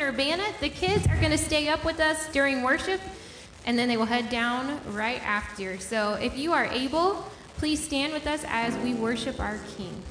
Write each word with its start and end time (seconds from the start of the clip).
in 0.00 0.06
Urbana. 0.06 0.44
The 0.60 0.68
kids 0.68 1.06
are 1.06 1.16
going 1.16 1.30
to 1.30 1.38
stay 1.38 1.68
up 1.68 1.84
with 1.84 2.00
us 2.00 2.30
during 2.32 2.62
worship, 2.62 3.00
and 3.66 3.78
then 3.78 3.88
they 3.88 3.96
will 3.96 4.06
head 4.06 4.30
down 4.30 4.80
right 4.92 5.20
after. 5.22 5.78
So 5.78 6.14
if 6.14 6.36
you 6.36 6.52
are 6.52 6.64
able, 6.64 7.30
please 7.58 7.82
stand 7.82 8.12
with 8.12 8.26
us 8.26 8.44
as 8.48 8.76
we 8.78 8.94
worship 8.94 9.38
our 9.40 9.58
King. 9.76 10.02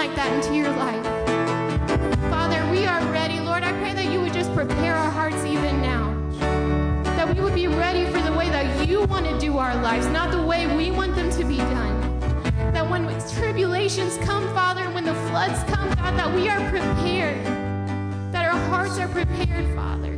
like 0.00 0.16
that 0.16 0.32
into 0.32 0.54
your 0.54 0.70
life. 0.76 1.04
Father, 2.30 2.66
we 2.70 2.86
are 2.86 3.04
ready. 3.12 3.38
Lord, 3.38 3.62
I 3.62 3.70
pray 3.80 3.92
that 3.92 4.10
you 4.10 4.18
would 4.22 4.32
just 4.32 4.50
prepare 4.54 4.94
our 4.94 5.10
hearts 5.10 5.44
even 5.44 5.82
now. 5.82 6.16
That 7.16 7.28
we 7.28 7.42
would 7.42 7.54
be 7.54 7.66
ready 7.66 8.06
for 8.06 8.18
the 8.22 8.32
way 8.32 8.48
that 8.48 8.88
you 8.88 9.02
want 9.02 9.26
to 9.26 9.38
do 9.38 9.58
our 9.58 9.76
lives, 9.82 10.06
not 10.06 10.30
the 10.30 10.40
way 10.40 10.74
we 10.74 10.90
want 10.90 11.14
them 11.16 11.30
to 11.32 11.44
be 11.44 11.58
done. 11.58 12.18
That 12.72 12.88
when 12.88 13.04
tribulations 13.28 14.16
come, 14.24 14.44
Father, 14.54 14.80
and 14.80 14.94
when 14.94 15.04
the 15.04 15.14
floods 15.28 15.62
come, 15.64 15.90
God, 15.96 16.18
that 16.18 16.34
we 16.34 16.48
are 16.48 16.60
prepared. 16.70 17.44
That 18.32 18.46
our 18.46 18.60
hearts 18.70 18.98
are 18.98 19.08
prepared, 19.08 19.66
Father. 19.76 20.09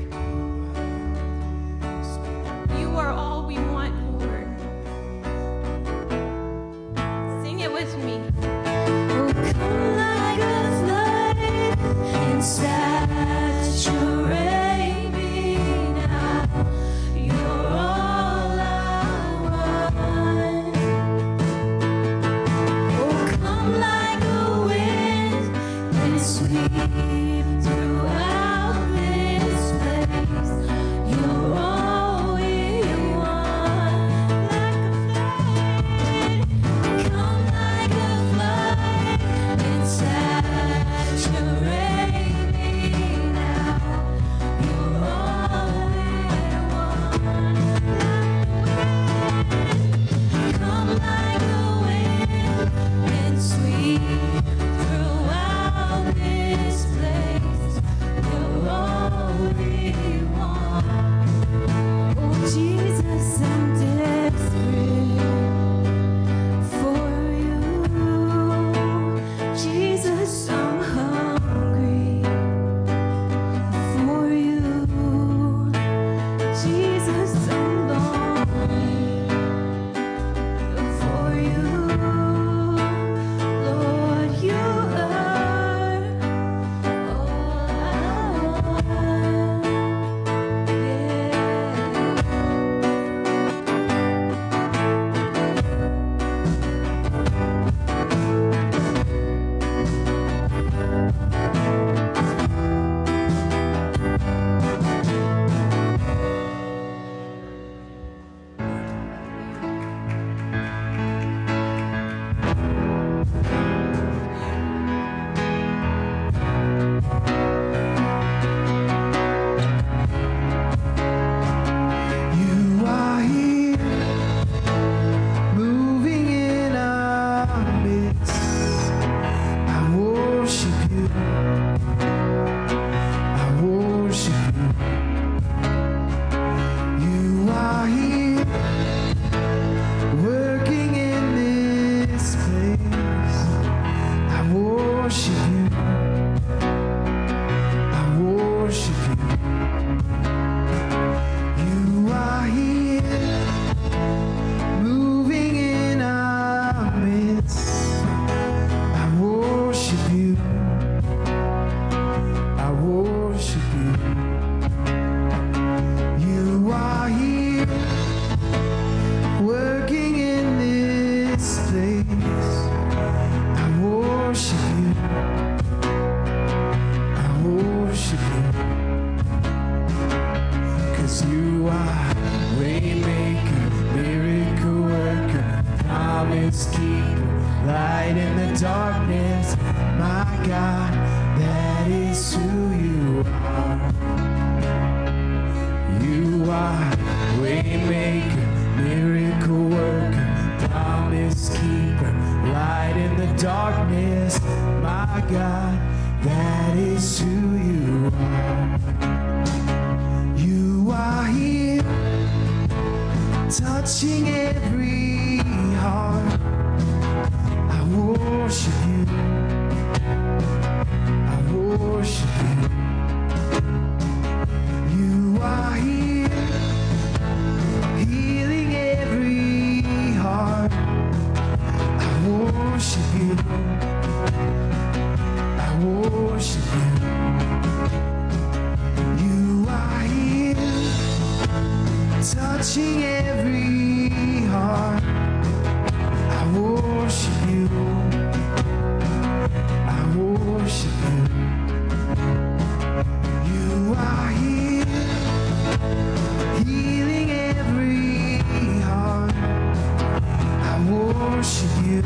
Worship 261.43 261.75
you. 261.85 262.03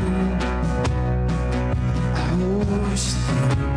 I 2.15 2.33
worship 2.57 3.21
you. 3.29 3.69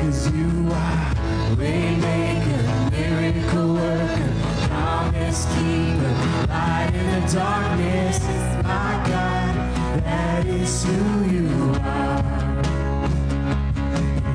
Cause 0.00 0.20
you 0.34 0.50
are 0.72 1.14
waymaker, 1.54 2.62
miracle 2.90 3.74
worker, 3.74 4.32
promise 4.66 5.46
keeper, 5.54 6.14
light 6.48 6.90
in 6.92 7.06
the 7.14 7.22
darkness. 7.32 8.18
My 8.64 8.92
God, 9.06 9.54
that 10.02 10.44
is 10.46 10.84
who 10.84 11.00
you 11.30 11.48
are. 11.84 12.22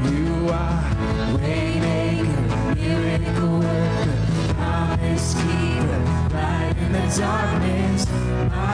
You 0.08 0.28
are 0.52 0.84
waymaker, 1.36 2.44
miracle 2.80 3.60
worker, 3.60 4.18
promise 4.54 5.34
keeper, 5.36 6.00
light 6.34 6.76
in 6.78 6.90
the 6.94 7.04
darkness. 7.20 8.31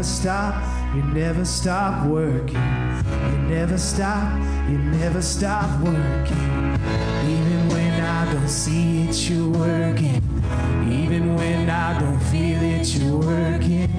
never 0.00 0.08
stop, 0.08 0.94
you 0.94 1.02
never 1.02 1.44
stop 1.44 2.06
working. 2.06 2.54
You 2.56 3.38
never 3.50 3.76
stop, 3.76 4.32
you 4.70 4.78
never 4.78 5.20
stop 5.20 5.78
working. 5.82 6.78
Even 7.28 7.68
when 7.68 8.00
I 8.00 8.32
don't 8.32 8.48
see 8.48 9.02
it, 9.02 9.28
you're 9.28 9.50
working. 9.50 10.22
Even 10.90 11.36
when 11.36 11.68
I 11.68 12.00
don't 12.00 12.18
feel 12.30 12.62
it, 12.62 12.94
you're 12.94 13.18
working. 13.18 13.92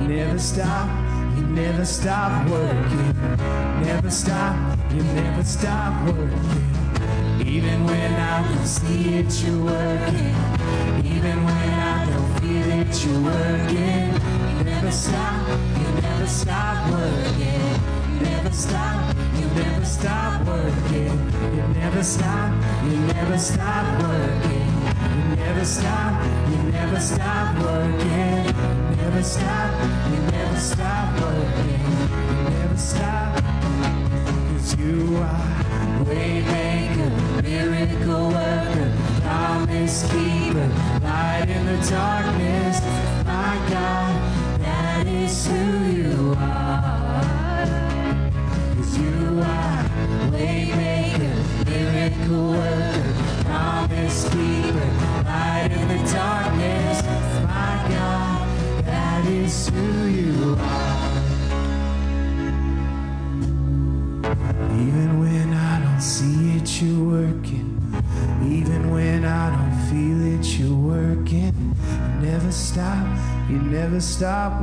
You 0.00 0.08
never 0.08 0.40
stop, 0.40 0.88
you 1.36 1.46
never 1.46 1.84
stop 1.84 2.50
working. 2.50 3.14
Never 3.80 4.10
stop, 4.10 4.56
you 4.90 5.04
never 5.04 5.44
stop 5.44 6.04
working. 6.04 7.46
Even 7.46 7.84
when 7.84 8.12
I 8.12 8.42
don't 8.48 8.66
see 8.66 9.20
it, 9.20 9.44
you're 9.44 9.64
working. 9.66 10.34
Even 11.06 11.44
when 11.44 11.70
I 11.94 12.06
don't 12.10 12.40
feel 12.40 12.70
it, 12.80 13.06
you're 13.06 13.22
working. 13.22 14.23
Never 14.74 14.90
stop, 14.90 15.48
you 15.78 16.02
never 16.02 16.26
stop 16.26 16.90
working. 16.90 17.62
You 18.12 18.26
never 18.26 18.50
stop, 18.50 19.16
you 19.36 19.46
never 19.46 19.84
stop 19.84 20.46
working. 20.46 21.14
You 21.56 21.68
never 21.74 22.02
stop, 22.02 22.52
you 22.84 22.96
never 23.14 23.38
stop 23.38 24.02
working. 24.02 24.70
You 25.14 25.36
never 25.36 25.64
stop, 25.64 26.24
you 26.50 26.72
never 26.72 27.00
stop 27.00 27.56
working. 27.62 28.96
Never 28.96 29.22
stop, 29.22 29.72
you 30.10 30.18
never 30.18 30.33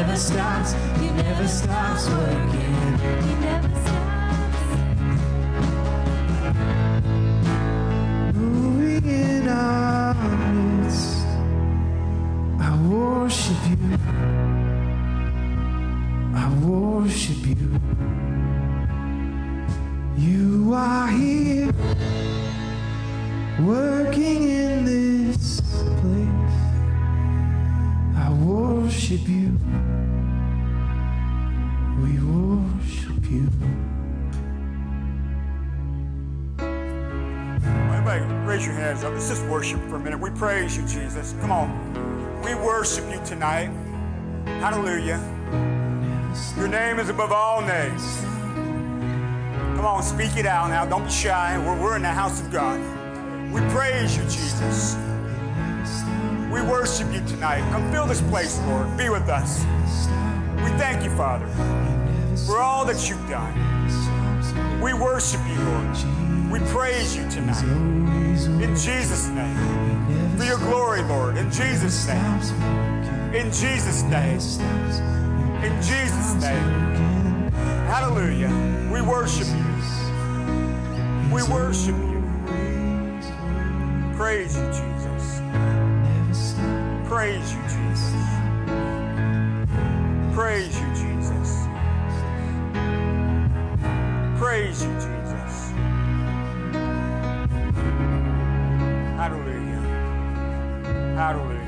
Never 0.00 0.16
stops, 0.16 0.72
he 0.98 1.10
never 1.10 1.46
stops 1.46 2.08
working. 2.08 2.98
He 3.28 3.34
never 3.44 3.69
speak 50.30 50.44
it 50.44 50.46
out 50.46 50.68
now. 50.68 50.84
Don't 50.84 51.04
be 51.04 51.10
shy. 51.10 51.58
We're, 51.58 51.80
we're 51.80 51.96
in 51.96 52.02
the 52.02 52.08
house 52.08 52.40
of 52.40 52.50
God. 52.52 52.78
We 53.52 53.60
praise 53.72 54.16
you, 54.16 54.22
Jesus. 54.24 54.96
We 56.52 56.60
worship 56.62 57.12
you 57.12 57.20
tonight. 57.26 57.68
Come 57.70 57.90
fill 57.90 58.06
this 58.06 58.20
place, 58.22 58.60
Lord. 58.66 58.96
Be 58.96 59.08
with 59.08 59.28
us. 59.28 59.64
We 60.62 60.70
thank 60.78 61.02
you, 61.02 61.10
Father, 61.10 61.46
for 62.46 62.58
all 62.58 62.84
that 62.84 63.08
you've 63.08 63.28
done. 63.28 63.54
We 64.80 64.92
worship 64.92 65.40
you, 65.48 65.60
Lord. 65.62 66.50
We 66.50 66.58
praise 66.70 67.16
you 67.16 67.28
tonight. 67.30 67.62
In 68.62 68.76
Jesus' 68.76 69.28
name. 69.28 70.36
For 70.36 70.44
your 70.44 70.58
glory, 70.58 71.02
Lord. 71.02 71.36
In 71.38 71.50
Jesus' 71.50 72.06
name. 72.06 73.34
In 73.34 73.50
Jesus' 73.52 74.02
name. 74.02 74.40
In 75.64 75.82
Jesus' 75.82 76.34
name. 76.34 77.50
Hallelujah. 77.88 78.50
We 78.92 79.00
worship 79.00 79.46
you. 79.48 79.69
We 81.32 81.44
worship 81.44 81.96
you. 81.96 82.24
Praise 84.16 84.56
you, 84.56 84.66
Jesus. 84.66 85.40
Praise 87.08 87.54
you, 87.54 87.62
Jesus. 87.62 88.14
Praise 90.34 90.80
you, 90.80 90.88
Jesus. 90.94 91.66
Praise 94.38 94.82
you, 94.84 94.92
Jesus. 94.94 95.70
Hallelujah. 99.16 100.06
Hallelujah. 101.16 101.59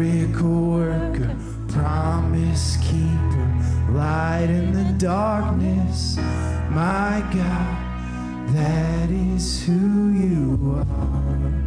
Miracle 0.00 0.70
worker, 0.70 1.36
promise 1.68 2.78
keeper, 2.78 3.48
light 3.90 4.48
in 4.48 4.72
the 4.72 4.94
darkness. 4.96 6.16
My 6.70 7.22
God, 7.30 8.54
that 8.54 9.10
is 9.10 9.62
who 9.62 10.10
you 10.12 10.84
are. 10.90 11.59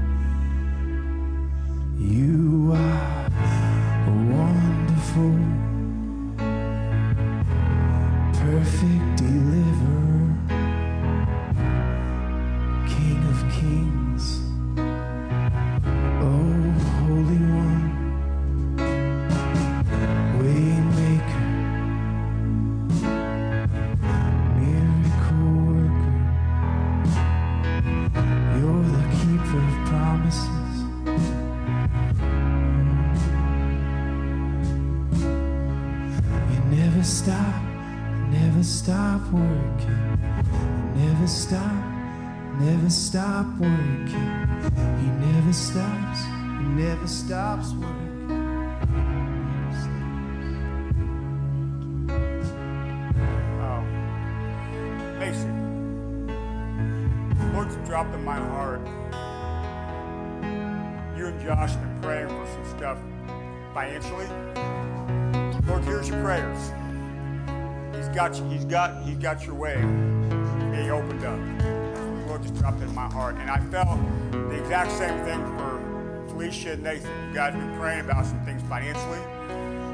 Your 69.45 69.55
way 69.55 69.75
being 69.75 70.89
opened 70.89 71.23
up. 71.23 71.39
The 71.59 72.25
Lord 72.27 72.41
just 72.43 72.55
dropped 72.55 72.81
in 72.81 72.93
my 72.93 73.07
heart. 73.07 73.35
And 73.35 73.49
I 73.49 73.59
felt 73.71 73.99
the 74.31 74.51
exact 74.51 74.91
same 74.91 75.23
thing 75.23 75.39
for 75.57 76.27
Felicia 76.29 76.73
and 76.73 76.83
Nathan. 76.83 77.29
You 77.29 77.33
guys 77.33 77.53
have 77.53 77.61
been 77.61 77.77
praying 77.79 78.01
about 78.01 78.25
some 78.25 78.43
things 78.45 78.61
financially. 78.63 79.19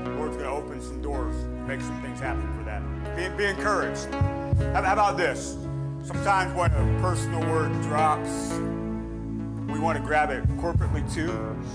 The 0.04 0.16
Lord's 0.18 0.38
going 0.38 0.48
to 0.48 0.52
open 0.52 0.82
some 0.82 1.02
doors, 1.02 1.36
make 1.68 1.82
some 1.82 2.02
things 2.02 2.20
happen 2.20 2.48
for 2.58 2.64
that. 2.64 2.82
Be, 3.16 3.30
be 3.38 3.46
encouraged. 3.46 4.06
How 4.74 4.82
about 4.82 5.18
this? 5.18 5.58
Sometimes 6.04 6.54
when 6.56 6.72
a 6.72 7.02
personal 7.02 7.42
word 7.52 7.72
drops, 7.84 8.52
want 9.80 9.98
to 9.98 10.04
grab 10.04 10.30
it 10.30 10.44
corporately 10.58 11.02
too. 11.14 11.28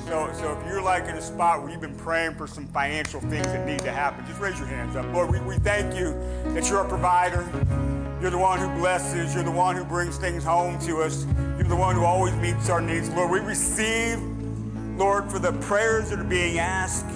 So, 0.07 0.31
so 0.35 0.59
if 0.59 0.67
you're 0.67 0.83
like 0.83 1.05
in 1.05 1.17
a 1.17 1.23
spot 1.23 1.63
where 1.63 1.71
you've 1.71 1.81
been 1.81 1.97
praying 1.97 2.35
for 2.35 2.47
some 2.47 2.67
financial 2.69 3.21
things 3.21 3.47
that 3.47 3.67
need 3.67 3.81
to 3.81 3.91
happen, 3.91 4.25
just 4.27 4.41
raise 4.41 4.59
your 4.59 4.69
hands 4.69 4.97
up. 4.97 5.07
Lord, 5.13 5.31
we, 5.31 5.41
we 5.41 5.57
thank 5.59 5.95
you 5.95 6.13
that 6.55 6.69
you're 6.69 6.81
a 6.81 6.89
provider. 6.89 7.47
You're 8.21 8.31
the 8.31 8.39
one 8.39 8.59
who 8.59 8.69
blesses. 8.79 9.35
You're 9.35 9.45
the 9.45 9.51
one 9.51 9.77
who 9.77 9.85
brings 9.85 10.17
things 10.17 10.45
home 10.45 10.79
to 10.81 11.03
us. 11.03 11.27
You're 11.59 11.65
the 11.65 11.77
one 11.77 11.95
who 11.95 12.05
always 12.05 12.35
meets 12.37 12.71
our 12.71 12.81
needs. 12.81 13.11
Lord, 13.11 13.31
we 13.31 13.41
receive, 13.41 14.21
Lord, 14.97 15.31
for 15.31 15.39
the 15.39 15.53
prayers 15.53 16.11
that 16.11 16.19
are 16.19 16.25
being 16.25 16.59
asked 16.59 17.07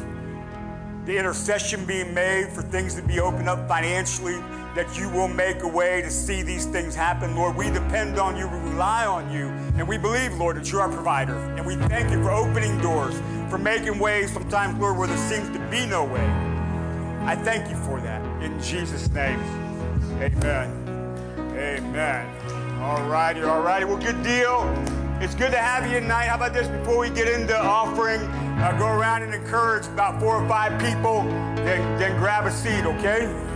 the 1.09 1.17
intercession 1.17 1.87
being 1.87 2.13
made 2.13 2.51
for 2.51 2.61
things 2.61 2.95
to 2.95 3.01
be 3.01 3.19
opened 3.19 3.49
up 3.49 3.67
financially, 3.67 4.37
that 4.75 4.87
you 4.99 5.09
will 5.09 5.27
make 5.27 5.63
a 5.63 5.67
way 5.67 6.03
to 6.03 6.11
see 6.11 6.43
these 6.43 6.67
things 6.67 6.95
happen. 6.95 7.35
Lord, 7.35 7.57
we 7.57 7.71
depend 7.71 8.19
on 8.19 8.37
you, 8.37 8.47
we 8.47 8.59
rely 8.59 9.07
on 9.07 9.33
you, 9.33 9.47
and 9.79 9.89
we 9.89 9.97
believe, 9.97 10.35
Lord, 10.35 10.59
that 10.59 10.71
you're 10.71 10.83
our 10.83 10.93
provider. 10.93 11.39
And 11.57 11.65
we 11.65 11.77
thank 11.77 12.11
you 12.11 12.23
for 12.23 12.31
opening 12.31 12.79
doors, 12.83 13.19
for 13.49 13.57
making 13.57 13.99
ways 13.99 14.31
sometimes, 14.35 14.79
Lord, 14.79 14.99
where 14.99 15.09
there 15.09 15.17
seems 15.17 15.49
to 15.57 15.59
be 15.71 15.87
no 15.87 16.05
way. 16.05 16.27
I 17.25 17.35
thank 17.37 17.71
you 17.71 17.77
for 17.77 17.99
that. 18.03 18.23
In 18.43 18.61
Jesus' 18.61 19.11
name, 19.11 19.41
amen. 20.21 20.71
Amen. 21.57 22.83
All 22.83 23.03
righty, 23.09 23.41
all 23.41 23.63
righty. 23.63 23.87
Well, 23.87 23.97
good 23.97 24.23
deal. 24.23 24.63
It's 25.23 25.35
good 25.35 25.53
to 25.53 25.59
have 25.59 25.91
you 25.91 26.01
tonight. 26.01 26.27
How 26.27 26.37
about 26.37 26.53
this? 26.53 26.69
Before 26.69 26.99
we 26.99 27.09
get 27.09 27.29
into 27.29 27.59
offering, 27.59 28.21
uh, 28.61 28.77
go 28.79 28.89
around 28.89 29.23
and 29.23 29.35
encourage 29.35 29.87
about 29.87 30.21
four 30.21 30.37
or 30.37 30.49
five 30.49 30.81
people, 30.81 31.23
then, 31.65 31.99
then 31.99 32.17
grab 32.19 32.47
a 32.47 32.51
seat, 32.51 32.85
okay? 32.85 33.48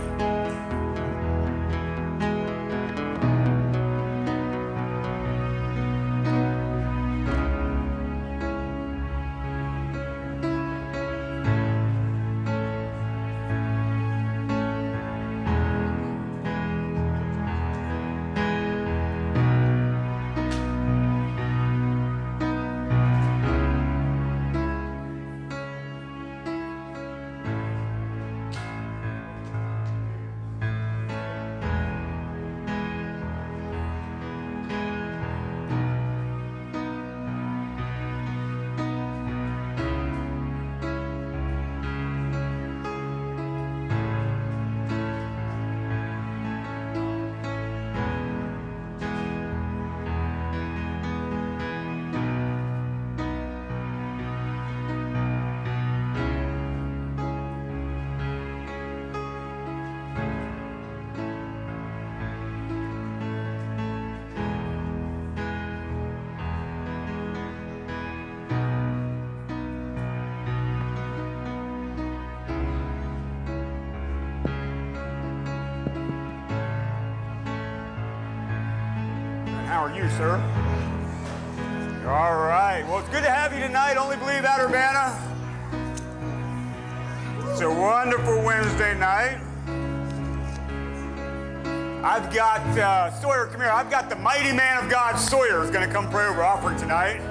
Got 94.03 94.09
the 94.09 94.21
mighty 94.21 94.51
man 94.51 94.83
of 94.83 94.89
God, 94.91 95.15
Sawyer, 95.15 95.63
is 95.63 95.69
going 95.69 95.87
to 95.87 95.93
come 95.93 96.09
pray 96.09 96.25
over 96.27 96.43
offering 96.43 96.77
tonight. 96.77 97.21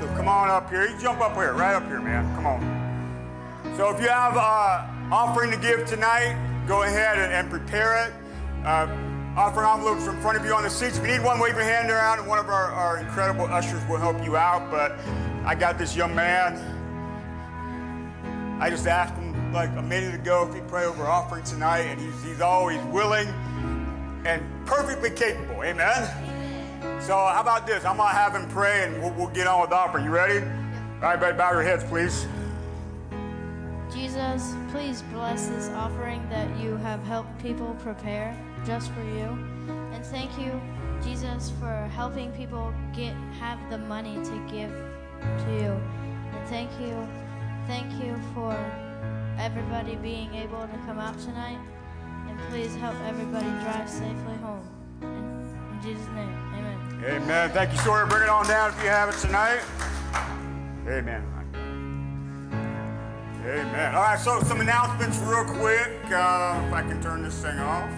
So 0.00 0.06
come 0.16 0.28
on 0.28 0.48
up 0.48 0.70
here. 0.70 0.88
You 0.88 0.98
jump 0.98 1.20
up 1.20 1.34
here, 1.34 1.52
right 1.52 1.74
up 1.74 1.86
here, 1.88 2.00
man. 2.00 2.24
Come 2.34 2.46
on. 2.46 3.76
So 3.76 3.94
if 3.94 4.00
you 4.00 4.08
have 4.08 4.34
uh, 4.34 4.86
offering 5.12 5.50
to 5.50 5.58
give 5.58 5.86
tonight, 5.86 6.38
go 6.66 6.84
ahead 6.84 7.18
and, 7.18 7.30
and 7.32 7.50
prepare 7.50 8.06
it. 8.06 8.14
Uh, 8.64 8.88
offering 9.36 9.68
envelopes 9.68 10.06
in 10.06 10.18
front 10.22 10.38
of 10.38 10.44
you 10.46 10.54
on 10.54 10.62
the 10.62 10.70
seats. 10.70 10.96
If 10.96 11.06
you 11.06 11.12
need 11.12 11.22
one, 11.22 11.38
wave 11.38 11.54
your 11.54 11.64
hand 11.64 11.90
around, 11.90 12.18
and 12.18 12.26
one 12.26 12.38
of 12.38 12.48
our, 12.48 12.72
our 12.72 12.96
incredible 12.98 13.44
ushers 13.44 13.86
will 13.86 13.98
help 13.98 14.24
you 14.24 14.38
out. 14.38 14.70
But 14.70 14.98
I 15.44 15.54
got 15.54 15.76
this 15.76 15.94
young 15.94 16.14
man. 16.14 16.56
I 18.58 18.70
just 18.70 18.86
asked 18.86 19.16
him 19.16 19.52
like 19.52 19.70
a 19.76 19.82
minute 19.82 20.14
ago 20.14 20.48
if 20.48 20.54
he'd 20.54 20.66
pray 20.66 20.86
over 20.86 21.04
offering 21.04 21.44
tonight, 21.44 21.80
and 21.80 22.00
he's, 22.00 22.24
he's 22.24 22.40
always 22.40 22.80
willing 22.84 23.28
and 24.24 24.42
perfectly 24.66 25.10
capable. 25.10 25.62
Amen. 25.62 27.00
So 27.00 27.14
how 27.14 27.40
about 27.40 27.66
this? 27.66 27.84
I'm 27.84 27.96
gonna 27.96 28.10
have 28.10 28.34
him 28.34 28.48
pray, 28.48 28.84
and 28.84 29.02
we'll, 29.02 29.12
we'll 29.12 29.34
get 29.34 29.46
on 29.46 29.60
with 29.60 29.70
the 29.70 29.76
offering. 29.76 30.04
You 30.04 30.10
ready? 30.10 30.38
All 30.38 31.00
right, 31.00 31.14
everybody, 31.14 31.36
bow 31.36 31.52
your 31.52 31.62
heads, 31.62 31.84
please. 31.84 32.26
Jesus, 33.92 34.54
please 34.70 35.02
bless 35.12 35.48
this 35.48 35.68
offering 35.70 36.26
that 36.28 36.48
you 36.60 36.76
have 36.76 37.02
helped 37.04 37.36
people 37.42 37.74
prepare 37.80 38.36
just 38.64 38.92
for 38.92 39.02
you. 39.02 39.26
And 39.92 40.04
thank 40.06 40.38
you, 40.38 40.60
Jesus, 41.02 41.52
for 41.58 41.90
helping 41.94 42.30
people 42.32 42.72
get 42.94 43.14
have 43.38 43.58
the 43.70 43.78
money 43.78 44.14
to 44.16 44.46
give 44.50 44.70
to 44.70 45.52
you. 45.52 45.72
And 46.32 46.48
thank 46.48 46.70
you, 46.80 47.08
thank 47.66 47.90
you 48.02 48.16
for 48.34 48.54
everybody 49.38 49.96
being 49.96 50.32
able 50.34 50.60
to 50.60 50.78
come 50.86 50.98
out 50.98 51.18
tonight. 51.18 51.58
Please 52.48 52.74
help 52.76 52.96
everybody 53.06 53.48
drive 53.62 53.88
safely 53.88 54.36
home. 54.42 54.66
In, 55.02 55.80
Jesus' 55.82 56.06
name, 56.14 56.28
amen. 56.54 57.04
Amen. 57.04 57.50
Thank 57.50 57.72
you, 57.72 57.78
Sawyer. 57.78 58.06
Bring 58.06 58.22
it 58.22 58.28
on 58.28 58.46
down 58.46 58.70
if 58.70 58.82
you 58.82 58.88
have 58.88 59.08
it 59.08 59.18
tonight. 59.18 59.60
Amen. 60.86 61.24
Amen. 63.42 63.94
All 63.94 64.02
right, 64.02 64.18
so 64.18 64.40
some 64.42 64.60
announcements 64.60 65.18
real 65.18 65.44
quick. 65.44 65.90
Uh, 66.04 66.62
if 66.66 66.72
I 66.72 66.82
can 66.86 67.00
turn 67.02 67.22
this 67.22 67.40
thing 67.40 67.58
off. 67.58 67.90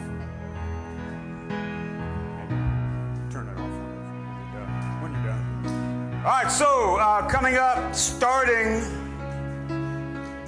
Turn 3.30 3.48
it 3.48 3.58
off 3.58 3.74
when 3.82 3.92
you're 4.40 4.64
done. 4.64 5.02
When 5.02 5.12
you're 5.12 5.24
done. 5.24 6.22
All 6.24 6.30
right, 6.30 6.50
so 6.50 6.96
uh, 6.96 7.28
coming 7.28 7.56
up, 7.56 7.94
starting 7.94 8.80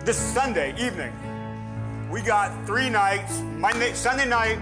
this 0.04 0.16
Sunday 0.16 0.74
evening, 0.78 1.12
we 2.14 2.22
got 2.22 2.64
three 2.64 2.88
nights 2.88 3.40
Monday, 3.58 3.92
Sunday 3.92 4.24
night, 4.24 4.60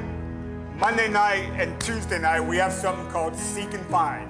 Monday 0.78 1.06
night, 1.06 1.50
and 1.60 1.78
Tuesday 1.82 2.18
night. 2.18 2.40
We 2.40 2.56
have 2.56 2.72
something 2.72 3.06
called 3.10 3.36
Seek 3.36 3.74
and 3.74 3.86
Find. 3.88 4.26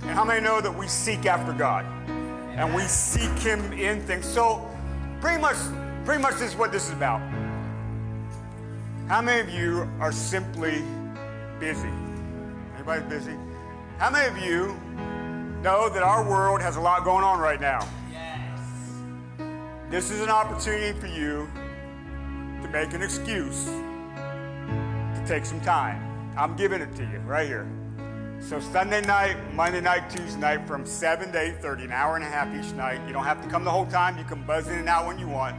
And 0.00 0.12
how 0.12 0.24
many 0.24 0.40
know 0.40 0.62
that 0.62 0.74
we 0.74 0.88
seek 0.88 1.26
after 1.26 1.52
God? 1.52 1.84
And 2.56 2.74
we 2.74 2.80
seek 2.84 3.30
Him 3.40 3.74
in 3.74 4.00
things. 4.00 4.24
So, 4.24 4.66
pretty 5.20 5.38
much, 5.38 5.58
pretty 6.06 6.22
much 6.22 6.36
this 6.36 6.52
is 6.52 6.56
what 6.56 6.72
this 6.72 6.86
is 6.86 6.94
about. 6.94 7.20
How 9.06 9.20
many 9.20 9.42
of 9.42 9.50
you 9.50 9.86
are 10.00 10.10
simply 10.10 10.82
busy? 11.60 11.90
Anybody 12.74 13.02
busy? 13.06 13.36
How 13.98 14.08
many 14.10 14.28
of 14.34 14.42
you 14.42 14.68
know 15.62 15.90
that 15.90 16.02
our 16.02 16.26
world 16.26 16.62
has 16.62 16.76
a 16.76 16.80
lot 16.80 17.04
going 17.04 17.22
on 17.22 17.38
right 17.38 17.60
now? 17.60 17.86
Yes. 18.10 18.60
This 19.90 20.10
is 20.10 20.22
an 20.22 20.30
opportunity 20.30 20.98
for 20.98 21.06
you 21.06 21.46
to 22.66 22.72
make 22.72 22.92
an 22.94 23.02
excuse 23.02 23.64
to 23.64 25.24
take 25.26 25.44
some 25.44 25.60
time. 25.60 26.02
I'm 26.36 26.56
giving 26.56 26.80
it 26.80 26.94
to 26.96 27.02
you 27.02 27.18
right 27.20 27.46
here. 27.46 27.66
So 28.40 28.60
Sunday 28.60 29.00
night, 29.02 29.36
Monday 29.54 29.80
night, 29.80 30.10
Tuesday 30.10 30.40
night 30.40 30.66
from 30.66 30.84
7 30.84 31.32
to 31.32 31.38
8.30, 31.38 31.84
an 31.84 31.92
hour 31.92 32.16
and 32.16 32.24
a 32.24 32.28
half 32.28 32.48
each 32.54 32.72
night. 32.74 33.00
You 33.06 33.12
don't 33.12 33.24
have 33.24 33.42
to 33.42 33.48
come 33.48 33.64
the 33.64 33.70
whole 33.70 33.86
time. 33.86 34.18
You 34.18 34.24
can 34.24 34.44
buzz 34.44 34.68
in 34.68 34.78
and 34.78 34.88
out 34.88 35.06
when 35.06 35.18
you 35.18 35.28
want. 35.28 35.56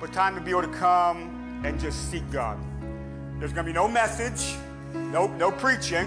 But 0.00 0.12
time 0.12 0.34
to 0.34 0.40
be 0.40 0.50
able 0.50 0.62
to 0.62 0.68
come 0.68 1.62
and 1.64 1.80
just 1.80 2.10
seek 2.10 2.28
God. 2.30 2.58
There's 3.38 3.52
going 3.52 3.66
to 3.66 3.72
be 3.72 3.74
no 3.74 3.88
message, 3.88 4.56
no, 4.92 5.28
no 5.28 5.50
preaching. 5.50 6.06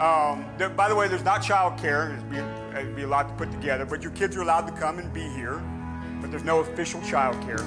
Um, 0.00 0.46
there, 0.58 0.70
by 0.70 0.88
the 0.88 0.96
way, 0.96 1.06
there's 1.08 1.24
not 1.24 1.42
child 1.42 1.78
care. 1.78 2.12
It'd 2.12 2.30
be, 2.30 2.38
it'd 2.78 2.96
be 2.96 3.02
a 3.02 3.08
lot 3.08 3.28
to 3.28 3.34
put 3.34 3.52
together. 3.52 3.84
But 3.84 4.02
your 4.02 4.12
kids 4.12 4.36
are 4.36 4.42
allowed 4.42 4.66
to 4.66 4.72
come 4.72 4.98
and 4.98 5.12
be 5.12 5.28
here. 5.28 5.62
But 6.20 6.30
there's 6.30 6.44
no 6.44 6.60
official 6.60 7.00
child 7.02 7.40
care. 7.46 7.60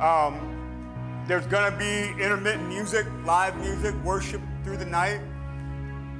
Um, 0.00 0.57
there's 1.28 1.46
going 1.46 1.70
to 1.70 1.78
be 1.78 2.22
intermittent 2.22 2.66
music, 2.68 3.06
live 3.26 3.54
music, 3.60 3.94
worship 4.02 4.40
through 4.64 4.78
the 4.78 4.86
night. 4.86 5.20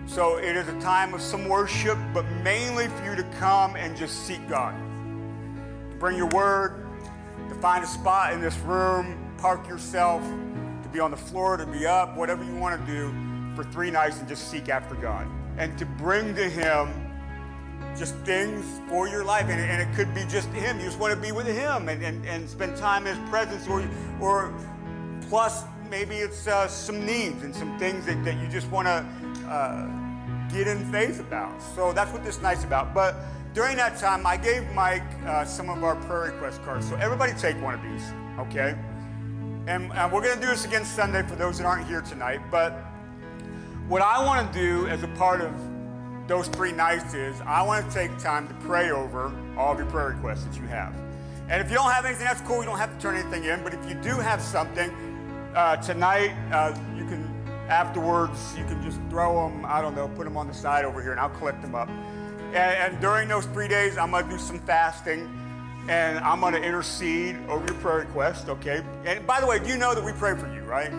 So 0.04 0.36
it 0.36 0.54
is 0.54 0.68
a 0.68 0.78
time 0.80 1.14
of 1.14 1.22
some 1.22 1.48
worship, 1.48 1.96
but 2.12 2.26
mainly 2.44 2.88
for 2.88 3.04
you 3.06 3.16
to 3.16 3.22
come 3.38 3.74
and 3.74 3.96
just 3.96 4.26
seek 4.26 4.46
God. 4.50 4.74
To 5.90 5.96
bring 5.96 6.18
your 6.18 6.28
word, 6.28 6.86
to 7.48 7.54
find 7.54 7.82
a 7.82 7.86
spot 7.86 8.34
in 8.34 8.42
this 8.42 8.58
room, 8.58 9.34
park 9.38 9.66
yourself, 9.66 10.22
to 10.82 10.88
be 10.92 11.00
on 11.00 11.10
the 11.10 11.16
floor, 11.16 11.56
to 11.56 11.66
be 11.66 11.86
up, 11.86 12.14
whatever 12.14 12.44
you 12.44 12.54
want 12.56 12.78
to 12.78 12.92
do 12.92 13.10
for 13.56 13.64
three 13.64 13.90
nights 13.90 14.18
and 14.18 14.28
just 14.28 14.50
seek 14.50 14.68
after 14.68 14.94
God. 14.94 15.26
And 15.56 15.76
to 15.78 15.86
bring 15.86 16.34
to 16.34 16.50
Him 16.50 16.88
just 17.96 18.14
things 18.18 18.64
for 18.90 19.08
your 19.08 19.24
life. 19.24 19.46
And, 19.48 19.58
and 19.58 19.80
it 19.80 19.94
could 19.96 20.14
be 20.14 20.24
just 20.28 20.48
Him. 20.50 20.78
You 20.78 20.84
just 20.84 20.98
want 20.98 21.14
to 21.14 21.20
be 21.20 21.32
with 21.32 21.46
Him 21.46 21.88
and, 21.88 22.02
and, 22.02 22.24
and 22.26 22.48
spend 22.48 22.76
time 22.76 23.06
in 23.06 23.16
His 23.16 23.28
presence, 23.30 23.66
or, 23.66 23.88
or 24.20 24.52
plus 25.28 25.64
maybe 25.90 26.16
it's 26.16 26.46
uh, 26.46 26.68
some 26.68 27.04
needs 27.04 27.42
and 27.42 27.54
some 27.54 27.78
things 27.78 28.06
that, 28.06 28.22
that 28.24 28.38
you 28.40 28.48
just 28.48 28.70
want 28.70 28.86
to 28.86 29.06
uh, 29.48 29.86
get 30.48 30.66
in 30.66 30.84
faith 30.90 31.20
about. 31.20 31.62
So 31.74 31.92
that's 31.92 32.12
what 32.12 32.24
this 32.24 32.40
night's 32.40 32.64
about. 32.64 32.94
But 32.94 33.16
during 33.54 33.76
that 33.76 33.98
time, 33.98 34.26
I 34.26 34.36
gave 34.36 34.68
Mike 34.72 35.02
uh, 35.26 35.44
some 35.44 35.70
of 35.70 35.82
our 35.82 35.96
prayer 35.96 36.32
request 36.32 36.62
cards. 36.62 36.88
So 36.88 36.96
everybody 36.96 37.32
take 37.32 37.60
one 37.62 37.74
of 37.74 37.82
these, 37.82 38.12
okay? 38.38 38.76
And 39.66 39.90
we're 40.12 40.22
going 40.22 40.34
to 40.34 40.40
do 40.40 40.46
this 40.46 40.64
again 40.64 40.84
Sunday 40.84 41.22
for 41.22 41.36
those 41.36 41.58
that 41.58 41.66
aren't 41.66 41.86
here 41.86 42.00
tonight. 42.00 42.40
But 42.50 42.72
what 43.86 44.00
I 44.00 44.24
want 44.24 44.50
to 44.52 44.58
do 44.58 44.86
as 44.86 45.02
a 45.02 45.08
part 45.08 45.42
of 45.42 45.52
those 46.26 46.48
three 46.48 46.72
nights 46.72 47.14
is 47.14 47.40
I 47.42 47.62
want 47.62 47.86
to 47.86 47.92
take 47.92 48.16
time 48.18 48.48
to 48.48 48.54
pray 48.54 48.90
over 48.90 49.32
all 49.56 49.72
of 49.72 49.78
your 49.78 49.86
prayer 49.88 50.08
requests 50.08 50.44
that 50.44 50.56
you 50.56 50.66
have. 50.68 50.94
And 51.50 51.62
if 51.62 51.70
you 51.70 51.76
don't 51.76 51.90
have 51.90 52.04
anything, 52.04 52.24
that's 52.24 52.42
cool. 52.42 52.58
You 52.58 52.66
don't 52.66 52.78
have 52.78 52.94
to 52.94 53.00
turn 53.00 53.16
anything 53.16 53.44
in. 53.44 53.62
But 53.62 53.74
if 53.74 53.88
you 53.88 53.94
do 53.96 54.18
have 54.18 54.40
something, 54.42 54.90
uh, 55.54 55.76
tonight, 55.76 56.32
uh, 56.52 56.76
you 56.96 57.04
can, 57.06 57.24
afterwards, 57.68 58.54
you 58.56 58.64
can 58.64 58.82
just 58.82 59.00
throw 59.10 59.48
them, 59.48 59.64
I 59.66 59.80
don't 59.80 59.94
know, 59.94 60.08
put 60.08 60.24
them 60.24 60.36
on 60.36 60.46
the 60.46 60.54
side 60.54 60.84
over 60.84 61.02
here, 61.02 61.12
and 61.12 61.20
I'll 61.20 61.30
collect 61.30 61.62
them 61.62 61.74
up. 61.74 61.88
And, 61.88 62.56
and 62.56 63.00
during 63.00 63.28
those 63.28 63.46
three 63.46 63.68
days, 63.68 63.98
I'm 63.98 64.10
going 64.10 64.24
to 64.24 64.30
do 64.30 64.38
some 64.38 64.58
fasting, 64.60 65.28
and 65.88 66.18
I'm 66.18 66.40
going 66.40 66.54
to 66.54 66.62
intercede 66.62 67.36
over 67.48 67.64
your 67.66 67.80
prayer 67.80 67.98
request, 67.98 68.48
okay? 68.48 68.82
And 69.04 69.26
by 69.26 69.40
the 69.40 69.46
way, 69.46 69.58
do 69.58 69.68
you 69.68 69.78
know 69.78 69.94
that 69.94 70.04
we 70.04 70.12
pray 70.12 70.36
for 70.36 70.52
you, 70.52 70.60
right? 70.62 70.92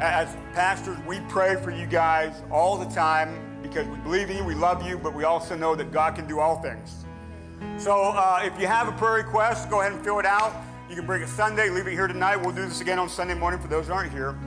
As 0.00 0.36
pastors, 0.54 0.96
we 1.06 1.20
pray 1.28 1.56
for 1.56 1.70
you 1.70 1.86
guys 1.86 2.42
all 2.50 2.76
the 2.76 2.86
time 2.86 3.60
because 3.62 3.86
we 3.88 3.96
believe 3.98 4.30
in 4.30 4.36
you, 4.36 4.44
we 4.44 4.54
love 4.54 4.86
you, 4.86 4.96
but 4.98 5.14
we 5.14 5.24
also 5.24 5.56
know 5.56 5.74
that 5.74 5.92
God 5.92 6.14
can 6.14 6.26
do 6.28 6.38
all 6.38 6.62
things. 6.62 7.04
So 7.76 8.12
uh, 8.14 8.40
if 8.44 8.60
you 8.60 8.68
have 8.68 8.88
a 8.88 8.92
prayer 8.92 9.14
request, 9.14 9.68
go 9.70 9.80
ahead 9.80 9.92
and 9.92 10.04
fill 10.04 10.20
it 10.20 10.26
out. 10.26 10.52
You 10.88 10.96
can 10.96 11.04
bring 11.04 11.20
it 11.20 11.28
Sunday, 11.28 11.68
leave 11.68 11.86
it 11.86 11.92
here 11.92 12.06
tonight. 12.06 12.36
We'll 12.36 12.54
do 12.54 12.64
this 12.64 12.80
again 12.80 12.98
on 12.98 13.10
Sunday 13.10 13.34
morning 13.34 13.60
for 13.60 13.68
those 13.68 13.88
who 13.88 13.92
aren't 13.92 14.10
here. 14.10 14.38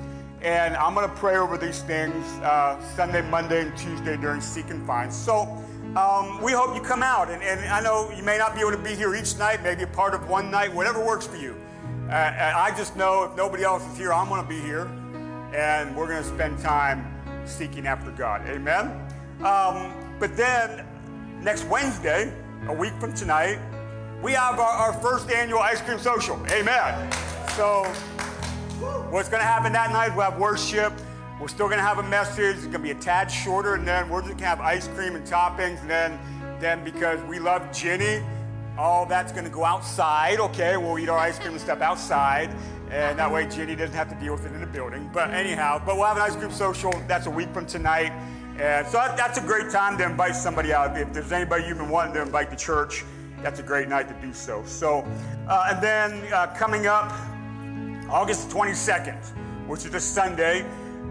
And 0.41 0.75
I'm 0.75 0.95
going 0.95 1.07
to 1.07 1.15
pray 1.15 1.37
over 1.37 1.55
these 1.55 1.83
things 1.83 2.25
uh, 2.41 2.81
Sunday, 2.95 3.21
Monday, 3.21 3.61
and 3.61 3.77
Tuesday 3.77 4.17
during 4.17 4.41
Seek 4.41 4.71
and 4.71 4.83
Find. 4.87 5.13
So 5.13 5.43
um, 5.95 6.41
we 6.41 6.51
hope 6.51 6.75
you 6.75 6.81
come 6.81 7.03
out. 7.03 7.29
And, 7.29 7.43
and, 7.43 7.59
I 7.69 7.79
know 7.79 8.11
you 8.17 8.23
may 8.23 8.39
not 8.39 8.55
be 8.55 8.61
able 8.61 8.71
to 8.71 8.77
be 8.79 8.95
here 8.95 9.13
each 9.13 9.37
night, 9.37 9.61
maybe 9.61 9.83
a 9.83 9.87
part 9.87 10.15
of 10.15 10.27
one 10.27 10.49
night, 10.49 10.73
whatever 10.73 11.05
works 11.05 11.27
for 11.27 11.37
you. 11.37 11.55
Uh, 12.09 12.13
I 12.55 12.73
just 12.75 12.95
know 12.95 13.25
if 13.25 13.37
nobody 13.37 13.63
else 13.63 13.85
is 13.91 13.95
here, 13.95 14.11
I'm 14.11 14.27
going 14.27 14.41
to 14.41 14.49
be 14.49 14.59
here. 14.59 14.87
And 15.53 15.95
we're 15.95 16.07
going 16.07 16.23
to 16.23 16.27
spend 16.27 16.57
time 16.57 17.05
seeking 17.45 17.85
after 17.85 18.09
God. 18.09 18.41
Amen? 18.47 18.87
Um, 19.43 19.93
but 20.19 20.35
then 20.35 20.87
next 21.43 21.65
Wednesday, 21.65 22.33
a 22.67 22.73
week 22.73 22.93
from 22.99 23.13
tonight, 23.13 23.59
we 24.21 24.33
have 24.33 24.59
our, 24.59 24.69
our, 24.69 24.93
first 24.93 25.31
annual 25.31 25.59
ice 25.59 25.81
cream 25.81 25.97
social. 25.97 26.35
Amen. 26.51 27.11
So, 27.55 27.83
what's 29.09 29.29
going 29.29 29.41
to 29.41 29.47
happen 29.47 29.73
that 29.73 29.91
night? 29.91 30.15
We'll 30.15 30.29
have 30.29 30.39
worship. 30.39 30.93
We're 31.39 31.47
still 31.47 31.65
going 31.65 31.79
to 31.79 31.83
have 31.83 31.97
a 31.97 32.03
message. 32.03 32.57
It's 32.57 32.65
going 32.67 32.73
to 32.73 32.79
be 32.79 32.91
a 32.91 32.95
tad 32.95 33.31
shorter, 33.31 33.73
and 33.73 33.87
then 33.87 34.09
we're 34.09 34.21
just 34.21 34.33
going 34.33 34.39
to 34.39 34.45
have 34.45 34.61
ice 34.61 34.87
cream 34.89 35.15
and 35.15 35.25
toppings. 35.25 35.81
And 35.81 35.89
then, 35.89 36.19
then 36.59 36.83
because 36.83 37.19
we 37.23 37.39
love 37.39 37.71
Jenny, 37.73 38.23
all 38.77 39.07
that's 39.07 39.31
going 39.31 39.45
to 39.45 39.49
go 39.49 39.65
outside. 39.65 40.39
Okay, 40.39 40.77
we'll 40.77 40.99
eat 40.99 41.09
our 41.09 41.17
ice 41.17 41.39
cream 41.39 41.53
and 41.53 41.61
stuff 41.61 41.81
outside, 41.81 42.55
and 42.91 43.17
that 43.17 43.31
way 43.31 43.47
Jenny 43.47 43.75
doesn't 43.75 43.95
have 43.95 44.09
to 44.09 44.15
deal 44.23 44.33
with 44.33 44.45
it 44.45 44.53
in 44.53 44.61
the 44.61 44.67
building. 44.67 45.09
But 45.11 45.31
anyhow, 45.31 45.81
but 45.83 45.95
we'll 45.95 46.05
have 46.05 46.17
an 46.17 46.23
ice 46.23 46.35
cream 46.35 46.51
social. 46.51 46.91
That's 47.07 47.25
a 47.25 47.31
week 47.31 47.51
from 47.53 47.65
tonight. 47.65 48.11
And 48.59 48.85
so 48.85 48.97
that, 48.97 49.17
that's 49.17 49.39
a 49.39 49.41
great 49.41 49.71
time 49.71 49.97
to 49.97 50.05
invite 50.05 50.35
somebody 50.35 50.73
out. 50.73 50.95
If 50.95 51.11
there's 51.11 51.31
anybody 51.31 51.65
you've 51.65 51.79
been 51.79 51.89
wanting 51.89 52.13
to 52.13 52.21
invite 52.21 52.51
to 52.51 52.55
church, 52.55 53.03
that's 53.41 53.59
a 53.59 53.63
great 53.63 53.87
night 53.87 54.07
to 54.07 54.25
do 54.25 54.33
so. 54.33 54.63
So, 54.65 55.05
uh, 55.47 55.69
and 55.71 55.81
then 55.81 56.33
uh, 56.33 56.47
coming 56.57 56.87
up, 56.87 57.11
August 58.09 58.49
22nd, 58.49 59.23
which 59.67 59.85
is 59.85 59.93
a 59.93 59.99
Sunday. 59.99 60.65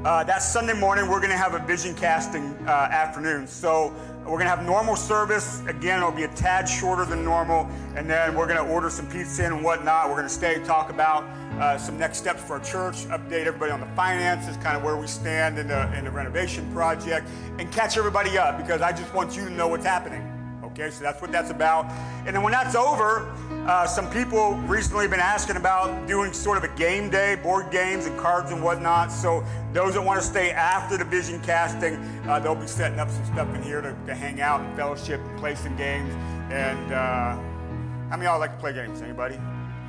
Uh, 0.05 0.25
that 0.25 0.39
Sunday 0.39 0.73
morning, 0.73 1.09
we're 1.09 1.19
going 1.19 1.31
to 1.31 1.37
have 1.37 1.55
a 1.55 1.59
vision 1.67 1.95
casting 1.95 2.57
uh, 2.67 2.71
afternoon. 2.71 3.47
So 3.47 3.95
we're 4.21 4.39
going 4.39 4.45
to 4.45 4.57
have 4.57 4.65
normal 4.65 4.97
service. 4.97 5.61
Again, 5.67 5.99
it'll 5.99 6.11
be 6.11 6.23
a 6.23 6.29
tad 6.29 6.67
shorter 6.67 7.05
than 7.05 7.23
normal. 7.23 7.69
And 7.97 8.09
then 8.09 8.35
we're 8.35 8.47
going 8.47 8.65
to 8.65 8.73
order 8.73 8.89
some 8.89 9.07
pizza 9.11 9.45
and 9.45 9.63
whatnot. 9.63 10.09
We're 10.09 10.17
going 10.17 10.29
to 10.29 10.33
stay, 10.33 10.63
talk 10.65 10.91
about 10.91 11.25
uh, 11.59 11.77
some 11.77 11.99
next 11.99 12.19
steps 12.19 12.43
for 12.43 12.55
our 12.55 12.61
church, 12.61 13.07
update 13.09 13.47
everybody 13.47 13.73
on 13.73 13.81
the 13.81 13.89
finances, 13.89 14.57
kind 14.59 14.77
of 14.77 14.83
where 14.83 14.97
we 14.97 15.07
stand 15.07 15.59
in 15.59 15.69
the, 15.69 15.93
in 15.99 16.05
the 16.05 16.11
renovation 16.11 16.71
project, 16.73 17.29
and 17.59 17.71
catch 17.71 17.99
everybody 17.99 18.39
up 18.39 18.57
because 18.57 18.81
I 18.81 18.93
just 18.93 19.13
want 19.13 19.37
you 19.37 19.45
to 19.45 19.51
know 19.51 19.69
what's 19.69 19.85
happening. 19.85 20.30
Okay, 20.73 20.91
so 20.91 21.03
that's 21.03 21.21
what 21.21 21.33
that's 21.33 21.51
about. 21.51 21.87
And 22.27 22.35
then 22.35 22.43
when 22.43 22.53
that's 22.53 22.77
over, 22.77 23.29
uh, 23.67 23.87
some 23.87 24.09
people 24.11 24.55
recently 24.67 25.09
been 25.09 25.21
asking 25.21 25.57
about 25.57 26.07
doing 26.07 26.33
sort 26.33 26.59
of 26.59 26.65
a 26.65 26.69
game 26.77 27.11
day, 27.11 27.35
board 27.35 27.73
games 27.73 28.07
and 28.07 28.17
cards 28.19 28.53
and 28.53 28.63
whatnot. 28.63 29.11
So 29.11 29.45
those 29.73 29.95
that 29.95 30.03
want 30.03 30.21
to 30.21 30.27
stay 30.27 30.53
after 30.53 30.97
the 30.97 31.05
vision 31.05 31.41
casting, 31.41 31.97
uh, 32.29 32.39
they'll 32.39 32.55
be 32.55 32.69
setting 32.69 33.01
up 33.01 33.11
some 33.11 33.25
stuff 33.27 33.53
in 33.55 33.63
here 33.63 33.81
to, 33.81 33.97
to 34.07 34.15
hang 34.15 34.41
out 34.41 34.61
and 34.61 34.77
fellowship 34.77 35.21
and 35.21 35.39
play 35.39 35.57
some 35.57 35.77
games. 35.77 36.15
And 36.53 36.93
uh, 36.93 37.35
how 37.35 38.11
many 38.11 38.27
of 38.27 38.33
y'all 38.33 38.39
like 38.39 38.53
to 38.53 38.61
play 38.61 38.73
games? 38.73 39.03
Anybody? 39.03 39.37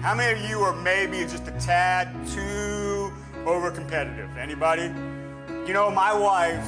How 0.01 0.15
many 0.15 0.39
of 0.41 0.49
you 0.49 0.61
are 0.61 0.75
maybe 0.81 1.19
just 1.21 1.47
a 1.47 1.51
tad 1.59 2.09
too 2.27 3.13
over 3.45 3.69
competitive? 3.69 4.35
Anybody? 4.35 4.91
You 5.67 5.73
know, 5.73 5.91
my 5.91 6.11
wife 6.11 6.67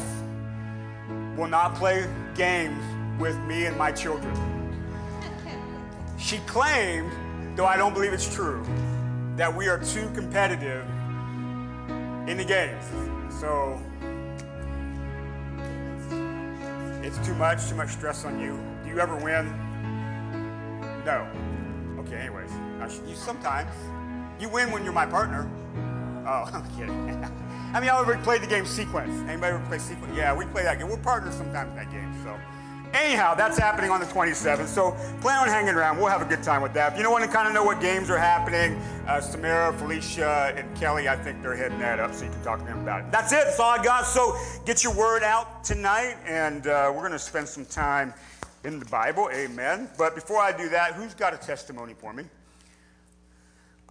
will 1.35 1.47
not 1.47 1.73
play 1.73 2.07
games 2.35 2.83
with 3.19 3.37
me 3.41 3.65
and 3.65 3.77
my 3.77 3.91
children. 3.91 4.33
She 6.17 6.37
claimed, 6.39 7.11
though 7.55 7.65
I 7.65 7.77
don't 7.77 7.93
believe 7.93 8.13
it's 8.13 8.33
true, 8.33 8.65
that 9.35 9.53
we 9.53 9.67
are 9.67 9.77
too 9.79 10.09
competitive 10.13 10.85
in 12.27 12.37
the 12.37 12.45
games. 12.45 12.85
So 13.39 13.81
it's 17.03 17.17
too 17.27 17.33
much, 17.35 17.67
too 17.67 17.75
much 17.75 17.89
stress 17.89 18.25
on 18.25 18.39
you. 18.39 18.59
Do 18.83 18.89
you 18.89 18.99
ever 18.99 19.15
win? 19.17 19.51
No. 21.05 21.27
Okay, 21.99 22.15
anyways. 22.15 22.51
You 23.07 23.15
sometimes. 23.15 23.71
You 24.39 24.49
win 24.49 24.71
when 24.71 24.83
you're 24.83 24.93
my 24.93 25.05
partner. 25.05 25.49
Oh, 26.25 26.49
I'm 26.53 26.63
kidding. 26.77 27.23
I 27.73 27.79
mean, 27.79 27.89
I 27.89 27.99
ever 27.99 28.17
played 28.19 28.41
the 28.41 28.47
game 28.47 28.65
Sequence? 28.65 29.11
Anybody 29.29 29.55
ever 29.55 29.65
play 29.65 29.79
Sequence? 29.79 30.15
Yeah, 30.15 30.35
we 30.35 30.45
play 30.45 30.63
that 30.63 30.79
game. 30.79 30.89
We're 30.89 30.97
partners 30.97 31.35
sometimes 31.35 31.71
in 31.71 31.75
that 31.75 31.91
game. 31.91 32.02
Anyhow, 32.93 33.33
that's 33.33 33.57
happening 33.57 33.89
on 33.89 33.99
the 33.99 34.05
27th. 34.05 34.67
So, 34.67 34.91
plan 35.19 35.39
on 35.39 35.47
hanging 35.47 35.73
around. 35.73 35.97
We'll 35.97 36.09
have 36.09 36.21
a 36.21 36.25
good 36.25 36.43
time 36.43 36.61
with 36.61 36.73
that. 36.73 36.91
If 36.91 36.97
you 36.97 37.03
don't 37.03 37.11
want 37.11 37.25
to 37.25 37.29
kind 37.29 37.47
of 37.47 37.53
know 37.53 37.63
what 37.63 37.81
games 37.81 38.09
are 38.11 38.19
happening, 38.19 38.79
uh, 39.07 39.19
Samara, 39.19 39.73
Felicia, 39.73 40.53
and 40.55 40.77
Kelly, 40.77 41.09
I 41.09 41.15
think 41.15 41.41
they're 41.41 41.55
heading 41.55 41.79
that 41.79 41.99
up, 41.99 42.13
so 42.13 42.25
you 42.25 42.31
can 42.31 42.43
talk 42.43 42.59
to 42.59 42.65
them 42.65 42.81
about 42.81 43.01
it. 43.01 43.11
That's 43.11 43.31
it. 43.31 43.45
That's 43.45 43.59
all 43.59 43.71
I 43.71 43.83
got. 43.83 44.05
So, 44.05 44.37
get 44.65 44.83
your 44.83 44.93
word 44.93 45.23
out 45.23 45.63
tonight, 45.63 46.17
and 46.27 46.67
uh, 46.67 46.91
we're 46.93 47.01
going 47.01 47.13
to 47.13 47.19
spend 47.19 47.47
some 47.47 47.65
time 47.65 48.13
in 48.63 48.77
the 48.77 48.85
Bible. 48.85 49.27
Amen. 49.33 49.89
But 49.97 50.13
before 50.13 50.39
I 50.39 50.55
do 50.55 50.69
that, 50.69 50.93
who's 50.93 51.15
got 51.15 51.33
a 51.33 51.37
testimony 51.37 51.95
for 51.95 52.13
me? 52.13 52.25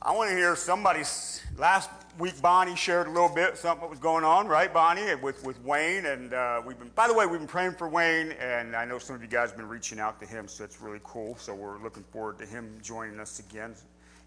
I 0.04 0.10
want 0.10 0.30
to 0.30 0.36
hear 0.36 0.56
somebody's. 0.56 1.40
Last 1.56 1.88
week, 2.18 2.42
Bonnie 2.42 2.74
shared 2.74 3.06
a 3.06 3.10
little 3.10 3.28
bit 3.28 3.56
something 3.56 3.82
that 3.82 3.90
was 3.90 4.00
going 4.00 4.24
on, 4.24 4.48
right, 4.48 4.72
Bonnie, 4.72 5.14
with, 5.14 5.44
with 5.44 5.62
Wayne. 5.64 6.06
And 6.06 6.34
uh, 6.34 6.60
we've 6.66 6.76
been, 6.76 6.88
by 6.96 7.06
the 7.06 7.14
way, 7.14 7.24
we've 7.24 7.38
been 7.38 7.46
praying 7.46 7.74
for 7.74 7.88
Wayne, 7.88 8.32
and 8.32 8.74
I 8.74 8.84
know 8.84 8.98
some 8.98 9.14
of 9.14 9.22
you 9.22 9.28
guys 9.28 9.50
have 9.50 9.58
been 9.58 9.68
reaching 9.68 10.00
out 10.00 10.18
to 10.18 10.26
him, 10.26 10.48
so 10.48 10.64
it's 10.64 10.80
really 10.80 10.98
cool. 11.04 11.36
So 11.36 11.54
we're 11.54 11.80
looking 11.80 12.02
forward 12.10 12.38
to 12.38 12.46
him 12.46 12.78
joining 12.82 13.20
us 13.20 13.38
again 13.38 13.76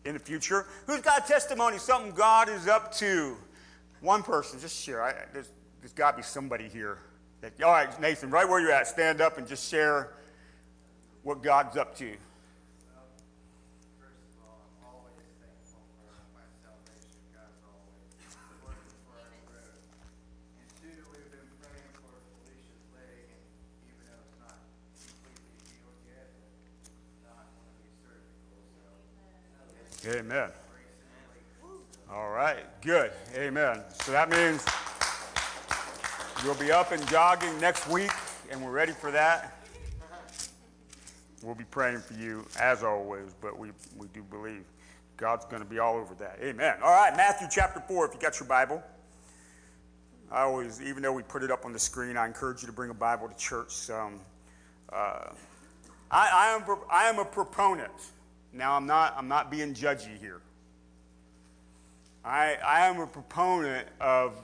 in 0.06 0.14
the 0.14 0.20
future. 0.20 0.66
Who's 0.88 1.02
got 1.02 1.28
testimony? 1.28 1.78
Something 1.78 2.14
God 2.14 2.48
is 2.48 2.70
up 2.70 2.94
to? 2.96 3.36
One 4.00 4.24
person, 4.24 4.62
just 4.62 4.82
share. 4.82 5.04
I, 5.04 5.14
there's 5.34 5.50
there's 5.82 5.92
got 5.92 6.12
to 6.12 6.18
be 6.18 6.24
somebody 6.24 6.70
here. 6.70 7.00
That, 7.42 7.62
all 7.62 7.74
right, 7.74 8.00
Nathan, 8.00 8.30
right 8.30 8.48
where 8.48 8.62
you're 8.62 8.72
at, 8.72 8.88
stand 8.88 9.20
up 9.20 9.38
and 9.38 9.46
just 9.46 9.70
share 9.70 10.14
what 11.24 11.44
God's 11.44 11.76
up 11.76 11.98
to. 11.98 12.06
First 14.00 14.18
of 14.26 14.42
all, 14.42 14.66
I'm 14.66 14.82
always 14.82 15.30
thankful 15.38 15.86
for 16.02 16.10
my 16.34 16.42
salvation. 16.66 17.22
God's 17.38 17.62
always 17.70 18.34
working 18.66 18.98
for 19.06 19.14
our 19.22 19.30
good. 19.46 19.78
And 20.58 20.70
two, 20.82 21.06
we've 21.14 21.30
been 21.30 21.50
praying 21.62 21.92
for 22.02 22.18
Felicia's 22.34 22.82
leg, 22.98 23.30
and 23.30 23.46
even 23.94 24.10
though 24.10 24.26
it's 24.26 24.38
not 24.42 24.58
completely 25.14 25.70
healed 25.70 26.02
yet, 26.10 26.34
it's 26.82 26.90
not 27.22 27.46
going 27.46 27.70
to 27.70 27.78
be 27.78 27.94
surgical, 28.02 28.58
so 28.74 28.90
Amen. 30.08 30.52
All 32.12 32.30
right, 32.30 32.60
good. 32.82 33.12
Amen. 33.34 33.82
So 34.04 34.12
that 34.12 34.30
means 34.30 34.63
you'll 36.44 36.54
be 36.63 36.72
up 36.72 36.91
and 36.91 37.06
jogging 37.08 37.60
next 37.60 37.88
week, 37.88 38.12
and 38.52 38.63
we're 38.63 38.72
ready 38.72 38.91
for 38.91 39.10
that. 39.10 39.58
We'll 41.41 41.56
be 41.56 41.64
praying 41.64 42.01
for 42.01 42.14
you 42.14 42.45
as 42.60 42.84
always, 42.84 43.34
but 43.41 43.58
we, 43.58 43.72
we 43.97 44.06
do 44.14 44.22
believe 44.22 44.64
God's 45.18 45.45
going 45.45 45.64
to 45.64 45.68
be 45.68 45.80
all 45.80 45.95
over 45.95 46.14
that. 46.16 46.38
Amen. 46.39 46.76
All 46.84 46.91
right, 46.91 47.16
Matthew 47.18 47.47
chapter 47.49 47.80
4, 47.80 48.06
if 48.06 48.14
you 48.14 48.20
got 48.20 48.39
your 48.39 48.47
Bible. 48.47 48.84
I 50.32 50.41
always, 50.41 50.84
even 50.84 51.01
though 51.01 51.14
we 51.14 51.24
put 51.24 51.41
it 51.41 51.49
up 51.49 51.66
on 51.66 51.74
the 51.74 51.80
screen, 51.80 52.16
I 52.16 52.28
encourage 52.28 52.62
you 52.62 52.68
to 52.68 52.74
bring 52.74 52.91
a 52.91 52.95
Bible 52.95 53.28
to 53.28 53.36
church. 53.36 53.89
Um, 53.89 54.20
uh, 54.93 55.30
I, 56.12 56.30
I, 56.32 56.56
am, 56.56 56.78
I 56.91 57.06
am 57.06 57.18
a 57.18 57.26
proponent. 57.26 57.91
Now, 58.56 58.74
I'm 58.74 58.88
not, 58.88 59.16
I'm 59.18 59.28
not 59.28 59.51
being 59.51 59.74
judgy 59.74 60.18
here. 60.18 60.41
I, 62.24 62.58
I 62.66 62.88
am 62.88 63.01
a 63.01 63.06
proponent 63.06 63.88
of 63.99 64.41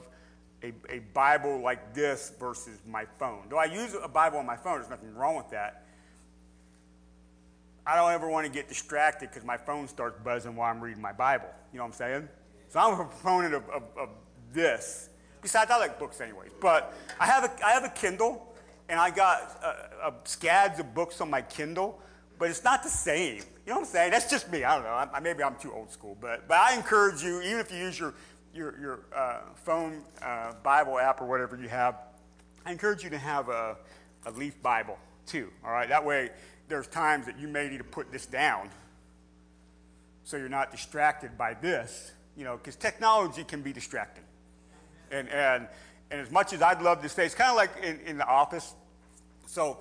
a, 0.62 0.72
a 0.90 0.98
Bible 1.14 1.60
like 1.62 1.94
this 1.94 2.30
versus 2.38 2.78
my 2.86 3.06
phone. 3.18 3.44
Though 3.48 3.58
I 3.58 3.64
use 3.64 3.96
a 4.00 4.08
Bible 4.08 4.38
on 4.38 4.46
my 4.46 4.56
phone, 4.56 4.74
there's 4.74 4.90
nothing 4.90 5.14
wrong 5.14 5.36
with 5.36 5.48
that. 5.50 5.86
I 7.86 7.96
don't 7.96 8.12
ever 8.12 8.28
want 8.28 8.46
to 8.46 8.52
get 8.52 8.68
distracted 8.68 9.30
because 9.30 9.44
my 9.44 9.56
phone 9.56 9.88
starts 9.88 10.22
buzzing 10.22 10.54
while 10.54 10.70
I'm 10.70 10.80
reading 10.80 11.02
my 11.02 11.12
Bible. 11.12 11.48
You 11.72 11.78
know 11.78 11.84
what 11.84 11.88
I'm 11.88 11.94
saying? 11.94 12.28
So 12.68 12.80
I'm 12.80 12.92
a 12.92 12.96
proponent 13.04 13.54
of, 13.54 13.68
of, 13.70 13.82
of 13.98 14.08
this. 14.52 15.08
Besides, 15.40 15.70
I 15.70 15.78
like 15.78 15.98
books 15.98 16.20
anyways. 16.20 16.52
But 16.60 16.94
I 17.18 17.26
have 17.26 17.44
a, 17.44 17.66
I 17.66 17.70
have 17.70 17.84
a 17.84 17.88
Kindle, 17.88 18.54
and 18.90 19.00
I 19.00 19.10
got 19.10 19.58
uh, 19.64 20.08
uh, 20.08 20.10
scads 20.24 20.78
of 20.78 20.94
books 20.94 21.20
on 21.20 21.30
my 21.30 21.42
Kindle, 21.42 21.98
but 22.42 22.50
it's 22.50 22.64
not 22.64 22.82
the 22.82 22.88
same. 22.88 23.36
You 23.36 23.42
know 23.68 23.74
what 23.74 23.78
I'm 23.82 23.84
saying? 23.84 24.10
That's 24.10 24.28
just 24.28 24.50
me. 24.50 24.64
I 24.64 24.74
don't 24.74 24.82
know. 24.82 24.90
I, 24.90 25.20
maybe 25.20 25.44
I'm 25.44 25.54
too 25.54 25.72
old 25.72 25.92
school. 25.92 26.16
But, 26.20 26.48
but 26.48 26.58
I 26.58 26.74
encourage 26.74 27.22
you, 27.22 27.40
even 27.40 27.60
if 27.60 27.70
you 27.70 27.78
use 27.78 28.00
your, 28.00 28.14
your, 28.52 28.80
your 28.80 29.00
uh, 29.14 29.42
phone 29.54 30.02
uh, 30.20 30.54
Bible 30.64 30.98
app 30.98 31.20
or 31.20 31.26
whatever 31.26 31.56
you 31.56 31.68
have, 31.68 31.94
I 32.66 32.72
encourage 32.72 33.04
you 33.04 33.10
to 33.10 33.18
have 33.18 33.48
a, 33.48 33.76
a 34.26 34.32
leaf 34.32 34.60
Bible 34.60 34.98
too. 35.24 35.50
All 35.64 35.70
right? 35.70 35.88
That 35.88 36.04
way, 36.04 36.30
there's 36.66 36.88
times 36.88 37.26
that 37.26 37.38
you 37.38 37.46
may 37.46 37.68
need 37.68 37.78
to 37.78 37.84
put 37.84 38.10
this 38.10 38.26
down 38.26 38.70
so 40.24 40.36
you're 40.36 40.48
not 40.48 40.72
distracted 40.72 41.38
by 41.38 41.54
this, 41.54 42.10
you 42.36 42.42
know, 42.42 42.56
because 42.56 42.74
technology 42.74 43.44
can 43.44 43.62
be 43.62 43.72
distracting. 43.72 44.24
And, 45.12 45.28
and, 45.28 45.68
and 46.10 46.20
as 46.20 46.32
much 46.32 46.52
as 46.52 46.60
I'd 46.60 46.82
love 46.82 47.02
to 47.02 47.08
stay, 47.08 47.24
it's 47.24 47.36
kind 47.36 47.50
of 47.50 47.56
like 47.56 47.70
in, 47.84 48.00
in 48.00 48.18
the 48.18 48.26
office. 48.26 48.74
So 49.46 49.78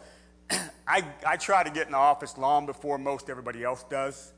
I, 0.87 1.03
I 1.25 1.37
try 1.37 1.63
to 1.63 1.69
get 1.69 1.85
in 1.85 1.91
the 1.93 1.97
office 1.97 2.37
long 2.37 2.65
before 2.65 2.97
most 2.97 3.29
everybody 3.29 3.63
else 3.63 3.83
does 3.89 4.33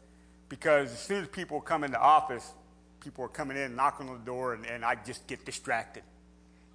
because 0.50 0.92
as 0.92 1.00
soon 1.00 1.24
as 1.24 1.30
people 1.30 1.60
come 1.62 1.84
in 1.84 1.92
the 1.92 2.00
office, 2.00 2.52
people 3.00 3.26
are 3.26 3.30
coming 3.30 3.58
in, 3.58 3.76
knocking 3.76 4.08
on 4.08 4.20
the 4.20 4.26
door, 4.26 4.54
and, 4.54 4.66
and 4.66 4.86
I 4.86 4.96
just 4.96 5.26
get 5.28 5.46
distracted. 5.46 6.04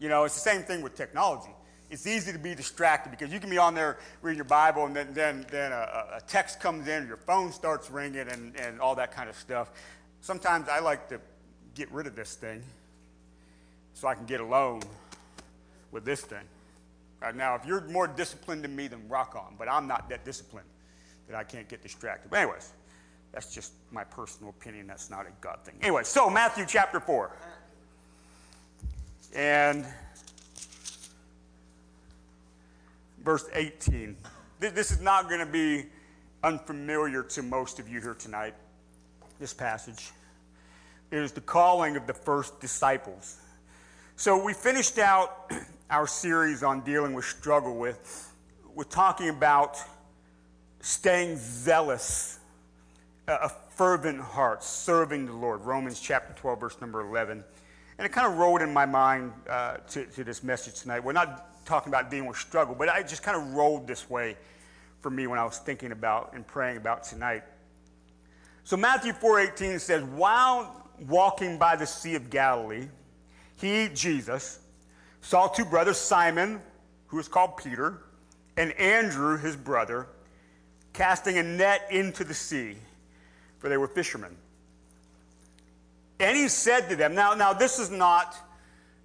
You 0.01 0.09
know, 0.09 0.25
it's 0.25 0.35
the 0.35 0.41
same 0.41 0.63
thing 0.63 0.83
with 0.83 0.97
technology. 0.97 1.51
It's 1.91 2.07
easy 2.07 2.33
to 2.33 2.39
be 2.39 2.55
distracted 2.55 3.11
because 3.11 3.33
you 3.33 3.41
can 3.41 3.51
be 3.51 3.59
on 3.59 3.75
there 3.75 3.99
reading 4.21 4.37
your 4.37 4.45
Bible, 4.45 4.85
and 4.85 4.95
then, 4.95 5.15
then, 5.15 5.47
then 5.51 5.73
a, 5.73 6.17
a 6.17 6.21
text 6.27 6.61
comes 6.61 6.87
in, 6.87 7.07
your 7.07 7.17
phone 7.17 7.53
starts 7.53 7.91
ringing, 7.91 8.29
and, 8.29 8.55
and 8.57 8.81
all 8.81 8.95
that 8.97 9.13
kind 9.13 9.31
of 9.31 9.37
stuff. 9.37 9.71
Sometimes 10.21 10.69
I 10.69 10.81
like 10.81 11.09
to 11.09 11.21
get 11.75 11.91
rid 11.93 12.07
of 12.07 12.15
this 12.15 12.35
thing 12.35 12.63
so 13.95 14.09
I 14.09 14.15
can 14.15 14.27
get 14.27 14.41
alone 14.41 14.83
with 15.93 16.05
this 16.05 16.21
thing. 16.21 16.45
Right 17.21 17.35
now, 17.35 17.55
if 17.57 17.65
you're 17.67 17.81
more 17.89 18.07
disciplined 18.07 18.63
than 18.63 18.77
me, 18.77 18.87
then 18.87 19.09
rock 19.09 19.35
on. 19.35 19.57
But 19.59 19.69
I'm 19.69 19.87
not 19.87 20.09
that 20.09 20.25
disciplined 20.25 20.69
that 21.29 21.37
I 21.37 21.45
can't 21.45 21.69
get 21.69 21.83
distracted. 21.83 22.31
But 22.31 22.41
anyways, 22.41 22.73
that's 23.33 23.53
just 23.53 23.73
my 23.91 24.05
personal 24.05 24.51
opinion. 24.51 24.87
That's 24.87 25.11
not 25.11 25.27
a 25.27 25.31
God 25.41 25.59
thing. 25.65 25.75
Anyway, 25.83 26.05
so 26.05 26.31
Matthew 26.31 26.65
chapter 26.67 27.01
4. 27.01 27.31
And 29.35 29.85
verse 33.25 33.49
18. 33.53 34.17
This 34.61 34.91
is 34.91 35.01
not 35.01 35.29
going 35.29 35.41
to 35.41 35.47
be 35.47 35.87
unfamiliar 36.43 37.23
to 37.23 37.43
most 37.43 37.79
of 37.79 37.89
you 37.89 38.01
here 38.01 38.15
tonight, 38.15 38.55
this 39.39 39.53
passage. 39.53 40.13
It 41.11 41.19
is 41.19 41.33
the 41.33 41.41
calling 41.41 41.97
of 41.97 42.07
the 42.07 42.15
first 42.15 42.61
disciples. 42.61 43.37
So 44.17 44.43
we 44.43 44.53
finished 44.53 44.99
out 44.99 45.53
our 45.91 46.07
series 46.07 46.63
on 46.63 46.81
dealing 46.83 47.15
with 47.15 47.25
struggle 47.25 47.77
with, 47.77 48.35
we're 48.75 48.85
talking 48.85 49.31
about 49.31 49.79
staying 50.81 51.37
zealous, 51.39 52.39
a 53.27 53.49
fervent 53.49 54.21
heart, 54.21 54.63
serving 54.63 55.27
the 55.27 55.33
Lord. 55.33 55.63
Romans 55.63 55.99
chapter 55.99 56.35
12, 56.35 56.61
verse 56.61 56.81
number 56.81 57.01
11. 57.01 57.43
And 57.99 58.07
it 58.07 58.13
kind 58.13 58.31
of 58.31 58.39
rolled 58.39 58.61
in 58.61 58.73
my 58.73 58.85
mind 58.85 59.33
uh, 59.49 59.79
to, 59.89 60.05
to 60.05 60.25
this 60.25 60.43
message 60.43 60.81
tonight. 60.81 61.03
We're 61.03 61.13
not 61.13 61.65
talking 61.65 61.91
about 61.91 62.11
dealing 62.11 62.29
with 62.29 62.37
struggle, 62.37 62.75
but 62.75 62.89
I 62.89 63.03
just 63.03 63.23
kind 63.23 63.37
of 63.37 63.55
rolled 63.55 63.87
this 63.87 64.09
way 64.11 64.37
for 65.01 65.11
me 65.11 65.27
when 65.27 65.39
I 65.39 65.45
was 65.45 65.59
thinking 65.59 65.93
about 65.93 66.33
and 66.35 66.47
praying 66.47 66.77
about 66.77 67.03
tonight. 67.03 67.45
So 68.65 68.77
Matthew 68.77 69.13
4:18 69.15 69.79
says, 69.79 70.03
"While 70.03 70.91
walking 70.99 71.59
by 71.59 71.77
the 71.77 71.87
Sea 71.87 72.15
of 72.15 72.31
Galilee, 72.31 72.89
he 73.57 73.89
Jesus 73.89 74.61
saw 75.21 75.49
two 75.49 75.65
brothers, 75.65 75.99
Simon, 75.99 76.61
who 77.09 77.19
is 77.19 77.29
called 77.29 77.57
Peter, 77.57 78.03
and 78.57 78.73
Andrew, 78.73 79.39
his 79.39 79.57
brother, 79.57 80.07
casting 80.93 81.39
a 81.39 81.43
net 81.43 81.87
into 81.91 82.25
the 82.25 82.35
sea, 82.35 82.77
for 83.59 83.69
they 83.69 83.77
were 83.77 83.89
fishermen. 83.89 84.37
And 86.21 86.37
he 86.37 86.49
said 86.49 86.89
to 86.89 86.97
them, 86.97 87.15
now, 87.15 87.35
now 87.35 87.53
this 87.53 87.79
is 87.79 87.91
not 87.91 88.37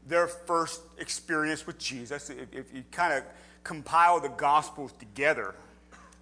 their 0.08 0.28
first 0.28 0.82
experience 0.98 1.66
with 1.68 1.78
Jesus. 1.78 2.30
If, 2.30 2.52
if 2.52 2.74
you 2.74 2.84
kind 2.92 3.14
of 3.14 3.24
compile 3.64 4.20
the 4.20 4.30
Gospels 4.30 4.92
together, 4.94 5.56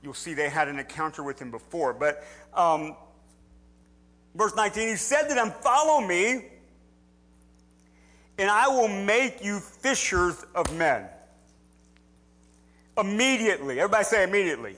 you'll 0.03 0.13
see 0.13 0.33
they 0.33 0.49
had 0.49 0.67
an 0.67 0.79
encounter 0.79 1.23
with 1.23 1.39
him 1.39 1.51
before. 1.51 1.93
But 1.93 2.23
um, 2.53 2.95
verse 4.35 4.55
19, 4.55 4.89
he 4.89 4.95
said 4.95 5.27
to 5.29 5.33
them, 5.33 5.51
Follow 5.61 6.05
me, 6.05 6.45
and 8.37 8.49
I 8.49 8.67
will 8.67 8.87
make 8.87 9.43
you 9.43 9.59
fishers 9.59 10.45
of 10.55 10.75
men. 10.77 11.05
Immediately, 12.97 13.79
everybody 13.79 14.03
say 14.03 14.23
immediately. 14.23 14.75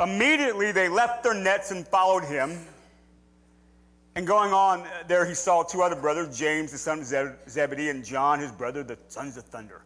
Immediately, 0.00 0.72
they 0.72 0.88
left 0.88 1.22
their 1.22 1.34
nets 1.34 1.70
and 1.70 1.86
followed 1.86 2.24
him. 2.24 2.58
And 4.14 4.26
going 4.26 4.52
on 4.52 4.86
there, 5.08 5.24
he 5.24 5.34
saw 5.34 5.62
two 5.62 5.80
other 5.82 5.96
brothers, 5.96 6.36
James, 6.36 6.72
the 6.72 6.78
son 6.78 7.00
of 7.00 7.06
Zebedee, 7.48 7.88
and 7.88 8.04
John, 8.04 8.40
his 8.40 8.52
brother, 8.52 8.82
the 8.82 8.98
sons 9.08 9.36
of 9.36 9.44
thunder, 9.44 9.82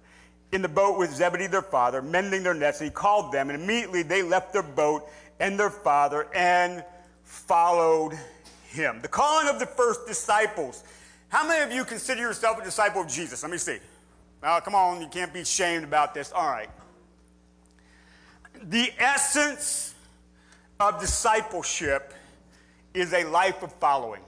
in 0.53 0.63
the 0.63 0.69
boat 0.69 0.99
with 0.99 1.15
Zebedee, 1.15 1.47
their 1.47 1.63
father, 1.63 2.03
mending 2.03 2.43
their 2.43 2.55
nets. 2.55 2.81
And 2.81 2.91
he 2.91 2.95
called 2.95 3.31
them, 3.31 3.51
and 3.51 3.63
immediately 3.63 4.03
they 4.03 4.23
left 4.23 4.53
their 4.53 4.63
boat 4.63 5.09
and 5.39 5.59
their 5.59 5.71
father 5.71 6.27
and 6.35 6.83
followed 7.23 8.19
him. 8.69 9.01
The 9.01 9.09
calling 9.09 9.49
of 9.49 9.61
the 9.61 9.67
first 9.67 10.07
disciples. 10.07 10.83
How 11.29 11.47
many 11.47 11.63
of 11.63 11.73
you 11.73 11.85
consider 11.85 12.21
yourself 12.21 12.59
a 12.61 12.65
disciple 12.65 13.03
of 13.03 13.09
Jesus? 13.09 13.43
Let 13.43 13.51
me 13.53 13.59
see. 13.59 13.79
Now, 14.43 14.61
come 14.61 14.75
on, 14.75 15.01
you 15.01 15.09
can't 15.09 15.33
be 15.33 15.45
shamed 15.45 15.85
about 15.85 16.15
this. 16.15 16.33
All 16.33 16.49
right. 16.49 16.71
The 18.63 18.91
essence 18.99 19.95
of 20.79 21.01
discipleship 21.01 22.13
is 22.95 23.13
a 23.13 23.25
life 23.25 23.63
of 23.63 23.73
following. 23.75 24.23